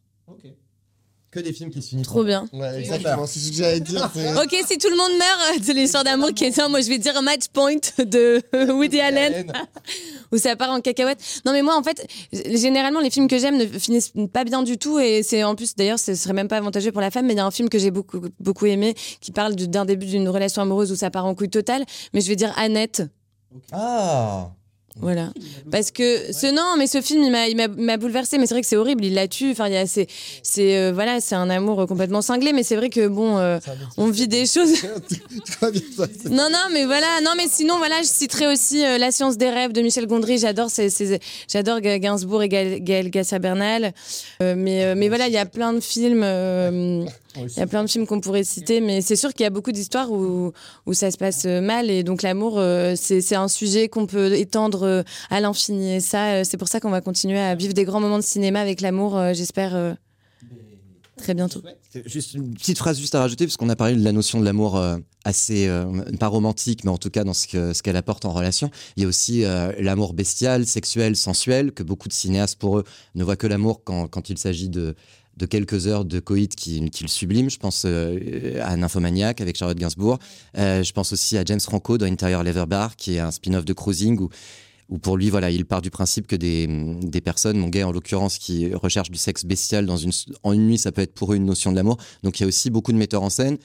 Que 1.32 1.40
des 1.40 1.54
films 1.54 1.70
qui 1.70 1.80
se 1.80 1.88
finissent. 1.88 2.06
Trop 2.08 2.24
bien. 2.24 2.46
Ouais, 2.52 2.80
exactement, 2.80 3.26
c'est 3.26 3.38
ce 3.40 3.48
que 3.48 3.56
j'allais 3.56 3.80
dire. 3.80 4.02
Ok, 4.44 4.54
si 4.68 4.76
tout 4.76 4.90
le 4.90 4.96
monde 4.98 5.12
meurt 5.18 5.40
euh, 5.56 5.66
de 5.66 5.72
l'histoire 5.72 6.04
d'amour 6.04 6.28
qui 6.34 6.44
est 6.44 6.52
ça, 6.52 6.68
moi 6.68 6.82
je 6.82 6.88
vais 6.90 6.98
dire 6.98 7.20
match 7.22 7.44
point 7.54 7.76
de 7.98 8.42
Woody 8.72 9.00
Allen 9.00 9.50
où 10.32 10.36
ça 10.36 10.56
part 10.56 10.70
en 10.70 10.82
cacahuète. 10.82 11.18
Non 11.46 11.52
mais 11.52 11.62
moi 11.62 11.74
en 11.74 11.82
fait, 11.82 12.06
généralement 12.32 13.00
les 13.00 13.08
films 13.08 13.28
que 13.28 13.38
j'aime 13.38 13.56
ne 13.56 13.64
finissent 13.66 14.12
pas 14.30 14.44
bien 14.44 14.62
du 14.62 14.76
tout 14.76 14.98
et 14.98 15.22
c'est 15.22 15.42
en 15.42 15.54
plus 15.54 15.74
d'ailleurs 15.74 15.98
ce 15.98 16.14
serait 16.14 16.34
même 16.34 16.48
pas 16.48 16.58
avantageux 16.58 16.92
pour 16.92 17.00
la 17.00 17.10
femme 17.10 17.24
mais 17.26 17.32
il 17.32 17.38
y 17.38 17.40
a 17.40 17.46
un 17.46 17.50
film 17.50 17.70
que 17.70 17.78
j'ai 17.78 17.90
beaucoup 17.90 18.20
beaucoup 18.38 18.66
aimé 18.66 18.94
qui 19.22 19.32
parle 19.32 19.54
du- 19.56 19.68
d'un 19.68 19.86
début 19.86 20.04
d'une 20.06 20.28
relation 20.28 20.60
amoureuse 20.60 20.92
où 20.92 20.96
ça 20.96 21.10
part 21.10 21.24
en 21.24 21.34
couille 21.34 21.48
totale 21.48 21.84
mais 22.12 22.20
je 22.20 22.28
vais 22.28 22.36
dire 22.36 22.52
Annette. 22.58 23.02
Ah 23.72 24.50
Voilà. 25.00 25.32
Parce 25.70 25.90
que 25.90 26.32
ce 26.32 26.46
non, 26.52 26.76
mais 26.78 26.86
ce 26.86 27.00
film, 27.00 27.22
il 27.24 27.56
m'a, 27.56 27.96
bouleversé. 27.96 28.38
Mais 28.38 28.46
c'est 28.46 28.54
vrai 28.54 28.60
que 28.60 28.66
c'est 28.66 28.76
horrible. 28.76 29.04
Il 29.04 29.14
la 29.14 29.26
tue. 29.26 29.50
Enfin, 29.52 29.68
il 29.68 29.74
y 29.74 29.76
a, 29.76 29.86
c'est, 29.86 30.06
c'est, 30.42 30.76
euh, 30.76 30.92
voilà, 30.92 31.20
c'est 31.20 31.34
un 31.34 31.50
amour 31.50 31.80
euh, 31.80 31.86
complètement 31.86 32.22
cinglé. 32.22 32.52
Mais 32.52 32.62
c'est 32.62 32.76
vrai 32.76 32.90
que 32.90 33.06
bon, 33.08 33.38
euh, 33.38 33.58
on 33.96 34.08
vit 34.08 34.28
des 34.28 34.46
choses. 34.46 34.70
non, 36.30 36.48
non, 36.50 36.68
mais 36.72 36.84
voilà. 36.84 37.20
Non, 37.22 37.32
mais 37.36 37.46
sinon, 37.48 37.78
voilà, 37.78 38.02
je 38.02 38.08
citerai 38.08 38.46
aussi 38.46 38.84
euh, 38.84 38.98
La 38.98 39.10
science 39.10 39.36
des 39.38 39.50
rêves 39.50 39.72
de 39.72 39.80
Michel 39.80 40.06
Gondry. 40.06 40.38
J'adore, 40.38 40.68
j'adore 41.48 41.80
Ga- 41.80 41.98
Gainsbourg 41.98 42.42
et 42.42 42.48
Gaël, 42.48 43.10
Garcia 43.10 43.38
Bernal. 43.38 43.92
Mais, 44.40 44.94
mais 44.94 45.08
voilà, 45.08 45.26
il 45.28 45.32
y 45.32 45.38
a 45.38 45.46
plein 45.46 45.72
de 45.72 45.80
films. 45.80 46.22
Il 47.36 47.50
y 47.56 47.60
a 47.60 47.66
plein 47.66 47.82
de 47.82 47.88
films 47.88 48.06
qu'on 48.06 48.20
pourrait 48.20 48.44
citer, 48.44 48.80
mais 48.80 49.00
c'est 49.00 49.16
sûr 49.16 49.32
qu'il 49.32 49.44
y 49.44 49.46
a 49.46 49.50
beaucoup 49.50 49.72
d'histoires 49.72 50.10
où, 50.12 50.52
où 50.86 50.92
ça 50.94 51.10
se 51.10 51.16
passe 51.16 51.44
euh, 51.46 51.60
mal. 51.60 51.90
Et 51.90 52.02
donc 52.02 52.22
l'amour, 52.22 52.58
euh, 52.58 52.94
c'est 52.96 53.34
un 53.34 53.48
sujet 53.48 53.88
qu'on 53.88 54.06
peut 54.06 54.34
étendre 54.34 54.82
euh, 54.82 55.02
à 55.30 55.40
l'infini. 55.40 55.94
Et 55.94 56.00
ça, 56.00 56.44
c'est 56.44 56.56
pour 56.58 56.68
ça 56.68 56.78
qu'on 56.80 56.90
va 56.90 57.00
continuer 57.00 57.38
à 57.38 57.54
vivre 57.54 57.72
des 57.74 57.84
grands 57.84 58.00
moments 58.00 58.18
de 58.18 58.22
cinéma 58.24 58.60
avec 58.60 58.80
l'amour, 58.82 59.18
j'espère, 59.32 59.96
très 61.16 61.34
bientôt. 61.34 61.62
Juste 62.06 62.34
une 62.34 62.54
petite 62.54 62.78
phrase 62.78 62.98
juste 62.98 63.14
à 63.14 63.20
rajouter, 63.20 63.46
parce 63.46 63.56
qu'on 63.56 63.68
a 63.68 63.76
parlé 63.76 63.94
de 63.94 64.02
la 64.02 64.12
notion 64.12 64.40
de 64.40 64.44
l'amour 64.44 64.76
euh, 64.76 64.96
assez, 65.24 65.68
euh, 65.68 65.84
pas 66.18 66.26
romantique, 66.26 66.84
mais 66.84 66.90
en 66.90 66.96
tout 66.98 67.10
cas 67.10 67.22
dans 67.22 67.34
ce 67.34 67.46
que- 67.46 67.72
ce 67.74 67.82
qu'elle 67.82 67.96
apporte 67.96 68.24
en 68.24 68.32
relation. 68.32 68.70
Il 68.96 69.02
y 69.02 69.06
a 69.06 69.08
aussi 69.08 69.44
euh, 69.44 69.72
l'amour 69.78 70.14
bestial, 70.14 70.66
sexuel, 70.66 71.14
sensuel, 71.16 71.72
que 71.72 71.82
beaucoup 71.82 72.08
de 72.08 72.12
cinéastes, 72.14 72.58
pour 72.58 72.78
eux, 72.78 72.84
ne 73.14 73.22
voient 73.24 73.36
que 73.36 73.46
l'amour 73.46 73.82
quand, 73.84 74.08
quand 74.08 74.30
il 74.30 74.38
s'agit 74.38 74.68
de, 74.70 74.94
de 75.36 75.46
quelques 75.46 75.86
heures 75.86 76.04
de 76.04 76.20
coït 76.20 76.54
qui, 76.54 76.90
qui 76.90 77.08
sublime. 77.08 77.50
Je 77.50 77.58
pense 77.58 77.84
euh, 77.86 78.60
à 78.62 78.76
Nymphomaniac 78.76 79.40
avec 79.40 79.56
Charlotte 79.56 79.78
Gainsbourg. 79.78 80.18
Euh, 80.58 80.82
je 80.82 80.92
pense 80.92 81.12
aussi 81.12 81.38
à 81.38 81.44
James 81.44 81.60
Franco 81.60 81.98
dans 81.98 82.06
Interior 82.06 82.42
Leather 82.42 82.66
Bar, 82.66 82.96
qui 82.96 83.14
est 83.14 83.18
un 83.18 83.30
spin-off 83.30 83.64
de 83.64 83.72
Cruising, 83.72 84.18
où 84.18 84.28
où 84.88 84.98
pour 84.98 85.16
lui, 85.16 85.30
voilà, 85.30 85.50
il 85.50 85.64
part 85.64 85.80
du 85.80 85.90
principe 85.90 86.26
que 86.26 86.36
des, 86.36 86.66
des 87.00 87.22
personnes, 87.22 87.56
mon 87.56 87.68
gay 87.68 87.82
en 87.82 87.92
l'occurrence, 87.92 88.36
qui 88.36 88.74
recherchent 88.74 89.10
du 89.10 89.18
sexe 89.18 89.46
bestial 89.46 89.86
dans 89.86 89.96
une, 89.96 90.12
en 90.42 90.52
une 90.52 90.66
nuit, 90.66 90.76
ça 90.76 90.92
peut 90.92 91.00
être 91.00 91.14
pour 91.14 91.32
eux 91.32 91.36
une 91.36 91.46
notion 91.46 91.70
de 91.70 91.76
l'amour. 91.76 91.96
Donc 92.22 92.38
il 92.38 92.42
y 92.42 92.44
a 92.44 92.46
aussi 92.46 92.68
beaucoup 92.68 92.92
de 92.92 92.98
metteurs 92.98 93.22
en 93.22 93.30
scène 93.30 93.56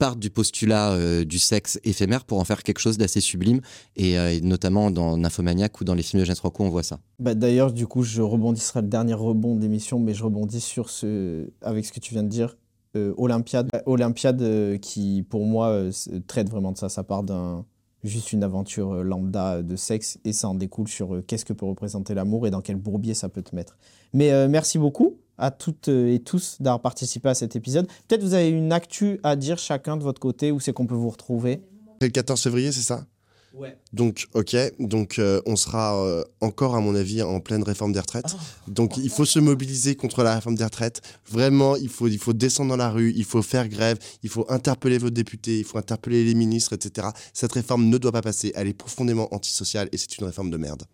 partent 0.00 0.18
du 0.18 0.30
postulat 0.30 0.92
euh, 0.92 1.24
du 1.26 1.38
sexe 1.38 1.78
éphémère 1.84 2.24
pour 2.24 2.40
en 2.40 2.44
faire 2.44 2.62
quelque 2.62 2.78
chose 2.78 2.96
d'assez 2.96 3.20
sublime. 3.20 3.60
Et, 3.96 4.18
euh, 4.18 4.32
et 4.32 4.40
notamment 4.40 4.90
dans 4.90 5.18
Nymphomaniac 5.18 5.78
ou 5.80 5.84
dans 5.84 5.94
les 5.94 6.02
films 6.02 6.20
de 6.22 6.24
James 6.24 6.36
Franco, 6.36 6.64
on 6.64 6.70
voit 6.70 6.82
ça. 6.82 7.00
Bah, 7.18 7.34
D'ailleurs, 7.34 7.70
du 7.70 7.86
coup, 7.86 8.02
je 8.02 8.22
rebondis, 8.22 8.62
ce 8.62 8.68
sera 8.68 8.80
le 8.80 8.88
dernier 8.88 9.12
rebond 9.12 9.56
d'émission, 9.56 10.00
mais 10.00 10.14
je 10.14 10.24
rebondis 10.24 10.62
sur 10.62 10.88
ce, 10.88 11.50
avec 11.60 11.84
ce 11.84 11.92
que 11.92 12.00
tu 12.00 12.14
viens 12.14 12.22
de 12.22 12.28
dire. 12.28 12.56
Euh, 12.96 13.12
Olympiade, 13.18 13.68
Olympiade 13.84 14.40
euh, 14.40 14.78
qui, 14.78 15.22
pour 15.28 15.44
moi, 15.44 15.84
traite 16.26 16.48
vraiment 16.48 16.72
de 16.72 16.78
ça. 16.78 16.88
Ça 16.88 17.04
part 17.04 17.22
d'un 17.22 17.66
juste 18.02 18.32
une 18.32 18.42
aventure 18.42 19.04
lambda 19.04 19.62
de 19.62 19.76
sexe 19.76 20.18
et 20.24 20.32
ça 20.32 20.48
en 20.48 20.54
découle 20.54 20.88
sur 20.88 21.20
qu'est-ce 21.26 21.44
que 21.44 21.52
peut 21.52 21.66
représenter 21.66 22.14
l'amour 22.14 22.46
et 22.46 22.50
dans 22.50 22.62
quel 22.62 22.76
bourbier 22.76 23.12
ça 23.12 23.28
peut 23.28 23.42
te 23.42 23.54
mettre. 23.54 23.76
Mais 24.14 24.48
merci 24.48 24.78
beaucoup 24.78 25.18
à 25.40 25.50
toutes 25.50 25.88
et 25.88 26.20
tous 26.24 26.56
d'avoir 26.60 26.80
participé 26.80 27.28
à 27.28 27.34
cet 27.34 27.56
épisode. 27.56 27.88
Peut-être 28.06 28.22
vous 28.22 28.34
avez 28.34 28.50
une 28.50 28.72
actu 28.72 29.18
à 29.22 29.34
dire 29.36 29.58
chacun 29.58 29.96
de 29.96 30.02
votre 30.02 30.20
côté, 30.20 30.52
où 30.52 30.60
c'est 30.60 30.72
qu'on 30.72 30.86
peut 30.86 30.94
vous 30.94 31.10
retrouver? 31.10 31.62
C'est 32.00 32.06
le 32.06 32.12
14 32.12 32.40
février, 32.40 32.72
c'est 32.72 32.80
ça? 32.80 33.04
Ouais. 33.52 33.76
Donc, 33.92 34.28
ok. 34.34 34.56
Donc, 34.78 35.18
euh, 35.18 35.40
on 35.44 35.56
sera 35.56 36.00
euh, 36.02 36.22
encore, 36.40 36.76
à 36.76 36.80
mon 36.80 36.94
avis, 36.94 37.20
en 37.22 37.40
pleine 37.40 37.62
réforme 37.62 37.92
des 37.92 37.98
retraites. 37.98 38.36
Donc, 38.68 38.96
il 38.96 39.10
faut 39.10 39.24
se 39.24 39.38
mobiliser 39.38 39.96
contre 39.96 40.22
la 40.22 40.36
réforme 40.36 40.54
des 40.54 40.64
retraites. 40.64 41.00
Vraiment, 41.28 41.74
il 41.76 41.88
faut, 41.88 42.06
il 42.06 42.18
faut 42.18 42.32
descendre 42.32 42.70
dans 42.70 42.76
la 42.76 42.90
rue, 42.90 43.12
il 43.16 43.24
faut 43.24 43.42
faire 43.42 43.68
grève, 43.68 43.98
il 44.22 44.30
faut 44.30 44.46
interpeller 44.48 44.98
vos 44.98 45.10
députés, 45.10 45.58
il 45.58 45.64
faut 45.64 45.78
interpeller 45.78 46.24
les 46.24 46.34
ministres, 46.34 46.74
etc. 46.74 47.08
Cette 47.34 47.52
réforme 47.52 47.86
ne 47.86 47.98
doit 47.98 48.12
pas 48.12 48.22
passer. 48.22 48.52
Elle 48.54 48.68
est 48.68 48.72
profondément 48.72 49.32
antisociale 49.34 49.88
et 49.90 49.96
c'est 49.96 50.16
une 50.18 50.26
réforme 50.26 50.50
de 50.50 50.56
merde. 50.56 50.84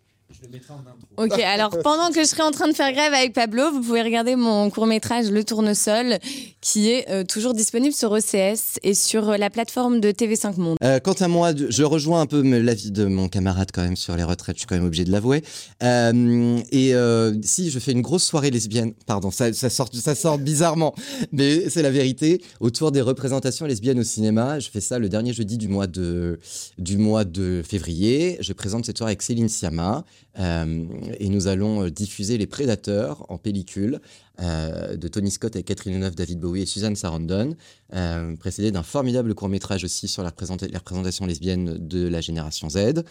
Ok, 1.17 1.39
alors 1.39 1.77
pendant 1.83 2.09
que 2.11 2.21
je 2.21 2.25
serai 2.25 2.43
en 2.43 2.51
train 2.51 2.67
de 2.67 2.73
faire 2.73 2.91
grève 2.91 3.13
avec 3.13 3.33
Pablo, 3.33 3.71
vous 3.71 3.81
pouvez 3.81 4.01
regarder 4.01 4.35
mon 4.35 4.69
court 4.69 4.85
métrage 4.85 5.31
Le 5.31 5.43
Tournesol, 5.43 6.19
qui 6.61 6.89
est 6.89 7.09
euh, 7.09 7.23
toujours 7.23 7.53
disponible 7.53 7.93
sur 7.93 8.11
OCS 8.11 8.77
et 8.83 8.93
sur 8.93 9.29
euh, 9.29 9.37
la 9.37 9.49
plateforme 9.49 9.99
de 9.99 10.11
TV5 10.11 10.57
Monde. 10.57 10.77
Euh, 10.83 10.99
quant 10.99 11.13
à 11.13 11.27
moi, 11.27 11.51
je 11.55 11.83
rejoins 11.83 12.21
un 12.21 12.25
peu 12.25 12.41
l'avis 12.41 12.91
de 12.91 13.05
mon 13.05 13.29
camarade 13.29 13.69
quand 13.73 13.81
même 13.81 13.95
sur 13.95 14.15
les 14.15 14.23
retraites, 14.23 14.57
je 14.57 14.61
suis 14.61 14.67
quand 14.67 14.75
même 14.75 14.85
obligé 14.85 15.05
de 15.05 15.11
l'avouer. 15.11 15.43
Euh, 15.81 16.59
et 16.71 16.93
euh, 16.93 17.33
si 17.41 17.71
je 17.71 17.79
fais 17.79 17.93
une 17.93 18.01
grosse 18.01 18.23
soirée 18.23 18.51
lesbienne, 18.51 18.93
pardon, 19.05 19.31
ça, 19.31 19.53
ça, 19.53 19.69
sort, 19.69 19.89
ça 19.93 20.13
sort 20.13 20.37
bizarrement, 20.37 20.93
mais 21.31 21.69
c'est 21.69 21.81
la 21.81 21.91
vérité, 21.91 22.41
autour 22.59 22.91
des 22.91 23.01
représentations 23.01 23.65
lesbiennes 23.65 23.99
au 23.99 24.03
cinéma, 24.03 24.59
je 24.59 24.69
fais 24.69 24.81
ça 24.81 24.99
le 24.99 25.09
dernier 25.09 25.33
jeudi 25.33 25.57
du 25.57 25.67
mois 25.67 25.87
de, 25.87 26.39
du 26.77 26.97
mois 26.97 27.23
de 27.23 27.63
février. 27.67 28.37
Je 28.41 28.53
présente 28.53 28.85
cette 28.85 28.97
soirée 28.97 29.11
avec 29.11 29.21
Céline 29.21 29.49
Sciamma 29.49 29.87
euh, 29.97 30.01
et 30.37 31.29
nous 31.29 31.47
allons 31.47 31.83
euh, 31.83 31.89
diffuser 31.89 32.37
Les 32.37 32.45
Prédateurs 32.45 33.25
en 33.29 33.37
pellicule 33.37 33.99
euh, 34.39 34.95
de 34.95 35.07
Tony 35.07 35.31
Scott 35.31 35.55
avec 35.55 35.65
Catherine 35.65 35.93
Deneuve, 35.93 36.15
David 36.15 36.39
Bowie 36.39 36.61
et 36.61 36.65
Suzanne 36.65 36.95
Sarandon, 36.95 37.55
euh, 37.93 38.35
précédé 38.35 38.71
d'un 38.71 38.83
formidable 38.83 39.33
court-métrage 39.33 39.83
aussi 39.83 40.07
sur 40.07 40.23
la, 40.23 40.31
la 40.71 40.77
représentation 40.79 41.25
lesbienne 41.25 41.77
de 41.79 42.07
la 42.07 42.21
génération 42.21 42.69
Z. 42.69 43.03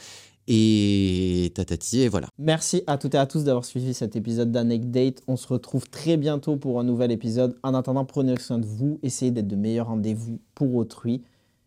Et 0.48 1.50
tatati, 1.56 2.02
et 2.02 2.08
voilà. 2.08 2.28
Merci 2.38 2.84
à 2.86 2.98
toutes 2.98 3.16
et 3.16 3.18
à 3.18 3.26
tous 3.26 3.42
d'avoir 3.42 3.64
suivi 3.64 3.92
cet 3.94 4.14
épisode 4.14 4.52
d'Anecdate. 4.52 5.22
On 5.26 5.36
se 5.36 5.48
retrouve 5.48 5.88
très 5.90 6.16
bientôt 6.16 6.56
pour 6.56 6.78
un 6.78 6.84
nouvel 6.84 7.10
épisode. 7.10 7.56
En 7.64 7.74
attendant, 7.74 8.04
prenez 8.04 8.38
soin 8.38 8.58
de 8.58 8.66
vous, 8.66 9.00
essayez 9.02 9.32
d'être 9.32 9.48
de 9.48 9.56
meilleurs 9.56 9.88
rendez-vous 9.88 10.38
pour 10.54 10.76
autrui. 10.76 11.24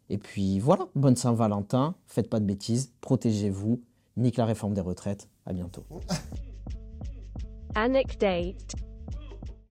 Et 0.09 0.17
puis 0.17 0.59
voilà, 0.59 0.87
bonne 0.95 1.17
Saint-Valentin, 1.17 1.95
faites 2.07 2.29
pas 2.29 2.39
de 2.39 2.45
bêtises, 2.45 2.93
protégez-vous, 3.01 3.81
nique 4.19 4.37
la 4.37 4.45
réforme 4.45 4.73
des 4.73 4.81
retraites. 4.81 5.29
À 5.45 5.53
bientôt. 5.53 5.85